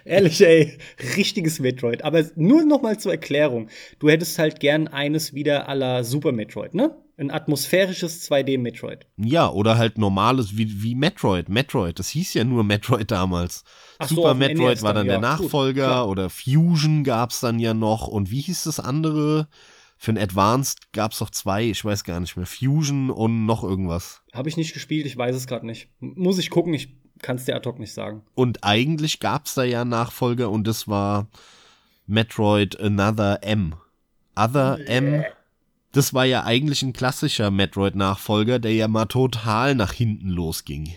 Ehrlich, 0.05 0.41
ey, 0.41 0.77
richtiges 1.15 1.59
Metroid. 1.59 2.03
Aber 2.03 2.23
nur 2.35 2.63
noch 2.65 2.81
mal 2.81 2.99
zur 2.99 3.11
Erklärung. 3.11 3.69
Du 3.99 4.09
hättest 4.09 4.39
halt 4.39 4.59
gern 4.59 4.87
eines 4.87 5.33
wieder 5.33 5.67
aller 5.69 6.03
Super 6.03 6.31
Metroid, 6.31 6.73
ne? 6.73 6.95
Ein 7.17 7.31
atmosphärisches 7.31 8.29
2D-Metroid. 8.29 9.05
Ja, 9.15 9.49
oder 9.49 9.77
halt 9.77 9.97
normales 9.97 10.57
wie, 10.57 10.83
wie 10.83 10.95
Metroid. 10.95 11.47
Metroid, 11.47 11.97
das 11.97 12.09
hieß 12.09 12.33
ja 12.33 12.43
nur 12.43 12.65
Metroid 12.65 13.09
damals. 13.09 13.63
Ach 13.99 14.09
Super 14.09 14.29
so, 14.29 14.35
Metroid 14.35 14.81
war 14.81 14.93
dann, 14.93 15.07
dann 15.07 15.21
der 15.21 15.29
ja, 15.29 15.37
Nachfolger 15.37 16.01
gut, 16.01 16.11
oder 16.11 16.29
Fusion 16.29 17.05
gab's 17.05 17.39
dann 17.39 17.59
ja 17.59 17.73
noch. 17.73 18.07
Und 18.07 18.31
wie 18.31 18.41
hieß 18.41 18.65
das 18.65 18.81
andere? 18.81 19.47
Für 19.97 20.11
ein 20.11 20.17
Advanced 20.17 20.91
gab's 20.91 21.19
doch 21.19 21.29
zwei, 21.29 21.63
ich 21.63 21.85
weiß 21.85 22.03
gar 22.03 22.19
nicht 22.19 22.35
mehr. 22.35 22.45
Fusion 22.45 23.09
und 23.09 23.45
noch 23.45 23.63
irgendwas. 23.63 24.21
Habe 24.33 24.49
ich 24.49 24.57
nicht 24.57 24.73
gespielt, 24.73 25.05
ich 25.05 25.15
weiß 25.15 25.35
es 25.35 25.47
gerade 25.47 25.65
nicht. 25.65 25.87
Muss 25.99 26.37
ich 26.37 26.49
gucken, 26.49 26.73
ich 26.73 26.97
kann 27.21 27.37
es 27.37 27.45
dir 27.45 27.55
ad 27.55 27.67
hoc 27.67 27.79
nicht 27.79 27.93
sagen. 27.93 28.23
Und 28.33 28.65
eigentlich 28.65 29.21
gab's 29.21 29.53
da 29.53 29.63
ja 29.63 29.85
Nachfolger 29.85 30.49
und 30.49 30.67
das 30.67 30.89
war 30.89 31.27
Metroid 32.07 32.77
Another 32.77 33.39
M. 33.41 33.75
Other 34.35 34.79
M 34.85 35.23
das 35.95 36.13
war 36.13 36.25
ja 36.25 36.43
eigentlich 36.43 36.81
ein 36.83 36.93
klassischer 36.93 37.51
Metroid-Nachfolger, 37.51 38.59
der 38.59 38.73
ja 38.73 38.87
mal 38.87 39.05
total 39.05 39.75
nach 39.75 39.93
hinten 39.93 40.27
losging. 40.27 40.95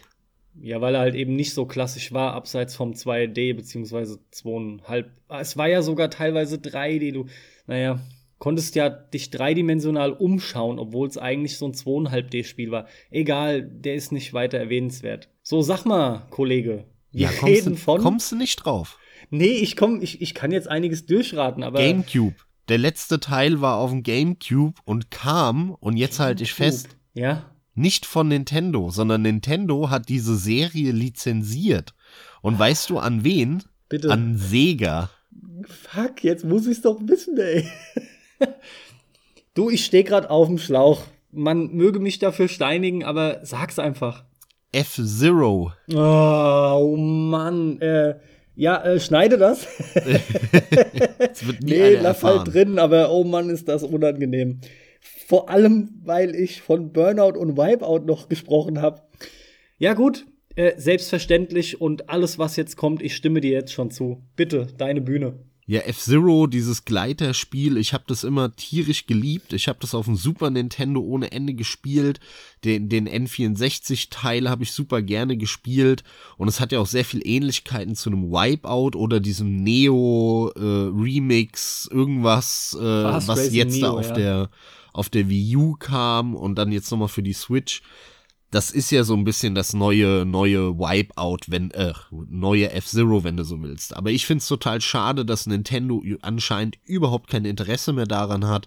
Ja, 0.61 0.81
weil 0.81 0.97
er 0.97 1.03
halt 1.03 1.15
eben 1.15 1.37
nicht 1.37 1.55
so 1.55 1.67
klassisch 1.67 2.13
war, 2.13 2.35
abseits 2.35 2.75
vom 2.75 2.93
2D 2.93 3.55
beziehungsweise 3.55 4.19
2,5. 4.35 5.05
Es 5.41 5.57
war 5.57 5.69
ja 5.69 5.83
sogar 5.83 6.11
teilweise 6.11 6.57
3D. 6.57 7.13
Du, 7.13 7.27
naja, 7.69 8.01
konntest 8.39 8.75
ja 8.75 8.89
dich 8.89 9.31
dreidimensional 9.31 10.13
umschauen, 10.13 10.81
obwohl 10.81 11.07
es 11.07 11.17
eigentlich 11.17 11.59
so 11.59 11.67
ein 11.67 11.75
2,5D-Spiel 11.75 12.73
war. 12.73 12.89
Egal, 13.11 13.63
der 13.63 13.95
ist 13.95 14.11
nicht 14.11 14.33
weiter 14.33 14.59
erwähnenswert. 14.59 15.29
So, 15.43 15.63
sag 15.63 15.85
mal, 15.85 16.27
Kollege. 16.31 16.87
Wir 17.13 17.31
ja, 17.31 17.47
reden 17.47 17.75
du, 17.75 17.77
von. 17.77 18.01
Kommst 18.01 18.33
du 18.33 18.37
nicht 18.37 18.57
drauf? 18.57 18.99
Nee, 19.31 19.47
ich 19.47 19.77
komm, 19.77 20.03
ich, 20.03 20.21
ich 20.21 20.35
kann 20.35 20.51
jetzt 20.51 20.69
einiges 20.69 21.07
durchraten, 21.07 21.63
aber. 21.63 21.79
Gamecube. 21.79 22.35
Der 22.69 22.79
letzte 22.79 23.19
Teil 23.19 23.61
war 23.63 23.77
auf 23.77 23.91
dem 23.91 24.03
GameCube 24.03 24.75
und 24.85 25.11
kam, 25.11 25.71
und 25.81 25.97
jetzt 25.97 26.21
halte 26.21 26.43
ich 26.43 26.53
fest, 26.53 26.97
ja? 27.15 27.45
nicht 27.75 28.05
von 28.05 28.29
Nintendo, 28.29 28.91
sondern 28.91 29.23
Nintendo 29.23 29.89
hat 29.89 30.09
diese 30.09 30.37
Serie 30.37 30.93
lizenziert. 30.93 31.95
Und 32.43 32.59
weißt 32.59 32.91
du 32.91 32.99
an 32.99 33.25
wen? 33.25 33.63
Bitte. 33.89 34.11
An 34.11 34.37
Sega. 34.37 35.09
Fuck, 35.67 36.25
jetzt 36.25 36.45
muss 36.45 36.67
ich's 36.67 36.83
doch 36.83 36.99
wissen, 37.01 37.39
ey. 37.39 37.67
du, 39.55 39.71
ich 39.71 39.85
stehe 39.85 40.05
gerade 40.05 40.29
auf 40.29 40.49
dem 40.49 40.59
Schlauch. 40.59 41.05
Man 41.31 41.73
möge 41.73 42.01
mich 42.01 42.19
dafür 42.19 42.49
steinigen, 42.49 43.03
aber 43.03 43.41
sag's 43.45 43.79
einfach. 43.79 44.25
F-Zero. 44.73 45.73
Oh, 45.91 45.97
oh 45.97 46.97
Mann, 46.97 47.81
äh, 47.81 48.17
ja, 48.59 48.83
äh, 48.83 48.99
schneide 48.99 49.39
das. 49.39 49.69
das 49.95 51.47
wird 51.47 51.63
nie 51.63 51.71
nee, 51.71 51.91
lass 51.91 51.95
halt 51.95 52.05
erfahren. 52.05 52.39
halt 52.39 52.55
drin, 52.55 52.79
aber 52.81 53.13
oh 53.13 53.23
Mann, 53.23 53.51
ist 53.51 53.69
das 53.69 53.85
unangenehm. 53.85 54.61
Vor 55.29 55.49
allem, 55.49 55.91
weil 56.03 56.35
ich 56.35 56.61
von 56.61 56.93
Burnout 56.93 57.39
und 57.39 57.57
Wipeout 57.57 58.05
noch 58.05 58.29
gesprochen 58.29 58.83
habe. 58.83 59.03
Ja, 59.79 59.95
gut, 59.95 60.27
äh, 60.57 60.73
selbstverständlich 60.77 61.81
und 61.81 62.11
alles, 62.11 62.41
was 62.41 62.57
jetzt 62.57 62.77
kommt, 62.77 63.01
ich 63.01 63.15
stimme 63.15 63.41
dir 63.41 63.53
jetzt 63.53 63.73
schon 63.73 63.93
zu. 63.93 64.25
Bitte, 64.35 64.67
deine 64.77 65.03
Bühne. 65.03 65.39
Ja, 65.71 65.81
F-Zero, 65.81 66.47
dieses 66.47 66.87
Gleiterspiel, 66.87 67.77
ich 67.77 67.93
habe 67.93 68.05
das 68.07 68.25
immer 68.25 68.57
tierisch 68.57 69.05
geliebt. 69.05 69.53
Ich 69.53 69.69
habe 69.69 69.79
das 69.83 69.95
auf 69.95 70.07
dem 70.07 70.17
Super 70.17 70.49
Nintendo 70.49 71.03
ohne 71.03 71.31
Ende 71.31 71.53
gespielt. 71.53 72.21
Den, 72.65 72.89
den 72.89 73.07
N64-Teil 73.07 74.49
habe 74.49 74.63
ich 74.63 74.73
super 74.73 75.03
gerne 75.03 75.37
gespielt. 75.37 76.05
Und 76.39 76.49
es 76.49 76.59
hat 76.61 76.73
ja 76.73 76.81
auch 76.81 76.87
sehr 76.87 77.05
viel 77.05 77.21
Ähnlichkeiten 77.23 77.95
zu 77.97 78.09
einem 78.09 78.31
Wipeout 78.31 78.97
oder 78.97 79.21
diesem 79.21 79.63
Neo-Remix, 79.63 80.57
äh, 81.91 81.95
irgendwas, 81.95 82.75
äh, 82.81 82.83
was 82.83 83.53
jetzt 83.53 83.75
Neo, 83.75 83.83
da 83.83 83.91
auf, 83.91 84.09
ja. 84.09 84.15
der, 84.15 84.49
auf 84.95 85.11
der 85.11 85.29
Wii 85.29 85.57
U 85.57 85.75
kam 85.75 86.35
und 86.35 86.55
dann 86.55 86.73
jetzt 86.73 86.91
nochmal 86.91 87.09
für 87.09 87.23
die 87.23 87.35
Switch 87.35 87.83
das 88.51 88.71
ist 88.71 88.91
ja 88.91 89.05
so 89.05 89.15
ein 89.15 89.25
bisschen 89.25 89.55
das 89.55 89.75
neue, 89.75 90.25
neue 90.25 90.79
Wipeout, 90.79 91.41
wenn, 91.49 91.71
äh, 91.73 91.93
neue 92.29 92.71
F-Zero, 92.73 93.23
wenn 93.23 93.37
du 93.37 93.45
so 93.45 93.61
willst. 93.63 93.95
Aber 93.95 94.11
ich 94.11 94.25
find's 94.25 94.49
total 94.49 94.81
schade, 94.81 95.27
dass 95.27 95.47
Nintendo 95.47 96.03
anscheinend 96.23 96.79
überhaupt 96.85 97.29
kein 97.29 97.45
Interesse 97.45 97.93
mehr 97.93 98.07
daran 98.07 98.47
hat. 98.47 98.67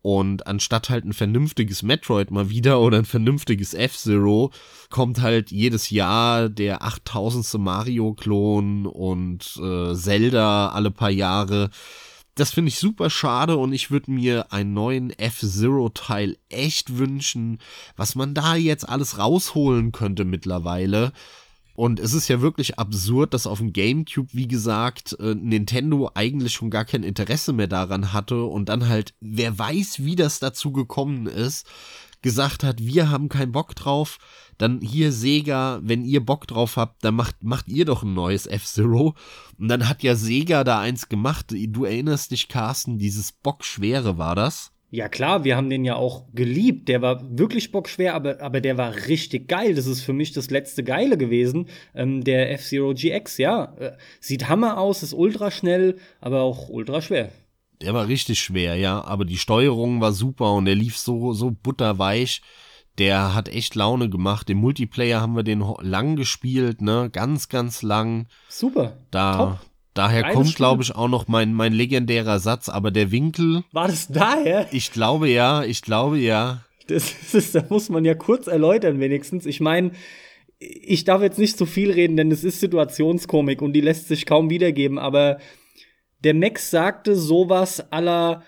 Und 0.00 0.46
anstatt 0.46 0.90
halt 0.90 1.04
ein 1.04 1.12
vernünftiges 1.12 1.82
Metroid 1.82 2.30
mal 2.30 2.48
wieder 2.48 2.80
oder 2.80 2.98
ein 2.98 3.04
vernünftiges 3.04 3.74
F-Zero, 3.74 4.52
kommt 4.90 5.20
halt 5.20 5.50
jedes 5.50 5.90
Jahr 5.90 6.48
der 6.48 6.84
8000. 6.84 7.54
Mario-Klon 7.54 8.86
und 8.86 9.58
äh, 9.60 9.94
Zelda 9.94 10.68
alle 10.68 10.92
paar 10.92 11.10
Jahre 11.10 11.70
das 12.38 12.52
finde 12.52 12.68
ich 12.68 12.78
super 12.78 13.10
schade 13.10 13.56
und 13.56 13.72
ich 13.72 13.90
würde 13.90 14.10
mir 14.10 14.52
einen 14.52 14.72
neuen 14.72 15.10
F-Zero-Teil 15.10 16.36
echt 16.48 16.96
wünschen, 16.96 17.58
was 17.96 18.14
man 18.14 18.34
da 18.34 18.54
jetzt 18.54 18.88
alles 18.88 19.18
rausholen 19.18 19.92
könnte 19.92 20.24
mittlerweile. 20.24 21.12
Und 21.74 22.00
es 22.00 22.12
ist 22.12 22.26
ja 22.26 22.40
wirklich 22.40 22.78
absurd, 22.78 23.34
dass 23.34 23.46
auf 23.46 23.58
dem 23.58 23.72
GameCube, 23.72 24.28
wie 24.32 24.48
gesagt, 24.48 25.16
äh, 25.20 25.36
Nintendo 25.36 26.10
eigentlich 26.12 26.52
schon 26.52 26.70
gar 26.70 26.84
kein 26.84 27.04
Interesse 27.04 27.52
mehr 27.52 27.68
daran 27.68 28.12
hatte 28.12 28.42
und 28.42 28.68
dann 28.68 28.88
halt, 28.88 29.14
wer 29.20 29.56
weiß, 29.56 30.04
wie 30.04 30.16
das 30.16 30.40
dazu 30.40 30.72
gekommen 30.72 31.28
ist, 31.28 31.68
gesagt 32.22 32.64
hat, 32.64 32.80
wir 32.80 33.10
haben 33.10 33.28
keinen 33.28 33.52
Bock 33.52 33.74
drauf, 33.74 34.18
dann 34.58 34.80
hier 34.80 35.12
Sega, 35.12 35.80
wenn 35.82 36.04
ihr 36.04 36.24
Bock 36.24 36.46
drauf 36.46 36.76
habt, 36.76 37.04
dann 37.04 37.14
macht, 37.14 37.42
macht 37.42 37.68
ihr 37.68 37.84
doch 37.84 38.02
ein 38.02 38.14
neues 38.14 38.46
F-Zero. 38.46 39.14
Und 39.58 39.68
dann 39.68 39.88
hat 39.88 40.02
ja 40.02 40.14
Sega 40.16 40.64
da 40.64 40.80
eins 40.80 41.08
gemacht. 41.08 41.46
Du 41.50 41.84
erinnerst 41.84 42.32
dich, 42.32 42.48
Carsten, 42.48 42.98
dieses 42.98 43.32
Bockschwere 43.32 44.18
war 44.18 44.34
das? 44.34 44.72
Ja 44.90 45.10
klar, 45.10 45.44
wir 45.44 45.54
haben 45.54 45.68
den 45.68 45.84
ja 45.84 45.96
auch 45.96 46.24
geliebt. 46.32 46.88
Der 46.88 47.02
war 47.02 47.38
wirklich 47.38 47.72
bockschwer, 47.72 48.14
aber, 48.14 48.40
aber 48.40 48.62
der 48.62 48.78
war 48.78 48.94
richtig 49.06 49.46
geil. 49.46 49.74
Das 49.74 49.86
ist 49.86 50.00
für 50.00 50.14
mich 50.14 50.32
das 50.32 50.48
letzte 50.48 50.82
Geile 50.82 51.18
gewesen. 51.18 51.68
Ähm, 51.94 52.24
der 52.24 52.50
F-Zero 52.52 52.94
GX, 52.94 53.36
ja. 53.36 53.74
Äh, 53.78 53.92
sieht 54.18 54.48
Hammer 54.48 54.78
aus, 54.78 55.02
ist 55.02 55.12
ultra 55.12 55.50
schnell, 55.50 55.98
aber 56.20 56.40
auch 56.40 56.70
ultra 56.70 57.02
schwer. 57.02 57.30
Der 57.80 57.94
war 57.94 58.08
richtig 58.08 58.40
schwer, 58.40 58.76
ja. 58.76 59.04
Aber 59.04 59.24
die 59.24 59.38
Steuerung 59.38 60.00
war 60.00 60.12
super 60.12 60.52
und 60.54 60.64
der 60.64 60.74
lief 60.74 60.96
so, 60.98 61.32
so 61.32 61.50
butterweich. 61.50 62.42
Der 62.98 63.34
hat 63.34 63.48
echt 63.48 63.76
Laune 63.76 64.10
gemacht. 64.10 64.50
Im 64.50 64.58
Multiplayer 64.58 65.20
haben 65.20 65.36
wir 65.36 65.44
den 65.44 65.64
lang 65.80 66.16
gespielt, 66.16 66.82
ne? 66.82 67.10
Ganz, 67.12 67.48
ganz 67.48 67.82
lang. 67.82 68.26
Super. 68.48 68.96
Da, 69.12 69.36
Top. 69.36 69.58
Daher 69.94 70.22
Geiles 70.22 70.36
kommt, 70.36 70.54
glaube 70.54 70.82
ich, 70.84 70.94
auch 70.94 71.08
noch 71.08 71.26
mein, 71.26 71.54
mein 71.54 71.72
legendärer 71.72 72.38
Satz, 72.38 72.68
aber 72.68 72.92
der 72.92 73.10
Winkel. 73.10 73.64
War 73.72 73.88
das 73.88 74.06
daher? 74.06 74.68
Ich 74.72 74.92
glaube 74.92 75.28
ja, 75.28 75.64
ich 75.64 75.82
glaube 75.82 76.18
ja. 76.18 76.62
Das 76.86 77.34
ist, 77.34 77.54
da 77.54 77.64
muss 77.68 77.88
man 77.88 78.04
ja 78.04 78.14
kurz 78.14 78.46
erläutern, 78.46 79.00
wenigstens. 79.00 79.44
Ich 79.44 79.60
meine, 79.60 79.90
ich 80.60 81.04
darf 81.04 81.20
jetzt 81.20 81.38
nicht 81.38 81.58
zu 81.58 81.66
viel 81.66 81.90
reden, 81.90 82.16
denn 82.16 82.30
es 82.30 82.44
ist 82.44 82.60
Situationskomik 82.60 83.60
und 83.60 83.72
die 83.72 83.80
lässt 83.80 84.08
sich 84.08 84.24
kaum 84.24 84.50
wiedergeben, 84.50 84.98
aber 84.98 85.38
der 86.24 86.34
Max 86.34 86.70
sagte 86.70 87.16
sowas 87.16 87.84
aller 87.90 88.42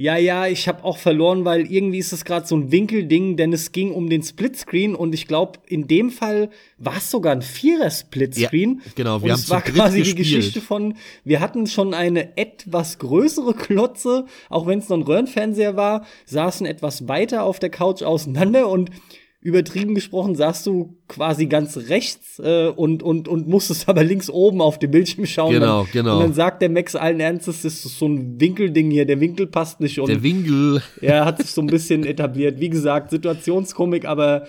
ja, 0.00 0.16
ja, 0.16 0.46
ich 0.46 0.66
habe 0.66 0.82
auch 0.84 0.96
verloren, 0.96 1.44
weil 1.44 1.70
irgendwie 1.70 1.98
ist 1.98 2.12
es 2.12 2.24
gerade 2.24 2.46
so 2.46 2.56
ein 2.56 2.72
Winkelding, 2.72 3.36
denn 3.36 3.52
es 3.52 3.70
ging 3.70 3.92
um 3.92 4.08
den 4.08 4.22
Splitscreen 4.22 4.94
und 4.94 5.12
ich 5.12 5.26
glaube, 5.26 5.58
in 5.66 5.88
dem 5.88 6.10
Fall 6.10 6.48
war 6.78 6.96
es 6.96 7.10
sogar 7.10 7.32
ein 7.32 7.42
Vierer-Splitscreen. 7.42 8.80
Ja, 8.82 8.92
genau, 8.94 9.20
wir 9.20 9.24
und 9.24 9.30
haben 9.32 9.40
es 9.40 9.50
war 9.50 9.60
quasi 9.60 9.98
gespielt. 9.98 10.18
die 10.18 10.22
Geschichte 10.22 10.60
von, 10.62 10.94
wir 11.24 11.40
hatten 11.40 11.66
schon 11.66 11.92
eine 11.92 12.38
etwas 12.38 12.98
größere 12.98 13.52
Klotze, 13.52 14.24
auch 14.48 14.66
wenn 14.66 14.78
es 14.78 14.88
noch 14.88 14.96
ein 14.96 15.02
Röhrenfernseher 15.02 15.76
war, 15.76 16.06
saßen 16.24 16.66
etwas 16.66 17.06
weiter 17.06 17.42
auf 17.42 17.58
der 17.58 17.70
Couch 17.70 18.02
auseinander 18.02 18.68
und 18.68 18.90
übertrieben 19.42 19.94
gesprochen, 19.94 20.34
saßt 20.34 20.66
du 20.66 20.98
quasi 21.08 21.46
ganz 21.46 21.76
rechts 21.88 22.38
äh, 22.40 22.68
und, 22.68 23.02
und, 23.02 23.26
und 23.26 23.48
musstest 23.48 23.88
aber 23.88 24.04
links 24.04 24.28
oben 24.28 24.60
auf 24.60 24.78
dem 24.78 24.90
Bildschirm 24.90 25.26
schauen. 25.26 25.54
Genau, 25.54 25.82
dann, 25.84 25.92
genau. 25.92 26.16
Und 26.16 26.22
dann 26.22 26.34
sagt 26.34 26.60
der 26.62 26.68
Max 26.68 26.94
allen 26.94 27.20
Ernstes, 27.20 27.62
das 27.62 27.84
ist 27.84 27.98
so 27.98 28.06
ein 28.06 28.38
Winkelding 28.40 28.90
hier, 28.90 29.06
der 29.06 29.20
Winkel 29.20 29.46
passt 29.46 29.80
nicht. 29.80 29.98
Und 29.98 30.08
der 30.08 30.22
Winkel. 30.22 30.82
Er 31.00 31.24
hat 31.24 31.38
sich 31.38 31.50
so 31.50 31.62
ein 31.62 31.66
bisschen 31.66 32.04
etabliert. 32.04 32.60
Wie 32.60 32.68
gesagt, 32.68 33.10
Situationskomik, 33.10 34.04
aber 34.04 34.46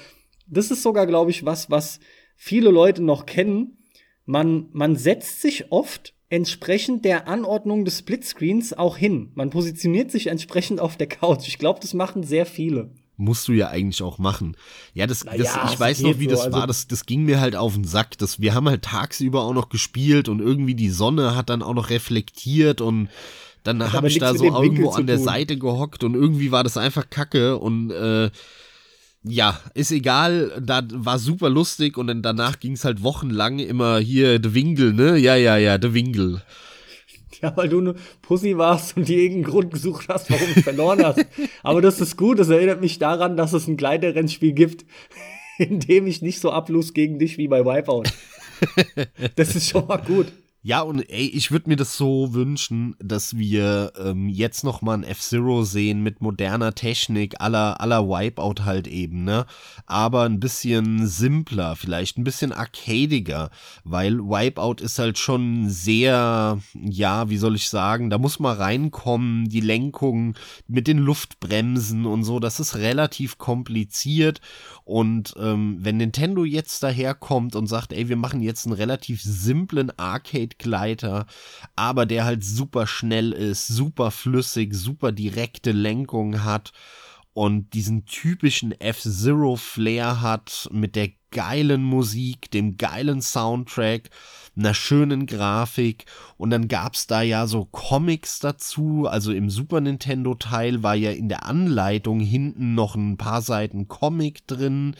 das 0.48 0.70
ist 0.70 0.84
sogar, 0.84 1.08
glaube 1.08 1.32
ich, 1.32 1.46
was, 1.46 1.70
was 1.70 2.00
viele 2.36 2.70
Leute 2.70 3.02
noch 3.02 3.26
kennen. 3.26 3.78
man, 4.26 4.68
man 4.74 4.96
setzt 4.98 5.42
sich 5.42 5.72
oft 5.72 6.14
entsprechend 6.30 7.06
der 7.06 7.28
Anordnung 7.28 7.86
des 7.86 8.00
Splitscreens 8.00 8.74
auch 8.74 8.98
hin. 8.98 9.32
Man 9.36 9.50
positioniert 9.50 10.12
sich 10.12 10.28
entsprechend 10.28 10.80
auf 10.80 10.98
der 10.98 11.08
Couch. 11.08 11.48
Ich 11.48 11.58
glaube, 11.58 11.80
das 11.82 11.94
machen 11.94 12.24
sehr 12.24 12.46
viele 12.46 12.92
musst 13.22 13.48
du 13.48 13.54
ja 13.54 13.70
eigentlich 13.70 14.02
auch 14.04 14.18
machen. 14.18 14.58
Ja, 14.94 15.08
das, 15.08 15.20
das 15.20 15.36
ich 15.36 15.80
weiß 15.80 16.02
noch, 16.02 16.20
wie 16.20 16.28
das 16.28 16.40
so, 16.40 16.46
also 16.46 16.58
war. 16.58 16.68
Das, 16.68 16.88
das 16.88 17.06
ging 17.06 17.24
mir 17.24 17.40
halt 17.40 17.56
auf 17.56 17.74
den 17.74 17.86
Sack. 17.86 18.18
Das, 18.18 18.42
wir 18.42 18.54
haben 18.54 18.68
halt 18.68 18.82
tagsüber 18.82 19.44
auch 19.44 19.54
noch 19.54 19.70
gespielt 19.70 20.28
und 20.28 20.40
irgendwie 20.40 20.76
die 20.76 20.90
Sonne 20.90 21.36
hat 21.36 21.50
dann 21.50 21.64
auch 21.64 21.74
noch 21.74 21.90
reflektiert 21.90 22.82
und 22.82 23.10
dann 23.64 23.94
habe 23.94 24.08
ich 24.08 24.18
da 24.18 24.34
so 24.34 24.46
irgendwo 24.46 24.90
an 24.90 25.06
der 25.06 25.20
Seite 25.20 25.58
gehockt 25.58 26.04
und 26.04 26.16
irgendwie 26.16 26.52
war 26.52 26.64
das 26.64 26.78
einfach 26.78 27.10
Kacke 27.10 27.58
und 27.58 27.92
äh, 27.92 28.32
ja, 29.24 29.60
ist 29.76 29.92
egal, 29.92 30.60
da 30.60 30.82
war 30.92 31.20
super 31.20 31.50
lustig 31.50 31.96
und 31.98 32.08
dann 32.08 32.24
danach 32.24 32.60
ging 32.60 32.74
es 32.74 32.86
halt 32.86 33.04
wochenlang 33.04 33.60
immer 33.60 34.00
hier 34.00 34.40
de 34.40 34.56
Winkel, 34.56 34.94
ne? 34.94 35.16
Ja, 35.18 35.36
ja, 35.36 35.58
ja, 35.58 35.78
de 35.78 35.94
Winkel. 35.94 36.42
Ja, 37.42 37.56
weil 37.56 37.70
du 37.70 37.80
eine 37.80 37.96
Pussy 38.22 38.58
warst 38.58 38.96
und 38.98 39.08
dir 39.08 39.18
irgendeinen 39.18 39.52
Grund 39.52 39.72
gesucht 39.72 40.08
hast, 40.10 40.30
warum 40.30 40.54
du 40.54 40.62
verloren 40.62 41.04
hast. 41.04 41.26
Aber 41.64 41.82
das 41.82 42.00
ist 42.00 42.18
gut, 42.18 42.40
das 42.40 42.50
erinnert 42.50 42.82
mich 42.82 43.00
daran, 43.00 43.36
dass 43.36 43.54
es 43.54 43.68
ein 43.68 43.78
Kleiderrennspiel 43.78 44.54
gibt, 44.54 44.86
in 45.58 45.80
dem 45.80 46.08
ich 46.08 46.22
nicht 46.22 46.40
so 46.40 46.52
ablus 46.52 46.94
gegen 46.94 47.20
dich 47.20 47.38
wie 47.38 47.48
bei 47.48 47.66
Wipeout. 47.66 48.04
Das 49.36 49.56
ist 49.56 49.70
schon 49.70 49.88
mal 49.88 49.98
gut. 49.98 50.28
Ja, 50.64 50.82
und 50.82 51.02
ey, 51.10 51.26
ich 51.26 51.50
würde 51.50 51.70
mir 51.70 51.76
das 51.76 51.98
so 51.98 52.36
wünschen, 52.36 52.96
dass 53.00 53.36
wir 53.36 53.94
ähm, 53.98 54.30
jetzt 54.30 54.64
noch 54.64 54.84
mal 54.84 54.94
ein 54.94 55.04
F-Zero 55.04 55.64
sehen 55.64 56.04
mit 56.04 56.22
moderner 56.22 56.76
Technik, 56.76 57.42
aller 57.42 57.82
aller 57.82 58.08
Wipeout 58.08 58.64
halt 58.64 58.86
eben, 58.86 59.24
ne? 59.24 59.48
Aber 59.88 60.22
ein 60.26 60.40
bisschen 60.40 61.08
simpler, 61.08 61.76
vielleicht 61.76 62.20
ein 62.20 62.24
bisschen 62.24 62.52
arcadiger, 62.52 63.50
weil 63.86 64.20
Wipeout 64.20 64.84
ist 64.84 65.00
halt 65.00 65.18
schon 65.18 65.68
sehr, 65.68 66.60
ja, 66.76 67.28
wie 67.32 67.38
soll 67.38 67.56
ich 67.56 67.68
sagen, 67.68 68.12
da 68.12 68.20
muss 68.20 68.38
man 68.40 68.56
reinkommen, 68.56 69.50
die 69.50 69.62
Lenkung 69.62 70.36
mit 70.68 70.88
den 70.88 71.00
Luftbremsen 71.00 72.06
und 72.06 72.24
so, 72.24 72.40
das 72.40 72.60
ist 72.60 72.76
relativ 72.76 73.40
kompliziert 73.40 74.42
und 74.84 75.34
ähm, 75.40 75.78
wenn 75.80 75.98
Nintendo 75.98 76.44
jetzt 76.44 76.84
daherkommt 76.84 77.56
und 77.56 77.68
sagt, 77.68 77.94
ey, 77.94 78.10
wir 78.10 78.16
machen 78.16 78.42
jetzt 78.42 78.66
einen 78.66 78.76
relativ 78.76 79.22
simplen 79.24 79.92
Arcade-Gleiter, 80.52 81.26
aber 81.76 82.06
der 82.06 82.26
halt 82.26 82.44
super 82.44 82.88
schnell 82.88 83.32
ist, 83.32 83.68
super 83.68 84.12
flüssig, 84.12 84.74
super 84.74 85.12
direkte 85.12 85.72
Lenkung 85.72 86.44
hat 86.44 86.72
und 87.34 87.74
diesen 87.74 88.06
typischen 88.06 88.74
F-Zero-Flair 88.80 90.22
hat 90.22 90.68
mit 90.72 90.96
der 90.96 91.10
geilen 91.32 91.82
Musik, 91.82 92.52
dem 92.52 92.76
geilen 92.76 93.22
Soundtrack, 93.22 94.10
einer 94.58 94.74
schönen 94.74 95.28
Grafik. 95.28 96.06
Und 96.36 96.50
dann 96.50 96.68
gab's 96.68 97.08
da 97.08 97.22
ja 97.22 97.48
so 97.48 97.64
Comics 97.64 98.40
dazu, 98.40 99.08
also 99.10 99.32
im 99.32 99.50
Super 99.50 99.80
Nintendo 99.80 100.36
Teil 100.36 100.84
war 100.84 100.96
ja 100.96 101.12
in 101.12 101.30
der 101.30 101.46
Anleitung 101.46 102.20
hinten 102.20 102.76
noch 102.76 102.96
ein 102.96 103.16
paar 103.16 103.42
Seiten 103.42 103.88
Comic 103.88 104.46
drin 104.46 104.98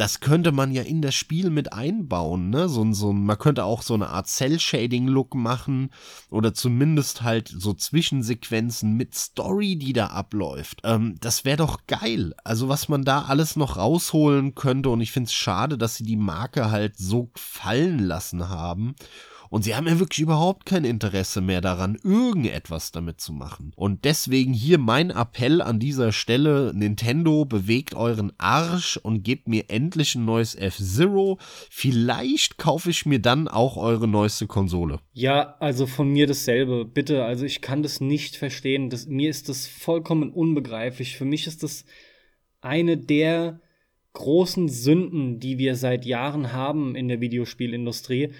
das 0.00 0.20
könnte 0.20 0.50
man 0.50 0.72
ja 0.72 0.80
in 0.80 1.02
das 1.02 1.14
Spiel 1.14 1.50
mit 1.50 1.74
einbauen, 1.74 2.48
ne? 2.48 2.70
So, 2.70 2.90
so, 2.94 3.12
man 3.12 3.36
könnte 3.36 3.64
auch 3.64 3.82
so 3.82 3.92
eine 3.92 4.08
Art 4.08 4.28
Cell-Shading-Look 4.28 5.34
machen 5.34 5.90
oder 6.30 6.54
zumindest 6.54 7.20
halt 7.20 7.48
so 7.54 7.74
Zwischensequenzen 7.74 8.96
mit 8.96 9.14
Story, 9.14 9.76
die 9.76 9.92
da 9.92 10.06
abläuft. 10.06 10.80
Ähm, 10.84 11.16
das 11.20 11.44
wäre 11.44 11.58
doch 11.58 11.86
geil. 11.86 12.34
Also 12.44 12.70
was 12.70 12.88
man 12.88 13.04
da 13.04 13.26
alles 13.26 13.56
noch 13.56 13.76
rausholen 13.76 14.54
könnte 14.54 14.88
und 14.88 15.02
ich 15.02 15.12
finde 15.12 15.26
es 15.26 15.34
schade, 15.34 15.76
dass 15.76 15.96
sie 15.96 16.04
die 16.04 16.16
Marke 16.16 16.70
halt 16.70 16.96
so 16.96 17.30
fallen 17.36 17.98
lassen 17.98 18.48
haben. 18.48 18.94
Und 19.50 19.64
sie 19.64 19.74
haben 19.74 19.88
ja 19.88 19.98
wirklich 19.98 20.20
überhaupt 20.20 20.64
kein 20.64 20.84
Interesse 20.84 21.40
mehr 21.40 21.60
daran, 21.60 21.98
irgendetwas 22.04 22.92
damit 22.92 23.20
zu 23.20 23.32
machen. 23.32 23.72
Und 23.74 24.04
deswegen 24.04 24.52
hier 24.52 24.78
mein 24.78 25.10
Appell 25.10 25.60
an 25.60 25.80
dieser 25.80 26.12
Stelle, 26.12 26.72
Nintendo, 26.72 27.44
bewegt 27.44 27.94
euren 27.94 28.32
Arsch 28.38 28.96
und 28.96 29.24
gebt 29.24 29.48
mir 29.48 29.64
endlich 29.68 30.14
ein 30.14 30.24
neues 30.24 30.54
F-Zero. 30.54 31.38
Vielleicht 31.68 32.58
kaufe 32.58 32.90
ich 32.90 33.06
mir 33.06 33.18
dann 33.18 33.48
auch 33.48 33.76
eure 33.76 34.06
neueste 34.06 34.46
Konsole. 34.46 35.00
Ja, 35.12 35.56
also 35.58 35.86
von 35.86 36.08
mir 36.08 36.28
dasselbe. 36.28 36.84
Bitte, 36.84 37.24
also 37.24 37.44
ich 37.44 37.60
kann 37.60 37.82
das 37.82 38.00
nicht 38.00 38.36
verstehen. 38.36 38.88
Das, 38.88 39.08
mir 39.08 39.28
ist 39.28 39.48
das 39.48 39.66
vollkommen 39.66 40.30
unbegreiflich. 40.30 41.16
Für 41.16 41.24
mich 41.24 41.48
ist 41.48 41.64
das 41.64 41.84
eine 42.60 42.96
der 42.96 43.60
großen 44.12 44.68
Sünden, 44.68 45.40
die 45.40 45.58
wir 45.58 45.74
seit 45.74 46.04
Jahren 46.04 46.52
haben 46.52 46.94
in 46.94 47.08
der 47.08 47.20
Videospielindustrie 47.20 48.30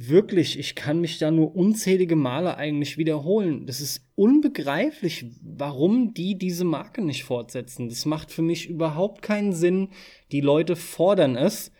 wirklich, 0.00 0.58
ich 0.58 0.76
kann 0.76 1.00
mich 1.00 1.18
da 1.18 1.30
nur 1.30 1.56
unzählige 1.56 2.14
Male 2.14 2.56
eigentlich 2.56 2.98
wiederholen. 2.98 3.66
Das 3.66 3.80
ist 3.80 4.06
unbegreiflich, 4.14 5.26
warum 5.42 6.14
die 6.14 6.38
diese 6.38 6.64
Marke 6.64 7.02
nicht 7.02 7.24
fortsetzen. 7.24 7.88
Das 7.88 8.06
macht 8.06 8.30
für 8.30 8.42
mich 8.42 8.68
überhaupt 8.68 9.22
keinen 9.22 9.52
Sinn. 9.52 9.88
Die 10.30 10.40
Leute 10.40 10.76
fordern 10.76 11.36
es. 11.36 11.72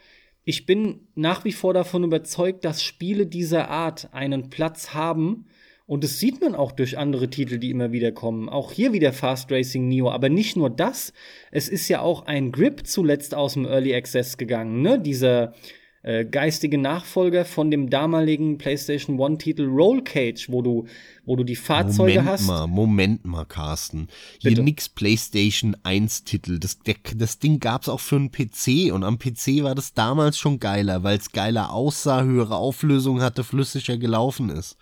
Ich 0.45 0.67
bin 0.67 1.07
nach 1.15 1.45
wie 1.45 1.53
vor 1.53 1.75
davon 1.75 2.03
überzeugt, 2.03 2.65
dass 2.65 2.83
Spiele 2.83 3.27
dieser 3.27 3.69
Art 3.69 4.13
einen 4.13 4.51
Platz 4.51 4.95
haben. 4.95 5.47
Und 5.87 6.03
das 6.03 6.19
sieht 6.19 6.41
man 6.41 6.55
auch 6.55 6.73
durch 6.73 6.99
andere 6.99 7.31
Titel, 7.31 7.59
die 7.59 7.71
immer 7.71 7.93
wieder 7.93 8.11
kommen. 8.11 8.49
Auch 8.49 8.73
hier 8.73 8.93
wieder 8.93 9.13
Fast 9.13 9.51
Racing 9.53 9.87
Neo. 9.87 10.11
Aber 10.11 10.29
nicht 10.29 10.57
nur 10.57 10.71
das. 10.71 11.13
Es 11.53 11.69
ist 11.69 11.89
ja 11.89 12.01
auch 12.01 12.27
ein 12.27 12.51
Grip 12.51 12.87
zuletzt 12.87 13.35
aus 13.35 13.55
dem 13.55 13.65
Early 13.65 13.95
Access 13.95 14.37
gegangen, 14.37 14.83
ne? 14.83 14.99
Dieser 14.99 15.55
äh, 16.03 16.25
geistige 16.25 16.79
Nachfolger 16.79 17.45
von 17.45 17.71
dem 17.71 17.91
damaligen 17.91 18.57
PlayStation 18.59 19.19
One-Titel 19.19 19.65
Roll 19.67 20.03
Cage, 20.03 20.49
wo 20.49 20.63
du, 20.63 20.87
wo 21.25 21.37
du 21.37 21.45
die 21.45 21.57
Fahrzeuge 21.57 22.21
Moment 22.21 22.29
hast. 22.29 22.47
Moment 22.47 22.61
mal, 22.61 22.67
Moment 22.67 23.25
mal, 23.25 23.45
Carsten. 23.45 24.09
Hier 24.39 24.53
Bitte? 24.53 24.63
nix 24.63 24.89
PlayStation 24.89 25.77
1-Titel. 25.85 26.59
Das, 26.59 26.79
das 27.17 27.39
Ding 27.39 27.59
gab's 27.59 27.89
auch 27.89 28.01
für 28.01 28.17
einen 28.17 28.31
PC 28.31 28.93
und 28.93 29.03
am 29.03 29.19
PC 29.19 29.63
war 29.63 29.75
das 29.75 29.93
damals 29.93 30.39
schon 30.39 30.61
geiler, 30.61 31.03
weil 31.03 31.19
es 31.19 31.33
geiler 31.33 31.73
aussah, 31.73 32.23
höhere 32.23 32.57
Auflösung 32.57 33.21
hatte, 33.21 33.43
flüssiger 33.43 33.97
gelaufen 33.99 34.51
ist. 34.51 34.77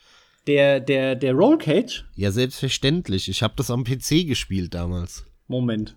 Der, 0.46 0.78
der, 0.80 1.16
der 1.16 1.32
Roll 1.32 1.58
Cage? 1.58 2.04
Ja, 2.14 2.30
selbstverständlich. 2.30 3.28
Ich 3.28 3.42
habe 3.42 3.54
das 3.56 3.70
am 3.70 3.82
PC 3.84 4.26
gespielt 4.26 4.74
damals. 4.74 5.24
Moment. 5.48 5.96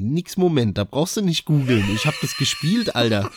Nix 0.00 0.36
Moment, 0.36 0.78
da 0.78 0.84
brauchst 0.84 1.16
du 1.16 1.22
nicht 1.22 1.44
googeln. 1.44 1.84
Ich 1.94 2.06
habe 2.06 2.16
das 2.20 2.36
gespielt, 2.36 2.96
Alter. 2.96 3.30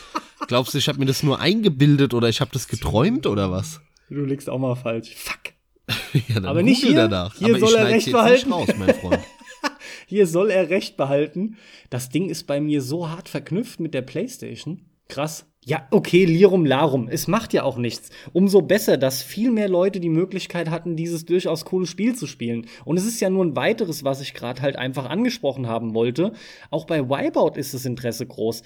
Glaubst 0.46 0.74
du, 0.74 0.78
ich 0.78 0.88
habe 0.88 0.98
mir 0.98 1.06
das 1.06 1.22
nur 1.22 1.40
eingebildet 1.40 2.14
oder 2.14 2.28
ich 2.28 2.40
habe 2.40 2.50
das 2.52 2.68
geträumt 2.68 3.26
oder 3.26 3.50
was? 3.50 3.80
Du 4.10 4.24
liegst 4.24 4.50
auch 4.50 4.58
mal 4.58 4.74
falsch. 4.74 5.14
Fuck. 5.14 5.54
ja, 6.28 6.42
Aber 6.44 6.62
nicht 6.62 6.82
hier. 6.82 6.94
Danach. 6.94 7.34
Hier 7.36 7.56
Aber 7.56 7.58
soll 7.58 7.74
er 7.74 7.86
recht 7.88 8.10
behalten. 8.10 8.52
Raus, 8.52 8.68
mein 8.78 8.94
Freund. 8.94 9.20
hier 10.06 10.26
soll 10.26 10.50
er 10.50 10.70
recht 10.70 10.96
behalten. 10.96 11.56
Das 11.90 12.08
Ding 12.08 12.28
ist 12.28 12.46
bei 12.46 12.60
mir 12.60 12.82
so 12.82 13.08
hart 13.08 13.28
verknüpft 13.28 13.80
mit 13.80 13.94
der 13.94 14.02
PlayStation. 14.02 14.82
Krass. 15.08 15.46
Ja, 15.66 15.88
okay, 15.90 16.26
Lirum 16.26 16.66
Larum. 16.66 17.08
Es 17.08 17.26
macht 17.26 17.54
ja 17.54 17.62
auch 17.62 17.78
nichts. 17.78 18.10
Umso 18.34 18.60
besser, 18.60 18.98
dass 18.98 19.22
viel 19.22 19.50
mehr 19.50 19.68
Leute 19.68 19.98
die 19.98 20.10
Möglichkeit 20.10 20.68
hatten, 20.68 20.94
dieses 20.94 21.24
durchaus 21.24 21.64
coole 21.64 21.86
Spiel 21.86 22.14
zu 22.14 22.26
spielen. 22.26 22.66
Und 22.84 22.98
es 22.98 23.06
ist 23.06 23.18
ja 23.20 23.30
nur 23.30 23.44
ein 23.44 23.56
weiteres, 23.56 24.04
was 24.04 24.20
ich 24.20 24.34
gerade 24.34 24.60
halt 24.60 24.76
einfach 24.76 25.08
angesprochen 25.08 25.66
haben 25.66 25.94
wollte. 25.94 26.32
Auch 26.70 26.84
bei 26.84 27.08
Wipeout 27.08 27.56
ist 27.56 27.72
das 27.72 27.86
Interesse 27.86 28.26
groß. 28.26 28.62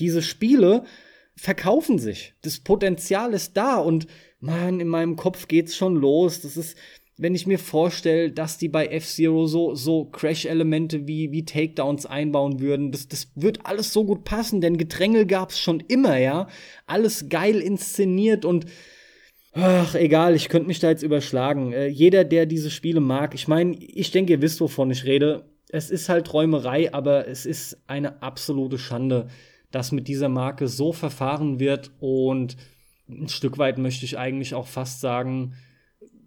Diese 0.00 0.22
Spiele 0.22 0.82
verkaufen 1.36 2.00
sich. 2.00 2.34
Das 2.42 2.58
Potenzial 2.58 3.32
ist 3.32 3.56
da 3.56 3.76
und 3.76 4.08
man, 4.40 4.80
in 4.80 4.88
meinem 4.88 5.14
Kopf 5.14 5.46
geht's 5.46 5.76
schon 5.76 5.94
los. 5.94 6.40
Das 6.40 6.56
ist, 6.56 6.76
wenn 7.20 7.34
ich 7.34 7.46
mir 7.46 7.58
vorstelle, 7.58 8.32
dass 8.32 8.56
die 8.56 8.68
bei 8.68 8.86
F-Zero 8.86 9.46
so, 9.46 9.74
so 9.74 10.06
Crash-Elemente 10.06 11.06
wie, 11.06 11.30
wie 11.32 11.44
Takedowns 11.44 12.06
einbauen 12.06 12.60
würden, 12.60 12.92
das, 12.92 13.08
das 13.08 13.30
wird 13.34 13.66
alles 13.66 13.92
so 13.92 14.04
gut 14.04 14.24
passen, 14.24 14.62
denn 14.62 14.78
Gedrängel 14.78 15.26
gab's 15.26 15.60
schon 15.60 15.80
immer, 15.80 16.16
ja. 16.16 16.48
Alles 16.86 17.28
geil 17.28 17.56
inszeniert 17.60 18.44
und 18.44 18.66
Ach, 19.52 19.96
egal, 19.96 20.36
ich 20.36 20.48
könnte 20.48 20.68
mich 20.68 20.78
da 20.78 20.90
jetzt 20.90 21.02
überschlagen. 21.02 21.72
Äh, 21.72 21.88
jeder, 21.88 22.22
der 22.22 22.46
diese 22.46 22.70
Spiele 22.70 23.00
mag, 23.00 23.34
ich 23.34 23.48
meine, 23.48 23.76
ich 23.76 24.12
denke, 24.12 24.34
ihr 24.34 24.42
wisst, 24.42 24.60
wovon 24.60 24.92
ich 24.92 25.04
rede. 25.04 25.44
Es 25.70 25.90
ist 25.90 26.08
halt 26.08 26.28
Träumerei, 26.28 26.94
aber 26.94 27.26
es 27.26 27.46
ist 27.46 27.76
eine 27.88 28.22
absolute 28.22 28.78
Schande, 28.78 29.26
dass 29.72 29.90
mit 29.90 30.06
dieser 30.06 30.28
Marke 30.28 30.68
so 30.68 30.92
verfahren 30.92 31.58
wird 31.58 31.90
und 31.98 32.56
ein 33.08 33.28
Stück 33.28 33.58
weit 33.58 33.78
möchte 33.78 34.04
ich 34.04 34.18
eigentlich 34.18 34.54
auch 34.54 34.68
fast 34.68 35.00
sagen, 35.00 35.54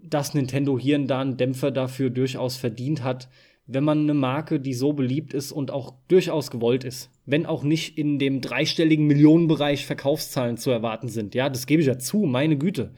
dass 0.09 0.33
Nintendo 0.33 0.77
hier 0.77 0.97
und 0.97 1.07
da 1.07 1.21
einen 1.21 1.37
Dämpfer 1.37 1.71
dafür 1.71 2.09
durchaus 2.09 2.55
verdient 2.55 3.03
hat, 3.03 3.29
wenn 3.65 3.83
man 3.83 4.01
eine 4.01 4.13
Marke, 4.13 4.59
die 4.59 4.73
so 4.73 4.93
beliebt 4.93 5.33
ist 5.33 5.51
und 5.51 5.71
auch 5.71 5.93
durchaus 6.07 6.51
gewollt 6.51 6.83
ist, 6.83 7.09
wenn 7.25 7.45
auch 7.45 7.63
nicht 7.63 7.97
in 7.97 8.19
dem 8.19 8.41
dreistelligen 8.41 9.07
Millionenbereich 9.07 9.85
Verkaufszahlen 9.85 10.57
zu 10.57 10.69
erwarten 10.71 11.07
sind. 11.07 11.33
Ja, 11.33 11.49
das 11.49 11.65
gebe 11.65 11.81
ich 11.81 11.87
ja 11.87 11.97
zu, 11.97 12.19
meine 12.25 12.57
Güte. 12.57 12.93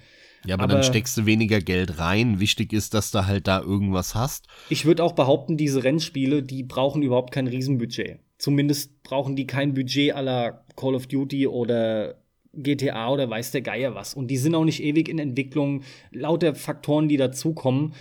Ja, 0.46 0.56
aber, 0.56 0.66
aber, 0.66 0.74
dann 0.74 0.84
steckst 0.84 1.18
du 1.18 1.26
weniger 1.26 1.60
Geld 1.60 2.00
rein. 2.00 2.40
Wichtig 2.40 2.74
ist, 2.74 2.94
dass 2.94 3.12
du 3.12 3.26
halt 3.26 3.48
da 3.48 3.62
irgendwas 3.62 4.16
hast. 4.16 4.48
Ich 4.70 4.86
würde 4.86 5.04
auch 5.04 5.14
behaupten, 5.14 5.58
diese 5.58 5.84
Rennspiele, 5.84 6.44
die 6.44 6.64
brauchen 6.64 7.02
überhaupt 7.02 7.32
kein 7.32 7.48
Riesenbudget. 7.48 8.20
Zumindest 8.38 9.02
brauchen 9.04 9.36
die 9.36 9.48
kein 9.48 9.74
Budget 9.74 10.14
aller 10.14 10.66
Call 10.76 10.96
of 10.96 11.08
Duty 11.08 11.48
oder 11.48 12.16
GTA 12.58 13.10
oder 13.10 13.30
weiß 13.30 13.52
der 13.52 13.62
Geier 13.62 13.96
was. 13.96 14.14
Und 14.14 14.28
die 14.28 14.38
sind 14.38 14.56
auch 14.56 14.66
nicht 14.66 14.82
ewig 14.84 15.10
in 15.10 15.20
Entwicklung, 15.20 15.84
lauter 16.12 16.56
Faktoren, 16.56 17.08
die 17.08 17.18
dazukommen. 17.18 17.94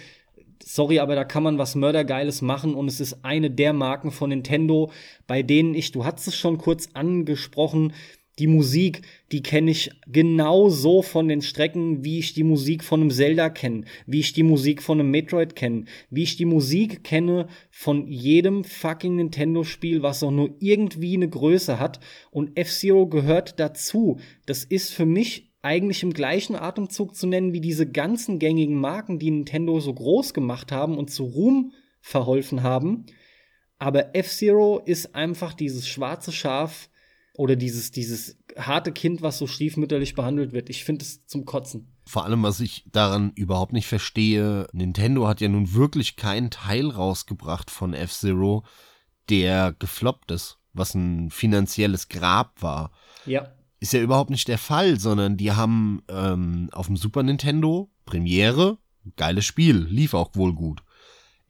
Sorry, 0.62 0.98
aber 0.98 1.14
da 1.14 1.24
kann 1.24 1.42
man 1.42 1.58
was 1.58 1.74
Mördergeiles 1.74 2.40
machen 2.40 2.74
und 2.74 2.88
es 2.88 3.00
ist 3.00 3.24
eine 3.24 3.50
der 3.50 3.72
Marken 3.72 4.10
von 4.10 4.30
Nintendo, 4.30 4.90
bei 5.26 5.42
denen 5.42 5.74
ich, 5.74 5.92
du 5.92 6.04
hast 6.04 6.26
es 6.26 6.36
schon 6.36 6.58
kurz 6.58 6.88
angesprochen, 6.94 7.92
die 8.38 8.46
Musik, 8.46 9.02
die 9.32 9.42
kenne 9.42 9.70
ich 9.70 9.90
genauso 10.06 11.02
von 11.02 11.28
den 11.28 11.42
Strecken, 11.42 12.04
wie 12.04 12.18
ich 12.18 12.34
die 12.34 12.42
Musik 12.42 12.82
von 12.82 13.00
einem 13.00 13.10
Zelda 13.10 13.48
kenne, 13.48 13.84
wie 14.06 14.20
ich 14.20 14.32
die 14.32 14.42
Musik 14.42 14.82
von 14.82 14.98
einem 14.98 15.10
Metroid 15.10 15.54
kenne, 15.54 15.84
wie 16.10 16.24
ich 16.24 16.36
die 16.36 16.44
Musik 16.44 17.04
kenne 17.04 17.46
von 17.70 18.08
jedem 18.08 18.64
fucking 18.64 19.16
Nintendo-Spiel, 19.16 20.02
was 20.02 20.22
auch 20.22 20.30
nur 20.30 20.54
irgendwie 20.58 21.14
eine 21.14 21.28
Größe 21.28 21.78
hat. 21.78 22.00
Und 22.30 22.58
F-Zero 22.58 23.06
gehört 23.06 23.60
dazu. 23.60 24.18
Das 24.46 24.64
ist 24.64 24.92
für 24.92 25.06
mich 25.06 25.52
eigentlich 25.62 26.02
im 26.02 26.12
gleichen 26.12 26.56
Atemzug 26.56 27.14
zu 27.14 27.26
nennen 27.26 27.52
wie 27.52 27.60
diese 27.60 27.90
ganzen 27.90 28.38
gängigen 28.38 28.76
Marken, 28.76 29.18
die 29.18 29.30
Nintendo 29.30 29.80
so 29.80 29.94
groß 29.94 30.34
gemacht 30.34 30.72
haben 30.72 30.98
und 30.98 31.10
zu 31.10 31.24
Ruhm 31.24 31.72
verholfen 32.00 32.62
haben. 32.62 33.06
Aber 33.78 34.14
F-Zero 34.14 34.80
ist 34.84 35.14
einfach 35.14 35.54
dieses 35.54 35.88
schwarze 35.88 36.32
Schaf, 36.32 36.90
oder 37.36 37.56
dieses, 37.56 37.90
dieses 37.90 38.38
harte 38.56 38.92
Kind, 38.92 39.20
was 39.20 39.38
so 39.38 39.46
stiefmütterlich 39.46 40.14
behandelt 40.14 40.52
wird. 40.52 40.70
Ich 40.70 40.84
finde 40.84 41.04
es 41.04 41.26
zum 41.26 41.44
Kotzen. 41.44 41.88
Vor 42.06 42.24
allem, 42.24 42.42
was 42.42 42.60
ich 42.60 42.84
daran 42.92 43.32
überhaupt 43.34 43.72
nicht 43.72 43.86
verstehe, 43.86 44.68
Nintendo 44.72 45.26
hat 45.26 45.40
ja 45.40 45.48
nun 45.48 45.74
wirklich 45.74 46.16
keinen 46.16 46.50
Teil 46.50 46.90
rausgebracht 46.90 47.70
von 47.70 47.92
F-Zero, 47.92 48.64
der 49.28 49.74
gefloppt 49.78 50.30
ist, 50.30 50.58
was 50.72 50.94
ein 50.94 51.30
finanzielles 51.30 52.08
Grab 52.08 52.62
war. 52.62 52.92
Ja. 53.26 53.52
Ist 53.80 53.92
ja 53.92 54.00
überhaupt 54.00 54.30
nicht 54.30 54.48
der 54.48 54.58
Fall, 54.58 55.00
sondern 55.00 55.36
die 55.36 55.52
haben 55.52 56.02
ähm, 56.08 56.68
auf 56.72 56.86
dem 56.86 56.96
Super 56.96 57.22
Nintendo 57.22 57.90
Premiere, 58.06 58.78
geiles 59.16 59.44
Spiel, 59.44 59.78
lief 59.78 60.14
auch 60.14 60.30
wohl 60.34 60.54
gut. 60.54 60.82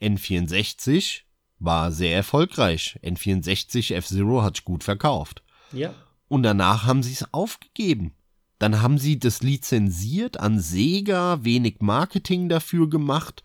N64 0.00 1.22
war 1.58 1.92
sehr 1.92 2.16
erfolgreich. 2.16 2.98
N64 3.02 3.94
F-Zero 3.94 4.42
hat 4.42 4.64
gut 4.64 4.84
verkauft. 4.84 5.43
Ja. 5.74 5.94
Und 6.28 6.42
danach 6.42 6.86
haben 6.86 7.02
sie 7.02 7.12
es 7.12 7.32
aufgegeben. 7.32 8.14
Dann 8.58 8.80
haben 8.80 8.98
sie 8.98 9.18
das 9.18 9.42
lizenziert 9.42 10.38
an 10.40 10.58
Sega, 10.60 11.44
wenig 11.44 11.76
Marketing 11.80 12.48
dafür 12.48 12.88
gemacht. 12.88 13.42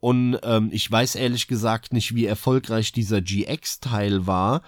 Und 0.00 0.38
ähm, 0.42 0.68
ich 0.70 0.90
weiß 0.90 1.14
ehrlich 1.14 1.48
gesagt 1.48 1.92
nicht, 1.92 2.14
wie 2.14 2.26
erfolgreich 2.26 2.92
dieser 2.92 3.22
GX-Teil 3.22 4.26
war. 4.26 4.62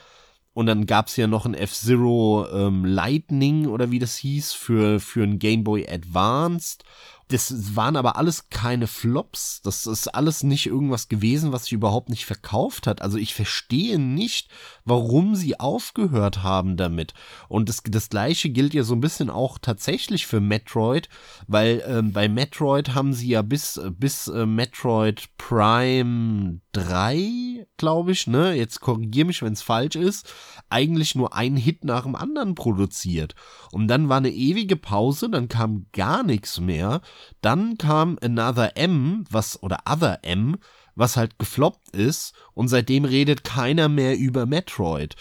Und 0.54 0.64
dann 0.66 0.86
gab 0.86 1.08
es 1.08 1.16
ja 1.16 1.26
noch 1.26 1.44
ein 1.44 1.52
F-Zero 1.52 2.46
ähm, 2.50 2.86
Lightning 2.86 3.66
oder 3.66 3.90
wie 3.90 3.98
das 3.98 4.16
hieß 4.16 4.54
für, 4.54 5.00
für 5.00 5.22
ein 5.22 5.38
Game 5.38 5.64
Boy 5.64 5.86
Advanced. 5.86 6.82
Das 7.28 7.74
waren 7.74 7.96
aber 7.96 8.16
alles 8.16 8.50
keine 8.50 8.86
Flops. 8.86 9.60
Das 9.62 9.86
ist 9.86 10.08
alles 10.08 10.44
nicht 10.44 10.66
irgendwas 10.66 11.08
gewesen, 11.08 11.50
was 11.50 11.64
sich 11.64 11.72
überhaupt 11.72 12.08
nicht 12.08 12.24
verkauft 12.24 12.86
hat. 12.86 13.02
Also 13.02 13.18
ich 13.18 13.34
verstehe 13.34 13.98
nicht, 13.98 14.48
warum 14.84 15.34
sie 15.34 15.58
aufgehört 15.58 16.44
haben 16.44 16.76
damit. 16.76 17.14
Und 17.48 17.68
das, 17.68 17.82
das 17.84 18.10
gleiche 18.10 18.50
gilt 18.50 18.74
ja 18.74 18.84
so 18.84 18.94
ein 18.94 19.00
bisschen 19.00 19.28
auch 19.28 19.58
tatsächlich 19.58 20.26
für 20.26 20.40
Metroid, 20.40 21.08
weil 21.48 21.82
ähm, 21.86 22.12
bei 22.12 22.28
Metroid 22.28 22.94
haben 22.94 23.12
sie 23.12 23.28
ja 23.28 23.42
bis, 23.42 23.80
bis 23.90 24.28
äh, 24.28 24.46
Metroid 24.46 25.28
Prime 25.36 26.60
3, 26.76 27.66
glaube 27.76 28.12
ich, 28.12 28.26
ne, 28.26 28.52
jetzt 28.52 28.80
korrigiere 28.80 29.26
mich, 29.26 29.42
wenn 29.42 29.54
es 29.54 29.62
falsch 29.62 29.96
ist, 29.96 30.32
eigentlich 30.68 31.14
nur 31.14 31.34
einen 31.34 31.56
Hit 31.56 31.84
nach 31.84 32.02
dem 32.02 32.14
anderen 32.14 32.54
produziert. 32.54 33.34
Und 33.72 33.88
dann 33.88 34.08
war 34.08 34.18
eine 34.18 34.30
ewige 34.30 34.76
Pause, 34.76 35.30
dann 35.30 35.48
kam 35.48 35.86
gar 35.92 36.22
nichts 36.22 36.60
mehr. 36.60 37.00
Dann 37.40 37.78
kam 37.78 38.18
Another 38.20 38.76
M, 38.76 39.24
was, 39.30 39.62
oder 39.62 39.78
Other 39.88 40.20
M, 40.22 40.56
was 40.94 41.16
halt 41.16 41.38
gefloppt 41.38 41.96
ist 41.96 42.34
und 42.54 42.68
seitdem 42.68 43.04
redet 43.04 43.44
keiner 43.44 43.88
mehr 43.88 44.18
über 44.18 44.46
Metroid. 44.46 45.16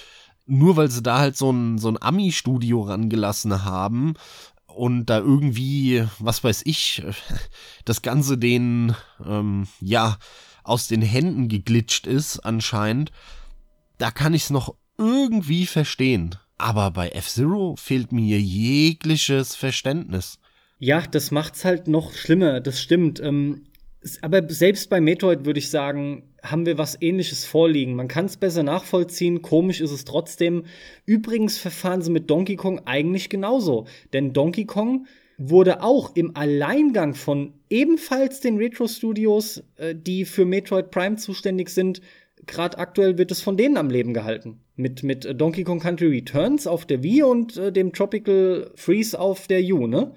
Nur 0.46 0.76
weil 0.76 0.92
sie 0.92 1.02
da 1.02 1.20
halt 1.20 1.38
so 1.38 1.52
ein, 1.52 1.78
so 1.78 1.88
ein 1.90 2.02
Ami-Studio 2.02 2.82
rangelassen 2.82 3.64
haben 3.64 4.14
und 4.76 5.06
da 5.06 5.20
irgendwie, 5.20 6.06
was 6.20 6.44
weiß 6.44 6.64
ich, 6.66 7.04
das 7.86 8.02
Ganze 8.02 8.38
den, 8.38 8.96
ähm, 9.26 9.68
ja, 9.80 10.18
aus 10.66 10.88
den 10.88 11.02
Händen 11.02 11.48
geglitscht 11.48 12.08
ist 12.08 12.40
anscheinend, 12.40 13.12
da 13.98 14.12
kann 14.12 14.34
ich 14.34 14.44
es 14.44 14.50
noch 14.50 14.76
irgendwie 14.98 15.66
verstehen. 15.66 16.36
Aber 16.58 16.92
bei 16.92 17.10
F-Zero 17.10 17.76
fehlt 17.78 18.12
mir 18.12 18.40
jegliches 18.40 19.56
Verständnis. 19.56 20.40
Ja, 20.80 21.02
das 21.02 21.32
macht's 21.32 21.66
halt 21.66 21.88
noch 21.88 22.14
schlimmer, 22.14 22.62
das 22.62 22.82
stimmt. 22.82 23.20
Ähm, 23.20 23.66
aber 24.22 24.48
selbst 24.48 24.90
bei 24.90 25.02
Metroid 25.02 25.46
würde 25.46 25.60
ich 25.60 25.70
sagen, 25.70 26.24
haben 26.44 26.66
wir 26.66 26.78
was 26.78 27.02
ähnliches 27.02 27.46
vorliegen. 27.46 27.96
Man 27.96 28.08
kann 28.08 28.26
es 28.26 28.38
besser 28.38 28.64
nachvollziehen, 28.64 29.42
komisch 29.42 29.82
ist 29.82 29.92
es 29.92 30.06
trotzdem. 30.06 30.66
Übrigens 31.06 31.58
verfahren 31.58 32.02
sie 32.02 32.12
mit 32.12 32.30
Donkey 32.30 32.56
Kong 32.56 32.82
eigentlich 32.86 33.30
genauso. 33.30 33.88
Denn 34.14 34.34
Donkey 34.34 34.66
Kong 34.66 35.08
wurde 35.38 35.84
auch 35.84 36.16
im 36.16 36.36
Alleingang 36.36 37.14
von 37.14 37.54
ebenfalls 37.70 38.40
den 38.40 38.58
Retro 38.58 38.88
Studios, 38.88 39.64
äh, 39.78 39.96
die 39.96 40.26
für 40.26 40.46
Metroid 40.46 40.92
Prime 40.92 41.18
zuständig 41.18 41.70
sind, 41.70 42.02
gerade 42.48 42.78
aktuell 42.78 43.18
wird 43.18 43.32
es 43.32 43.42
von 43.42 43.58
denen 43.58 43.78
am 43.78 43.90
Leben 43.90 44.14
gehalten. 44.14 44.62
Mit, 44.76 45.04
mit 45.04 45.40
Donkey 45.40 45.64
Kong 45.64 45.80
Country 45.80 46.08
Returns 46.08 46.68
auf 46.68 46.86
der 46.86 47.02
Wii 47.02 47.24
und 47.24 47.58
äh, 47.58 47.72
dem 47.72 47.94
Tropical 47.94 48.72
Freeze 48.76 49.18
auf 49.18 49.48
der 49.48 49.62
U, 49.74 49.88
ne? 49.88 50.14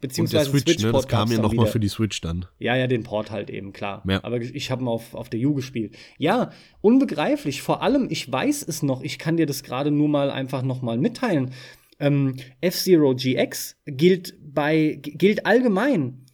Beziehungsweise 0.00 0.50
und 0.50 0.54
der 0.54 0.60
Switch, 0.60 0.72
Switch 0.74 0.84
ne? 0.84 0.92
Das 0.92 1.08
kam 1.08 1.32
ja 1.32 1.38
nochmal 1.38 1.66
für 1.66 1.80
die 1.80 1.88
Switch 1.88 2.20
dann. 2.20 2.46
Ja, 2.58 2.76
ja, 2.76 2.86
den 2.86 3.02
Port 3.02 3.30
halt 3.30 3.50
eben, 3.50 3.72
klar. 3.72 4.02
Ja. 4.06 4.22
Aber 4.22 4.40
ich 4.40 4.70
habe 4.70 4.84
ihn 4.84 4.88
auf, 4.88 5.14
auf 5.14 5.30
der 5.30 5.40
U 5.40 5.54
gespielt. 5.54 5.96
Ja, 6.18 6.50
unbegreiflich. 6.82 7.62
Vor 7.62 7.82
allem, 7.82 8.06
ich 8.10 8.30
weiß 8.30 8.64
es 8.68 8.82
noch, 8.82 9.02
ich 9.02 9.18
kann 9.18 9.36
dir 9.36 9.46
das 9.46 9.62
gerade 9.62 9.90
nur 9.90 10.08
mal 10.08 10.30
einfach 10.30 10.62
noch 10.62 10.82
mal 10.82 10.98
mitteilen. 10.98 11.52
Ähm, 11.98 12.36
F-Zero 12.60 13.14
GX 13.14 13.76
gilt 13.86 14.34
bei, 14.40 15.00
gilt 15.02 15.46
allgemein 15.46 16.26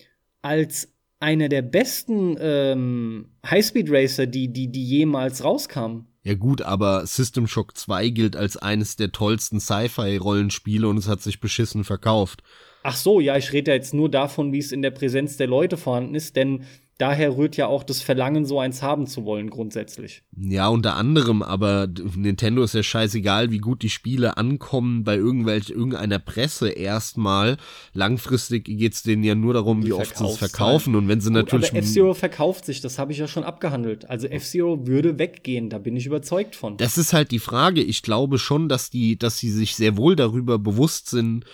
als 0.43 0.93
einer 1.21 1.49
der 1.49 1.63
besten 1.63 2.37
ähm, 2.41 3.29
Highspeed-Racer, 3.47 4.27
die, 4.27 4.53
die, 4.53 4.73
die 4.73 4.85
jemals 4.85 5.45
rauskamen. 5.45 6.09
Ja 6.25 6.35
gut, 6.35 6.63
aber 6.63 7.07
System 7.07 7.47
Shock 7.47 7.77
2 7.77 8.09
gilt 8.11 8.37
als 8.37 8.57
eines 8.57 8.97
der 8.97 9.13
tollsten 9.13 9.61
Sci-Fi-Rollenspiele 9.61 10.87
und 10.87 10.97
es 10.97 11.09
hat 11.09 11.21
sich 11.21 11.41
beschissen 11.41 11.85
verkauft. 11.85 12.43
Ach 12.85 12.97
so, 12.97 13.21
ja, 13.21 13.37
ich 13.37 13.53
rede 13.53 13.71
ja 13.71 13.77
jetzt 13.77 13.95
nur 13.95 14.11
davon, 14.11 14.53
wie 14.53 14.59
es 14.59 14.73
in 14.73 14.83
der 14.83 14.91
Präsenz 14.91 15.37
der 15.37 15.47
Leute 15.47 15.77
vorhanden 15.77 16.15
ist, 16.15 16.35
denn 16.35 16.65
daher 16.99 17.37
rührt 17.37 17.57
ja 17.57 17.67
auch 17.67 17.83
das 17.83 18.01
Verlangen, 18.01 18.45
so 18.45 18.61
eins 18.61 18.83
haben 18.83 19.07
zu 19.07 19.25
wollen, 19.25 19.51
grundsätzlich. 19.51 20.23
Ja, 20.37 20.69
unter 20.69 20.97
anderem, 20.97 21.43
aber 21.43 21.89
Nintendo 22.15 22.63
ist 22.63 22.75
ja 22.75 22.83
scheißegal, 22.83 23.51
wie 23.51 23.59
gut 23.59 23.83
die 23.83 23.91
Spiele 23.91 24.37
ankommen 24.37 25.05
bei 25.05 25.17
irgendwelch, 25.17 25.71
irgendeiner 25.71 26.19
Presse 26.19 26.71
erstmal. 26.71 27.57
Langfristig 27.93 28.65
geht's 28.65 29.03
denen 29.03 29.25
ja 29.25 29.35
nur 29.35 29.55
darum, 29.55 29.81
die 29.81 29.89
wie 29.89 29.93
oft 29.95 30.17
sie 30.17 30.27
es 30.27 30.37
verkaufen. 30.37 30.95
Und 30.95 31.09
wenn 31.09 31.21
sie 31.21 31.29
gut, 31.29 31.37
natürlich. 31.37 31.71
Aber 31.71 31.79
F-Zero 31.81 32.15
verkauft 32.15 32.65
sich, 32.65 32.81
das 32.81 32.99
habe 32.99 33.13
ich 33.13 33.19
ja 33.19 33.27
schon 33.27 33.45
abgehandelt. 33.45 34.09
Also 34.09 34.27
F-Zero 34.29 34.87
würde 34.87 35.19
weggehen, 35.19 35.71
da 35.71 35.79
bin 35.79 35.97
ich 35.97 36.07
überzeugt 36.07 36.57
von. 36.57 36.77
Das 36.77 36.99
ist 36.99 37.13
halt 37.13 37.31
die 37.31 37.39
Frage. 37.39 37.83
Ich 37.83 38.03
glaube 38.03 38.39
schon, 38.39 38.69
dass 38.69 38.91
die, 38.91 39.19
dass 39.19 39.39
sie 39.39 39.51
sich 39.51 39.75
sehr 39.77 39.97
wohl 39.97 40.17
darüber 40.17 40.59
bewusst 40.59 41.11
sind, 41.11 41.45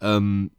ähm, 0.00 0.50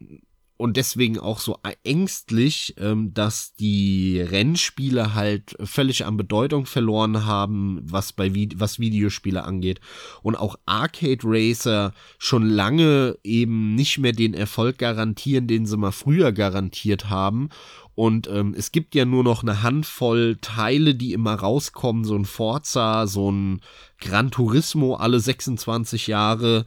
und 0.59 0.75
deswegen 0.75 1.17
auch 1.17 1.39
so 1.39 1.57
ängstlich, 1.85 2.75
ähm, 2.77 3.13
dass 3.13 3.53
die 3.53 4.19
Rennspiele 4.19 5.15
halt 5.15 5.55
völlig 5.63 6.05
an 6.05 6.17
Bedeutung 6.17 6.65
verloren 6.65 7.25
haben, 7.25 7.79
was 7.81 8.11
bei 8.11 8.35
Vi 8.35 8.49
was 8.57 8.77
Videospiele 8.77 9.45
angeht. 9.45 9.79
Und 10.21 10.35
auch 10.35 10.57
Arcade 10.65 11.21
Racer 11.23 11.93
schon 12.17 12.45
lange 12.45 13.17
eben 13.23 13.73
nicht 13.75 13.99
mehr 13.99 14.11
den 14.11 14.33
Erfolg 14.33 14.79
garantieren, 14.79 15.47
den 15.47 15.65
sie 15.65 15.77
mal 15.77 15.93
früher 15.93 16.33
garantiert 16.33 17.09
haben. 17.09 17.47
Und 17.95 18.27
ähm, 18.27 18.53
es 18.57 18.73
gibt 18.73 18.95
ja 18.95 19.05
nur 19.05 19.23
noch 19.23 19.43
eine 19.43 19.63
Handvoll 19.63 20.39
Teile, 20.41 20.93
die 20.93 21.13
immer 21.13 21.35
rauskommen, 21.35 22.03
so 22.03 22.17
ein 22.17 22.25
Forza, 22.25 23.07
so 23.07 23.31
ein 23.31 23.61
Gran 24.01 24.29
Turismo 24.29 24.95
alle 24.95 25.21
26 25.21 26.07
Jahre 26.07 26.65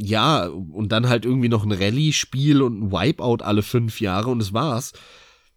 ja, 0.00 0.46
und 0.46 0.92
dann 0.92 1.08
halt 1.08 1.24
irgendwie 1.24 1.48
noch 1.48 1.64
ein 1.64 1.72
Rallye-Spiel 1.72 2.62
und 2.62 2.80
ein 2.80 2.92
Wipeout 2.92 3.42
alle 3.42 3.62
fünf 3.62 4.00
Jahre 4.00 4.30
und 4.30 4.38
das 4.38 4.52
war's. 4.52 4.92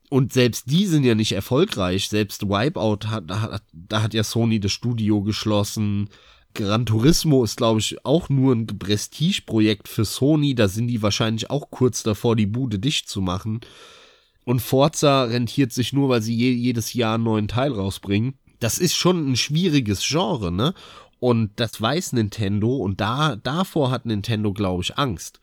Und 0.09 0.33
selbst 0.33 0.71
die 0.71 0.85
sind 0.85 1.03
ja 1.03 1.15
nicht 1.15 1.33
erfolgreich. 1.33 2.09
Selbst 2.09 2.43
Wipeout 2.47 3.07
hat, 3.07 3.29
hat 3.29 3.63
da 3.73 4.01
hat 4.01 4.13
ja 4.13 4.23
Sony 4.23 4.59
das 4.59 4.71
Studio 4.71 5.21
geschlossen. 5.21 6.09
Gran 6.53 6.85
Turismo 6.85 7.43
ist, 7.43 7.57
glaube 7.57 7.79
ich, 7.79 8.03
auch 8.05 8.29
nur 8.29 8.55
ein 8.55 8.67
Prestigeprojekt 8.67 9.87
für 9.87 10.05
Sony. 10.05 10.55
Da 10.55 10.67
sind 10.67 10.87
die 10.87 11.01
wahrscheinlich 11.01 11.49
auch 11.49 11.69
kurz 11.69 12.03
davor, 12.03 12.35
die 12.35 12.45
Bude 12.45 12.79
dicht 12.79 13.09
zu 13.09 13.21
machen. 13.21 13.61
Und 14.45 14.61
Forza 14.61 15.25
rentiert 15.25 15.73
sich 15.73 15.91
nur, 15.91 16.07
weil 16.07 16.21
sie 16.21 16.35
je, 16.35 16.51
jedes 16.51 16.93
Jahr 16.93 17.15
einen 17.15 17.25
neuen 17.25 17.47
Teil 17.49 17.73
rausbringen. 17.73 18.39
Das 18.59 18.79
ist 18.79 18.95
schon 18.95 19.29
ein 19.29 19.35
schwieriges 19.35 20.07
Genre, 20.07 20.51
ne? 20.51 20.73
Und 21.19 21.51
das 21.55 21.81
weiß 21.81 22.13
Nintendo 22.13 22.77
und 22.77 23.01
da, 23.01 23.35
davor 23.35 23.91
hat 23.91 24.05
Nintendo, 24.05 24.53
glaube 24.53 24.83
ich, 24.83 24.97
Angst. 24.97 25.39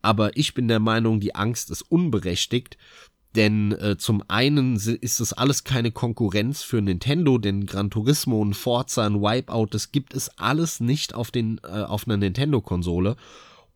Aber 0.00 0.36
ich 0.36 0.54
bin 0.54 0.68
der 0.68 0.80
Meinung, 0.80 1.20
die 1.20 1.34
Angst 1.34 1.70
ist 1.70 1.82
unberechtigt, 1.82 2.78
denn 3.34 3.72
äh, 3.72 3.98
zum 3.98 4.22
einen 4.28 4.76
ist 4.76 5.20
das 5.20 5.32
alles 5.32 5.64
keine 5.64 5.92
Konkurrenz 5.92 6.62
für 6.62 6.80
Nintendo, 6.80 7.38
denn 7.38 7.66
Gran 7.66 7.90
Turismo 7.90 8.40
und 8.40 8.54
Forza 8.54 9.06
und 9.06 9.20
Wipeout, 9.20 9.68
das 9.70 9.92
gibt 9.92 10.14
es 10.14 10.30
alles 10.38 10.80
nicht 10.80 11.14
auf, 11.14 11.30
den, 11.30 11.60
äh, 11.62 11.82
auf 11.82 12.06
einer 12.06 12.16
Nintendo-Konsole. 12.16 13.16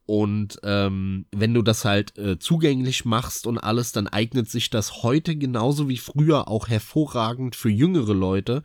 Und 0.06 0.58
ähm, 0.64 1.26
wenn 1.30 1.54
du 1.54 1.62
das 1.62 1.84
halt 1.84 2.18
äh, 2.18 2.38
zugänglich 2.38 3.04
machst 3.04 3.46
und 3.46 3.58
alles, 3.58 3.92
dann 3.92 4.08
eignet 4.08 4.50
sich 4.50 4.68
das 4.68 5.02
heute 5.02 5.36
genauso 5.36 5.88
wie 5.88 5.98
früher 5.98 6.48
auch 6.48 6.68
hervorragend 6.68 7.54
für 7.54 7.70
jüngere 7.70 8.14
Leute. 8.14 8.62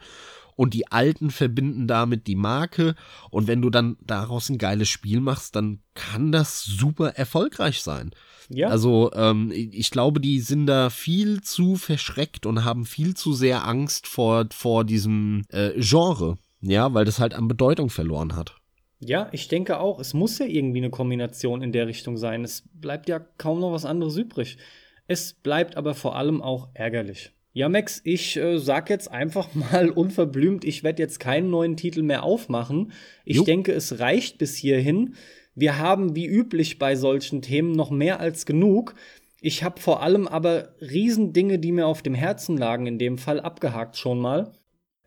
Und 0.58 0.74
die 0.74 0.92
Alten 0.92 1.30
verbinden 1.30 1.88
damit 1.88 2.28
die 2.28 2.36
Marke. 2.36 2.96
Und 3.30 3.48
wenn 3.48 3.62
du 3.62 3.70
dann 3.70 3.96
daraus 4.02 4.50
ein 4.50 4.58
geiles 4.58 4.90
Spiel 4.90 5.22
machst, 5.22 5.56
dann 5.56 5.80
kann 5.94 6.34
das 6.34 6.64
super 6.64 7.12
erfolgreich 7.12 7.82
sein. 7.82 8.12
Ja. 8.50 8.68
Also 8.70 9.12
ähm, 9.14 9.52
ich 9.54 9.92
glaube, 9.92 10.20
die 10.20 10.40
sind 10.40 10.66
da 10.66 10.90
viel 10.90 11.42
zu 11.42 11.76
verschreckt 11.76 12.46
und 12.46 12.66
haben 12.66 12.86
viel 12.86 13.14
zu 13.14 13.34
sehr 13.34 13.66
Angst 13.68 14.08
vor, 14.08 14.48
vor 14.52 14.84
diesem 14.84 15.44
äh, 15.50 15.72
Genre. 15.80 16.38
Ja, 16.62 16.94
weil 16.94 17.06
das 17.06 17.20
halt 17.20 17.36
an 17.36 17.48
Bedeutung 17.48 17.90
verloren 17.90 18.36
hat. 18.36 18.56
Ja, 19.00 19.30
ich 19.32 19.48
denke 19.48 19.80
auch. 19.80 20.00
Es 20.00 20.14
muss 20.16 20.40
ja 20.40 20.48
irgendwie 20.48 20.80
eine 20.80 20.90
Kombination 20.90 21.62
in 21.62 21.72
der 21.72 21.86
Richtung 21.86 22.18
sein. 22.18 22.44
Es 22.44 22.64
bleibt 22.74 23.08
ja 23.10 23.20
kaum 23.20 23.60
noch 23.60 23.72
was 23.72 23.86
anderes 23.86 24.18
übrig. 24.18 24.58
Es 25.06 25.34
bleibt 25.34 25.78
aber 25.78 25.94
vor 25.94 26.16
allem 26.16 26.42
auch 26.42 26.70
ärgerlich. 26.74 27.32
Ja, 27.58 27.70
Max, 27.70 28.02
ich 28.04 28.38
äh, 28.38 28.60
sag 28.60 28.88
jetzt 28.92 29.12
einfach 29.12 29.50
mal 29.56 29.90
unverblümt, 29.90 30.64
ich 30.64 30.84
werde 30.84 31.02
jetzt 31.02 31.20
keinen 31.20 31.50
neuen 31.50 31.76
Titel 31.76 32.04
mehr 32.04 32.22
aufmachen. 32.22 32.92
Ich 33.26 33.38
jo. 33.38 33.44
denke, 33.46 33.72
es 33.72 33.98
reicht 33.98 34.38
bis 34.38 34.56
hierhin. 34.56 35.16
Wir 35.56 35.80
haben 35.80 36.16
wie 36.16 36.28
üblich 36.28 36.78
bei 36.78 36.96
solchen 36.96 37.42
Themen 37.42 37.72
noch 37.72 37.90
mehr 37.90 38.20
als 38.20 38.46
genug. 38.46 38.94
Ich 39.42 39.64
habe 39.64 39.82
vor 39.82 40.04
allem 40.04 40.28
aber 40.28 40.76
Riesendinge, 40.82 41.58
die 41.58 41.72
mir 41.72 41.88
auf 41.88 42.04
dem 42.04 42.14
Herzen 42.14 42.58
lagen, 42.58 42.86
in 42.86 43.00
dem 43.00 43.18
Fall 43.18 43.40
abgehakt 43.40 43.98
schon 43.98 44.20
mal. 44.20 44.52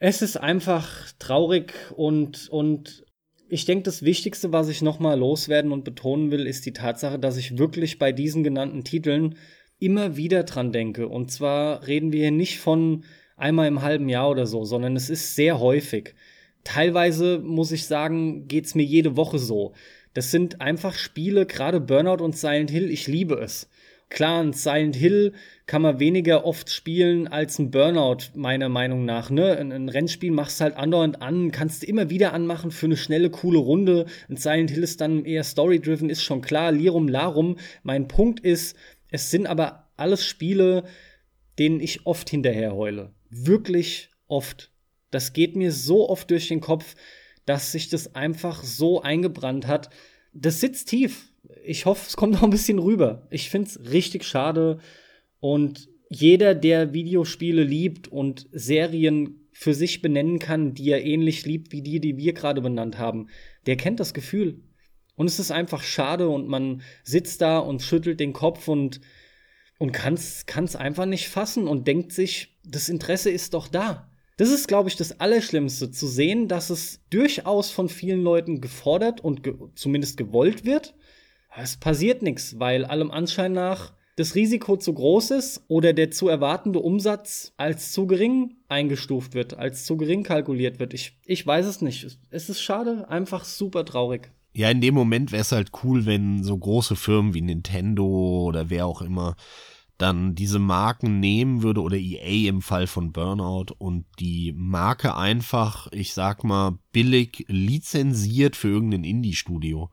Es 0.00 0.20
ist 0.20 0.36
einfach 0.36 1.12
traurig 1.20 1.72
und, 1.94 2.48
und 2.48 3.04
ich 3.48 3.64
denke, 3.64 3.84
das 3.84 4.02
Wichtigste, 4.02 4.52
was 4.52 4.68
ich 4.68 4.82
nochmal 4.82 5.16
loswerden 5.16 5.70
und 5.70 5.84
betonen 5.84 6.32
will, 6.32 6.48
ist 6.48 6.66
die 6.66 6.72
Tatsache, 6.72 7.20
dass 7.20 7.36
ich 7.36 7.58
wirklich 7.58 8.00
bei 8.00 8.10
diesen 8.10 8.42
genannten 8.42 8.82
Titeln 8.82 9.36
immer 9.80 10.16
wieder 10.16 10.44
dran 10.44 10.72
denke. 10.72 11.08
Und 11.08 11.30
zwar 11.32 11.86
reden 11.86 12.12
wir 12.12 12.20
hier 12.20 12.30
nicht 12.30 12.60
von 12.60 13.04
einmal 13.36 13.66
im 13.66 13.82
halben 13.82 14.08
Jahr 14.08 14.30
oder 14.30 14.46
so, 14.46 14.64
sondern 14.64 14.94
es 14.94 15.10
ist 15.10 15.34
sehr 15.34 15.58
häufig. 15.58 16.14
Teilweise 16.62 17.38
muss 17.38 17.72
ich 17.72 17.86
sagen, 17.86 18.46
geht's 18.46 18.74
mir 18.74 18.84
jede 18.84 19.16
Woche 19.16 19.38
so. 19.38 19.72
Das 20.12 20.30
sind 20.30 20.60
einfach 20.60 20.94
Spiele, 20.94 21.46
gerade 21.46 21.80
Burnout 21.80 22.22
und 22.22 22.36
Silent 22.36 22.70
Hill, 22.70 22.90
ich 22.90 23.06
liebe 23.06 23.36
es. 23.36 23.68
Klar, 24.10 24.42
ein 24.42 24.52
Silent 24.52 24.96
Hill 24.96 25.34
kann 25.66 25.82
man 25.82 26.00
weniger 26.00 26.44
oft 26.44 26.68
spielen 26.68 27.28
als 27.28 27.60
ein 27.60 27.70
Burnout, 27.70 28.32
meiner 28.34 28.68
Meinung 28.68 29.04
nach. 29.04 29.30
Ne? 29.30 29.56
Ein, 29.56 29.70
ein 29.70 29.88
Rennspiel 29.88 30.32
machst 30.32 30.58
du 30.58 30.64
halt 30.64 30.76
andauernd 30.76 31.22
an, 31.22 31.52
kannst 31.52 31.82
du 31.82 31.86
immer 31.86 32.10
wieder 32.10 32.32
anmachen 32.32 32.72
für 32.72 32.86
eine 32.86 32.96
schnelle, 32.96 33.30
coole 33.30 33.60
Runde. 33.60 34.06
Ein 34.28 34.36
Silent 34.36 34.72
Hill 34.72 34.82
ist 34.82 35.00
dann 35.00 35.24
eher 35.24 35.44
story-driven, 35.44 36.10
ist 36.10 36.24
schon 36.24 36.42
klar, 36.42 36.72
Lirum 36.72 37.06
Larum. 37.06 37.56
Mein 37.84 38.08
Punkt 38.08 38.40
ist, 38.40 38.76
es 39.10 39.30
sind 39.30 39.46
aber 39.46 39.90
alles 39.96 40.24
Spiele, 40.24 40.84
denen 41.58 41.80
ich 41.80 42.06
oft 42.06 42.30
hinterher 42.30 42.74
heule. 42.74 43.12
Wirklich 43.28 44.10
oft. 44.26 44.70
Das 45.10 45.32
geht 45.32 45.56
mir 45.56 45.72
so 45.72 46.08
oft 46.08 46.30
durch 46.30 46.48
den 46.48 46.60
Kopf, 46.60 46.94
dass 47.44 47.72
sich 47.72 47.88
das 47.88 48.14
einfach 48.14 48.62
so 48.62 49.02
eingebrannt 49.02 49.66
hat. 49.66 49.90
Das 50.32 50.60
sitzt 50.60 50.88
tief 50.88 51.30
ich 51.64 51.86
hoffe, 51.86 52.04
es 52.06 52.16
kommt 52.16 52.34
noch 52.34 52.42
ein 52.42 52.50
bisschen 52.50 52.78
rüber. 52.78 53.26
Ich 53.30 53.50
finde 53.50 53.68
es 53.68 53.90
richtig 53.90 54.24
schade. 54.24 54.78
Und 55.40 55.88
jeder, 56.08 56.54
der 56.54 56.92
Videospiele 56.92 57.62
liebt 57.62 58.08
und 58.08 58.48
Serien 58.52 59.48
für 59.52 59.74
sich 59.74 60.02
benennen 60.02 60.38
kann, 60.38 60.74
die 60.74 60.90
er 60.90 61.04
ähnlich 61.04 61.44
liebt 61.46 61.72
wie 61.72 61.82
die, 61.82 62.00
die 62.00 62.16
wir 62.16 62.32
gerade 62.32 62.60
benannt 62.60 62.98
haben, 62.98 63.28
der 63.66 63.76
kennt 63.76 64.00
das 64.00 64.14
Gefühl. 64.14 64.60
Und 65.20 65.26
es 65.26 65.38
ist 65.38 65.50
einfach 65.50 65.82
schade 65.82 66.30
und 66.30 66.48
man 66.48 66.80
sitzt 67.02 67.42
da 67.42 67.58
und 67.58 67.82
schüttelt 67.82 68.20
den 68.20 68.32
Kopf 68.32 68.68
und, 68.68 69.02
und 69.78 69.92
kann 69.92 70.14
es 70.14 70.76
einfach 70.76 71.04
nicht 71.04 71.28
fassen 71.28 71.68
und 71.68 71.86
denkt 71.86 72.12
sich, 72.12 72.58
das 72.64 72.88
Interesse 72.88 73.28
ist 73.28 73.52
doch 73.52 73.68
da. 73.68 74.10
Das 74.38 74.48
ist, 74.48 74.66
glaube 74.66 74.88
ich, 74.88 74.96
das 74.96 75.20
Allerschlimmste, 75.20 75.90
zu 75.90 76.06
sehen, 76.06 76.48
dass 76.48 76.70
es 76.70 77.00
durchaus 77.10 77.70
von 77.70 77.90
vielen 77.90 78.22
Leuten 78.22 78.62
gefordert 78.62 79.20
und 79.20 79.42
ge 79.42 79.56
zumindest 79.74 80.16
gewollt 80.16 80.64
wird 80.64 80.94
es 81.56 81.76
passiert 81.76 82.22
nichts, 82.22 82.58
weil 82.58 82.84
allem 82.84 83.10
Anschein 83.10 83.52
nach 83.52 83.92
das 84.16 84.34
Risiko 84.34 84.76
zu 84.76 84.92
groß 84.92 85.32
ist 85.32 85.64
oder 85.68 85.92
der 85.92 86.10
zu 86.10 86.28
erwartende 86.28 86.78
Umsatz 86.78 87.52
als 87.56 87.92
zu 87.92 88.06
gering 88.06 88.56
eingestuft 88.68 89.34
wird, 89.34 89.54
als 89.54 89.84
zu 89.84 89.96
gering 89.96 90.22
kalkuliert 90.22 90.78
wird. 90.78 90.94
Ich, 90.94 91.18
ich 91.24 91.46
weiß 91.46 91.66
es 91.66 91.80
nicht. 91.80 92.18
Es 92.30 92.48
ist 92.48 92.60
schade, 92.60 93.08
einfach 93.08 93.44
super 93.44 93.84
traurig. 93.84 94.30
Ja, 94.52 94.70
in 94.70 94.80
dem 94.80 94.94
Moment 94.94 95.32
wäre 95.32 95.42
es 95.42 95.52
halt 95.52 95.70
cool, 95.84 96.06
wenn 96.06 96.42
so 96.42 96.56
große 96.56 96.96
Firmen 96.96 97.34
wie 97.34 97.40
Nintendo 97.40 98.04
oder 98.04 98.68
wer 98.70 98.86
auch 98.86 99.02
immer 99.02 99.36
dann 99.96 100.34
diese 100.34 100.58
Marken 100.58 101.20
nehmen 101.20 101.62
würde 101.62 101.82
oder 101.82 101.96
EA 101.96 102.48
im 102.48 102.62
Fall 102.62 102.86
von 102.86 103.12
Burnout 103.12 103.74
und 103.78 104.06
die 104.18 104.54
Marke 104.56 105.14
einfach, 105.14 105.88
ich 105.92 106.14
sag 106.14 106.42
mal, 106.42 106.78
billig 106.90 107.44
lizenziert 107.48 108.56
für 108.56 108.68
irgendein 108.68 109.04
Indie-Studio 109.04 109.90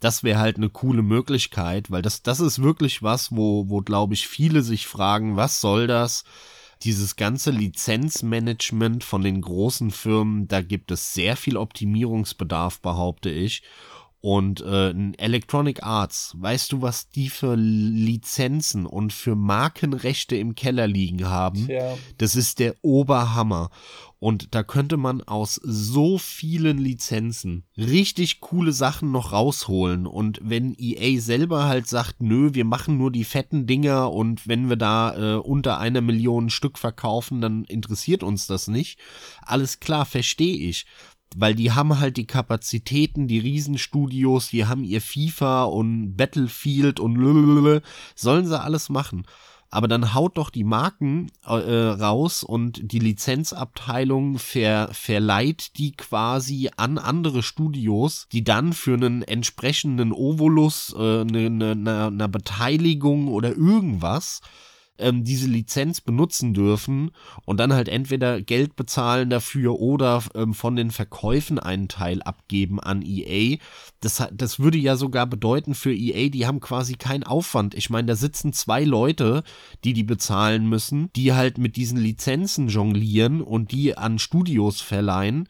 das 0.00 0.22
wäre 0.22 0.38
halt 0.38 0.56
eine 0.56 0.68
coole 0.68 1.02
Möglichkeit, 1.02 1.90
weil 1.90 2.02
das, 2.02 2.22
das 2.22 2.40
ist 2.40 2.62
wirklich 2.62 3.02
was, 3.02 3.32
wo, 3.32 3.68
wo 3.68 3.80
glaube 3.80 4.14
ich 4.14 4.28
viele 4.28 4.62
sich 4.62 4.86
fragen, 4.86 5.36
was 5.36 5.60
soll 5.60 5.86
das? 5.86 6.24
Dieses 6.86 7.16
ganze 7.16 7.50
Lizenzmanagement 7.50 9.02
von 9.02 9.22
den 9.22 9.40
großen 9.40 9.90
Firmen, 9.90 10.46
da 10.46 10.60
gibt 10.60 10.92
es 10.92 11.14
sehr 11.14 11.36
viel 11.36 11.56
Optimierungsbedarf, 11.56 12.80
behaupte 12.80 13.28
ich. 13.28 13.64
Und 14.20 14.60
äh, 14.62 14.90
Electronic 15.18 15.84
Arts, 15.84 16.34
weißt 16.38 16.72
du, 16.72 16.82
was 16.82 17.08
die 17.10 17.28
für 17.28 17.54
Lizenzen 17.54 18.84
und 18.86 19.12
für 19.12 19.36
Markenrechte 19.36 20.36
im 20.36 20.54
Keller 20.54 20.86
liegen 20.86 21.28
haben? 21.28 21.66
Tja. 21.66 21.96
Das 22.18 22.34
ist 22.34 22.58
der 22.58 22.74
Oberhammer. 22.82 23.70
Und 24.18 24.54
da 24.54 24.62
könnte 24.62 24.96
man 24.96 25.22
aus 25.22 25.60
so 25.62 26.16
vielen 26.16 26.78
Lizenzen 26.78 27.64
richtig 27.76 28.40
coole 28.40 28.72
Sachen 28.72 29.12
noch 29.12 29.32
rausholen. 29.32 30.06
Und 30.06 30.40
wenn 30.42 30.74
EA 30.78 31.20
selber 31.20 31.64
halt 31.64 31.86
sagt, 31.86 32.22
nö, 32.22 32.54
wir 32.54 32.64
machen 32.64 32.96
nur 32.96 33.12
die 33.12 33.24
fetten 33.24 33.66
Dinger 33.66 34.10
und 34.10 34.48
wenn 34.48 34.70
wir 34.70 34.76
da 34.76 35.34
äh, 35.34 35.38
unter 35.38 35.78
einer 35.78 36.00
Million 36.00 36.48
Stück 36.48 36.78
verkaufen, 36.78 37.42
dann 37.42 37.64
interessiert 37.64 38.22
uns 38.22 38.46
das 38.46 38.68
nicht. 38.68 38.98
Alles 39.42 39.80
klar, 39.80 40.06
verstehe 40.06 40.56
ich 40.70 40.86
weil 41.34 41.54
die 41.54 41.72
haben 41.72 41.98
halt 41.98 42.16
die 42.16 42.26
Kapazitäten, 42.26 43.28
die 43.28 43.38
Riesenstudios, 43.38 44.48
die 44.48 44.66
haben 44.66 44.84
ihr 44.84 45.00
FIFA 45.00 45.64
und 45.64 46.16
Battlefield 46.16 47.00
und 47.00 47.16
lululul, 47.16 47.82
sollen 48.14 48.46
sie 48.46 48.60
alles 48.60 48.88
machen. 48.88 49.26
Aber 49.68 49.88
dann 49.88 50.14
haut 50.14 50.38
doch 50.38 50.50
die 50.50 50.64
Marken 50.64 51.30
äh, 51.44 51.50
raus 51.50 52.44
und 52.44 52.92
die 52.92 53.00
Lizenzabteilung 53.00 54.38
ver, 54.38 54.88
verleiht 54.92 55.76
die 55.78 55.92
quasi 55.92 56.70
an 56.76 56.98
andere 56.98 57.42
Studios, 57.42 58.28
die 58.30 58.44
dann 58.44 58.72
für 58.72 58.94
einen 58.94 59.22
entsprechenden 59.22 60.12
Ovolus, 60.12 60.94
äh, 60.96 61.20
eine, 61.22 61.46
eine, 61.46 62.06
eine 62.06 62.28
Beteiligung 62.28 63.28
oder 63.28 63.50
irgendwas 63.50 64.40
ähm, 64.98 65.24
diese 65.24 65.48
Lizenz 65.48 66.00
benutzen 66.00 66.54
dürfen 66.54 67.10
und 67.44 67.58
dann 67.58 67.72
halt 67.72 67.88
entweder 67.88 68.40
Geld 68.40 68.76
bezahlen 68.76 69.30
dafür 69.30 69.78
oder 69.80 70.22
ähm, 70.34 70.54
von 70.54 70.76
den 70.76 70.90
Verkäufen 70.90 71.58
einen 71.58 71.88
Teil 71.88 72.22
abgeben 72.22 72.80
an 72.80 73.02
EA. 73.02 73.58
Das, 74.00 74.22
das 74.32 74.58
würde 74.58 74.78
ja 74.78 74.96
sogar 74.96 75.26
bedeuten 75.26 75.74
für 75.74 75.94
EA, 75.94 76.28
die 76.28 76.46
haben 76.46 76.60
quasi 76.60 76.94
keinen 76.94 77.24
Aufwand. 77.24 77.74
Ich 77.74 77.90
meine, 77.90 78.06
da 78.06 78.16
sitzen 78.16 78.52
zwei 78.52 78.84
Leute, 78.84 79.42
die 79.84 79.92
die 79.92 80.04
bezahlen 80.04 80.68
müssen, 80.68 81.10
die 81.16 81.32
halt 81.32 81.58
mit 81.58 81.76
diesen 81.76 81.98
Lizenzen 81.98 82.68
jonglieren 82.68 83.40
und 83.40 83.72
die 83.72 83.96
an 83.96 84.18
Studios 84.18 84.80
verleihen 84.80 85.48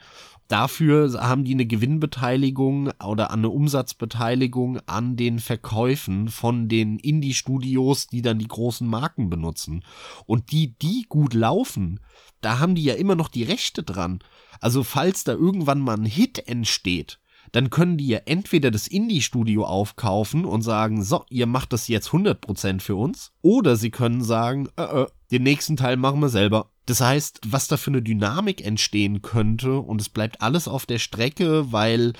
Dafür 0.49 1.13
haben 1.21 1.45
die 1.45 1.55
eine 1.55 1.67
Gewinnbeteiligung 1.67 2.91
oder 3.05 3.33
eine 3.33 3.49
Umsatzbeteiligung 3.49 4.79
an 4.87 5.17
den 5.17 5.41
Verkäufen 5.41 6.29
von 6.29 6.69
den 6.69 6.99
Indie-Studios, 6.99 8.07
die 8.07 8.23
dann 8.23 8.39
die 8.39 8.47
großen 8.47 8.87
Marken 8.87 9.29
benutzen. 9.29 9.85
Und 10.25 10.53
die, 10.53 10.77
die 10.79 11.05
gut 11.09 11.35
laufen, 11.35 11.99
da 12.41 12.61
haben 12.61 12.77
die 12.77 12.85
ja 12.85 12.95
immer 12.95 13.17
noch 13.17 13.29
die 13.29 13.43
Rechte 13.43 13.83
dran. 13.83 14.21
Also 14.61 14.85
falls 14.85 15.25
da 15.25 15.33
irgendwann 15.33 15.81
mal 15.81 15.97
ein 15.97 16.05
Hit 16.05 16.47
entsteht, 16.47 17.19
dann 17.53 17.71
können 17.71 17.97
die 17.97 18.09
ja 18.09 18.21
entweder 18.27 18.71
das 18.71 18.87
Indie-Studio 18.87 19.65
aufkaufen 19.65 20.45
und 20.45 20.63
sagen, 20.63 21.03
so, 21.03 21.25
ihr 21.31 21.47
macht 21.47 21.73
das 21.73 21.89
jetzt 21.89 22.09
100% 22.09 22.81
für 22.81 22.97
uns, 22.97 23.33
oder 23.43 23.77
sie 23.77 23.91
können 23.91 24.23
sagen, 24.23 24.69
äh, 24.77 24.83
äh, 24.83 25.07
den 25.31 25.43
nächsten 25.43 25.77
Teil 25.77 25.97
machen 25.97 26.21
wir 26.21 26.29
selber. 26.29 26.71
Das 26.87 27.01
heißt, 27.01 27.41
was 27.47 27.67
da 27.67 27.77
für 27.77 27.91
eine 27.91 28.03
Dynamik 28.03 28.65
entstehen 28.65 29.23
könnte 29.23 29.79
und 29.79 30.01
es 30.01 30.09
bleibt 30.09 30.41
alles 30.41 30.69
auf 30.69 30.87
der 30.87 30.99
Strecke, 30.99 31.73
weil 31.73 32.13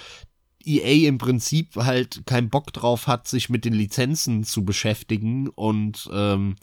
EA 0.65 1.09
im 1.09 1.19
Prinzip 1.19 1.77
halt 1.77 2.27
keinen 2.27 2.51
Bock 2.51 2.73
drauf 2.73 3.07
hat, 3.07 3.29
sich 3.29 3.49
mit 3.49 3.65
den 3.65 3.73
Lizenzen 3.73 4.43
zu 4.43 4.65
beschäftigen 4.65 5.49
und 5.49 6.11
ähm, 6.13 6.57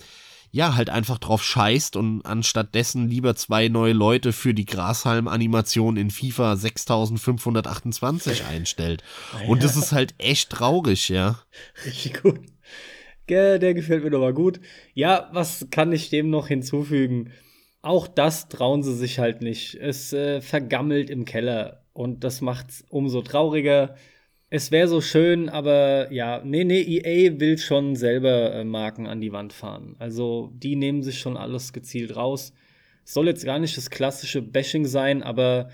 ja, 0.54 0.76
halt 0.76 0.92
einfach 0.92 1.18
drauf 1.18 1.44
scheißt 1.44 1.96
und 1.96 2.22
anstatt 2.28 2.76
dessen 2.76 3.10
lieber 3.10 3.36
zwei 3.36 3.70
neue 3.70 3.94
Leute 3.94 4.32
für 4.32 4.54
die 4.54 4.68
Grashalm-Animation 4.68 5.98
in 5.98 6.12
FIFA 6.12 6.56
6528 6.58 8.46
einstellt. 8.46 9.04
Und 9.48 9.64
das 9.64 9.76
ist 9.76 9.94
halt 9.94 10.14
echt 10.20 10.52
traurig, 10.52 11.10
ja. 11.10 11.40
Richtig 11.84 12.22
gut. 12.22 12.40
Der, 13.30 13.58
der 13.58 13.74
gefällt 13.74 14.04
mir 14.04 14.12
doch 14.12 14.20
mal 14.20 14.34
gut. 14.34 14.60
Ja, 14.94 15.28
was 15.34 15.70
kann 15.72 15.92
ich 15.92 16.12
dem 16.12 16.30
noch 16.30 16.50
hinzufügen? 16.50 17.32
Auch 17.82 18.08
das 18.08 18.48
trauen 18.48 18.84
sie 18.84 18.96
sich 18.96 19.18
halt 19.18 19.42
nicht. 19.42 19.74
Es 19.74 20.14
äh, 20.14 20.40
vergammelt 20.40 21.10
im 21.10 21.26
Keller 21.26 21.84
und 21.94 22.24
das 22.24 22.42
macht's 22.42 22.86
umso 22.90 23.24
trauriger 23.24 23.96
es 24.56 24.70
wäre 24.70 24.88
so 24.88 25.02
schön, 25.02 25.50
aber 25.50 26.12
ja, 26.12 26.44
nee, 26.46 26.64
nee, 26.64 26.80
EA 26.80 27.40
will 27.40 27.58
schon 27.58 27.96
selber 27.96 28.54
äh, 28.54 28.64
Marken 28.64 29.08
an 29.08 29.20
die 29.20 29.32
Wand 29.32 29.52
fahren. 29.52 29.96
Also 29.98 30.52
die 30.54 30.76
nehmen 30.76 31.02
sich 31.02 31.18
schon 31.18 31.38
alles 31.38 31.74
gezielt 31.74 32.16
raus. 32.16 32.54
Soll 33.04 33.26
jetzt 33.26 33.46
gar 33.46 33.58
nicht 33.58 33.76
das 33.78 33.90
klassische 33.90 34.44
Bashing 34.44 34.86
sein, 34.86 35.24
aber 35.24 35.70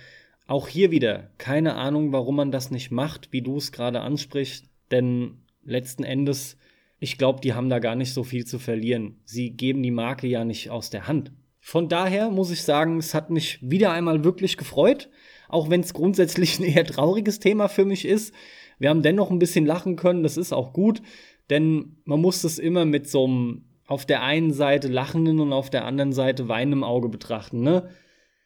auch 0.48 0.70
hier 0.70 0.92
wieder 0.92 1.30
keine 1.38 1.76
Ahnung, 1.76 2.14
warum 2.14 2.38
man 2.38 2.54
das 2.54 2.72
nicht 2.72 2.90
macht, 2.90 3.34
wie 3.34 3.42
du 3.42 3.58
es 3.58 3.74
gerade 3.74 4.00
ansprichst. 4.00 4.70
Denn 4.92 5.40
letzten 5.66 6.06
Endes, 6.06 6.56
ich 7.02 7.18
glaube, 7.18 7.42
die 7.42 7.56
haben 7.56 7.70
da 7.70 7.80
gar 7.80 7.96
nicht 7.96 8.14
so 8.14 8.24
viel 8.24 8.46
zu 8.46 8.60
verlieren. 8.60 9.20
Sie 9.26 9.50
geben 9.50 9.84
die 9.84 9.92
Marke 9.92 10.26
ja 10.28 10.46
nicht 10.46 10.70
aus 10.70 10.90
der 10.90 11.06
Hand. 11.06 11.34
Von 11.60 11.90
daher 11.90 12.30
muss 12.30 12.50
ich 12.50 12.64
sagen, 12.64 12.98
es 12.98 13.14
hat 13.14 13.30
mich 13.30 13.60
wieder 13.62 13.92
einmal 13.92 14.24
wirklich 14.24 14.56
gefreut, 14.56 15.10
auch 15.50 15.70
wenn 15.70 15.82
es 15.82 15.94
grundsätzlich 15.94 16.60
ein 16.60 16.64
eher 16.64 16.86
trauriges 16.86 17.40
Thema 17.40 17.68
für 17.68 17.84
mich 17.84 18.06
ist. 18.06 18.34
Wir 18.80 18.90
haben 18.90 19.04
dennoch 19.04 19.30
ein 19.30 19.40
bisschen 19.40 19.66
lachen 19.66 19.96
können, 19.96 20.24
das 20.24 20.38
ist 20.38 20.54
auch 20.54 20.74
gut, 20.74 21.02
denn 21.50 21.98
man 22.06 22.22
muss 22.22 22.44
es 22.44 22.60
immer 22.60 22.86
mit 22.86 23.08
so 23.08 23.26
einem 23.26 23.66
auf 23.86 24.06
der 24.06 24.24
einen 24.24 24.54
Seite 24.54 24.88
lachenden 24.88 25.40
und 25.40 25.52
auf 25.52 25.70
der 25.70 25.86
anderen 25.86 26.14
Seite 26.14 26.48
weinendem 26.48 26.84
Auge 26.84 27.10
betrachten, 27.10 27.62
ne? 27.62 27.90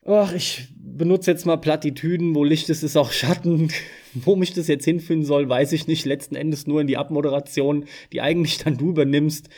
Ach, 0.06 0.34
ich 0.34 0.68
benutze 0.76 1.32
jetzt 1.32 1.46
mal 1.46 1.56
Plattitüden, 1.56 2.36
wo 2.36 2.44
Licht 2.44 2.70
ist, 2.70 2.84
ist 2.84 2.98
auch 2.98 3.14
Schatten. 3.14 3.70
wo 4.14 4.36
mich 4.36 4.54
das 4.54 4.68
jetzt 4.68 4.86
hinführen 4.86 5.24
soll, 5.24 5.50
weiß 5.50 5.72
ich 5.72 5.88
nicht. 5.88 6.06
Letzten 6.06 6.36
Endes 6.36 6.68
nur 6.68 6.82
in 6.82 6.88
die 6.88 6.98
Abmoderation, 6.98 7.86
die 8.12 8.22
eigentlich 8.22 8.58
dann 8.58 8.78
du 8.78 8.90
übernimmst 8.90 9.50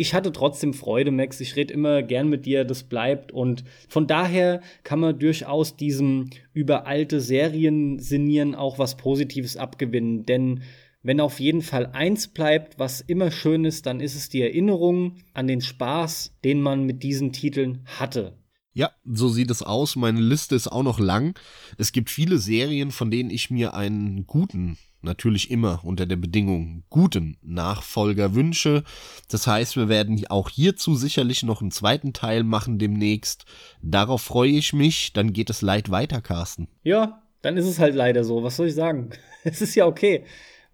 ich 0.00 0.14
hatte 0.14 0.32
trotzdem 0.32 0.72
Freude, 0.72 1.10
Max. 1.10 1.42
Ich 1.42 1.56
rede 1.56 1.74
immer 1.74 2.02
gern 2.02 2.30
mit 2.30 2.46
dir, 2.46 2.64
das 2.64 2.84
bleibt. 2.84 3.32
Und 3.32 3.64
von 3.86 4.06
daher 4.06 4.62
kann 4.82 4.98
man 4.98 5.18
durchaus 5.18 5.76
diesem 5.76 6.30
über 6.54 6.86
alte 6.86 7.20
Serien 7.20 7.98
sinnieren 7.98 8.54
auch 8.54 8.78
was 8.78 8.96
Positives 8.96 9.58
abgewinnen. 9.58 10.24
Denn 10.24 10.62
wenn 11.02 11.20
auf 11.20 11.38
jeden 11.38 11.60
Fall 11.60 11.84
eins 11.92 12.28
bleibt, 12.28 12.78
was 12.78 13.02
immer 13.02 13.30
schön 13.30 13.66
ist, 13.66 13.84
dann 13.84 14.00
ist 14.00 14.14
es 14.14 14.30
die 14.30 14.40
Erinnerung 14.40 15.18
an 15.34 15.46
den 15.46 15.60
Spaß, 15.60 16.34
den 16.44 16.62
man 16.62 16.84
mit 16.84 17.02
diesen 17.02 17.32
Titeln 17.32 17.84
hatte. 17.84 18.38
Ja, 18.72 18.92
so 19.04 19.28
sieht 19.28 19.50
es 19.50 19.62
aus. 19.62 19.96
Meine 19.96 20.20
Liste 20.20 20.54
ist 20.54 20.68
auch 20.68 20.82
noch 20.82 20.98
lang. 20.98 21.38
Es 21.76 21.92
gibt 21.92 22.08
viele 22.08 22.38
Serien, 22.38 22.90
von 22.90 23.10
denen 23.10 23.28
ich 23.28 23.50
mir 23.50 23.74
einen 23.74 24.26
guten 24.26 24.78
natürlich 25.02 25.50
immer 25.50 25.80
unter 25.84 26.06
der 26.06 26.16
Bedingung 26.16 26.84
guten 26.90 27.36
Nachfolger 27.42 28.34
wünsche. 28.34 28.84
Das 29.28 29.46
heißt, 29.46 29.76
wir 29.76 29.88
werden 29.88 30.24
auch 30.28 30.48
hierzu 30.48 30.94
sicherlich 30.94 31.42
noch 31.42 31.60
einen 31.60 31.70
zweiten 31.70 32.12
Teil 32.12 32.44
machen 32.44 32.78
demnächst. 32.78 33.44
Darauf 33.82 34.22
freue 34.22 34.50
ich 34.50 34.72
mich. 34.72 35.12
Dann 35.12 35.32
geht 35.32 35.50
es 35.50 35.62
leid 35.62 35.90
weiter, 35.90 36.20
Carsten. 36.20 36.68
Ja, 36.82 37.22
dann 37.42 37.56
ist 37.56 37.66
es 37.66 37.78
halt 37.78 37.94
leider 37.94 38.24
so. 38.24 38.42
Was 38.42 38.56
soll 38.56 38.68
ich 38.68 38.74
sagen? 38.74 39.10
Es 39.42 39.62
ist 39.62 39.74
ja 39.74 39.86
okay. 39.86 40.24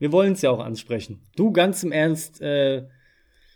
Wir 0.00 0.10
wollen 0.10 0.32
es 0.32 0.42
ja 0.42 0.50
auch 0.50 0.58
ansprechen. 0.58 1.20
Du 1.36 1.52
ganz 1.52 1.84
im 1.84 1.92
Ernst, 1.92 2.40
äh, 2.40 2.82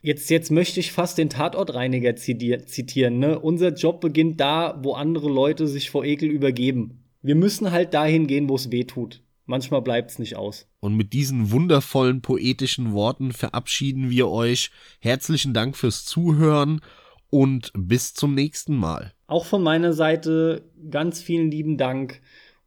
Jetzt, 0.02 0.30
jetzt 0.30 0.50
möchte 0.50 0.80
ich 0.80 0.92
fast 0.92 1.18
den 1.18 1.28
Tatortreiniger 1.28 2.16
zitieren. 2.16 3.18
Ne? 3.18 3.38
Unser 3.38 3.74
Job 3.74 4.00
beginnt 4.00 4.40
da, 4.40 4.78
wo 4.82 4.94
andere 4.94 5.28
Leute 5.28 5.66
sich 5.66 5.90
vor 5.90 6.04
Ekel 6.04 6.30
übergeben. 6.30 7.04
Wir 7.20 7.34
müssen 7.34 7.70
halt 7.70 7.92
dahin 7.92 8.26
gehen, 8.26 8.48
wo 8.48 8.54
es 8.54 8.70
weh 8.70 8.84
tut. 8.84 9.22
Manchmal 9.50 9.82
bleibt 9.82 10.12
es 10.12 10.20
nicht 10.20 10.36
aus. 10.36 10.68
Und 10.78 10.94
mit 10.94 11.12
diesen 11.12 11.50
wundervollen 11.50 12.22
poetischen 12.22 12.92
Worten 12.92 13.32
verabschieden 13.32 14.08
wir 14.08 14.28
euch. 14.28 14.70
Herzlichen 15.00 15.52
Dank 15.52 15.76
fürs 15.76 16.04
Zuhören 16.04 16.80
und 17.30 17.72
bis 17.76 18.14
zum 18.14 18.36
nächsten 18.36 18.76
Mal. 18.76 19.12
Auch 19.26 19.44
von 19.44 19.64
meiner 19.64 19.92
Seite 19.92 20.70
ganz 20.88 21.20
vielen 21.20 21.50
lieben 21.50 21.78
Dank 21.78 22.20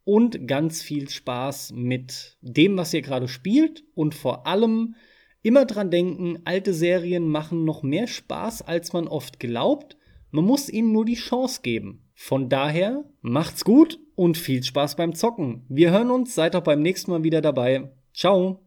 und 0.03 0.45
ganz 0.45 0.81
viel 0.81 1.09
Spaß 1.09 1.71
mit 1.73 2.37
dem, 2.41 2.75
was 2.75 2.93
ihr 2.93 3.01
gerade 3.01 3.29
spielt 3.29 3.85
und 3.95 4.13
vor 4.13 4.45
allem 4.45 4.95
immer 5.41 5.63
dran 5.63 5.89
denken, 5.89 6.39
alte 6.43 6.73
Serien 6.73 7.29
machen 7.29 7.63
noch 7.63 7.83
mehr 7.83 8.07
Spaß, 8.07 8.61
als 8.61 8.91
man 8.91 9.07
oft 9.07 9.39
glaubt. 9.39 9.95
Man 10.31 10.43
muss 10.43 10.67
ihnen 10.67 10.91
nur 10.91 11.05
die 11.05 11.15
Chance 11.15 11.61
geben. 11.63 12.03
Von 12.13 12.49
daher, 12.49 13.05
macht's 13.21 13.63
gut 13.63 13.99
und 14.15 14.37
viel 14.37 14.63
Spaß 14.63 14.95
beim 14.95 15.15
Zocken. 15.15 15.65
Wir 15.69 15.91
hören 15.91 16.11
uns, 16.11 16.35
seid 16.35 16.55
auch 16.55 16.63
beim 16.63 16.81
nächsten 16.81 17.11
Mal 17.11 17.23
wieder 17.23 17.41
dabei. 17.41 17.91
Ciao. 18.13 18.63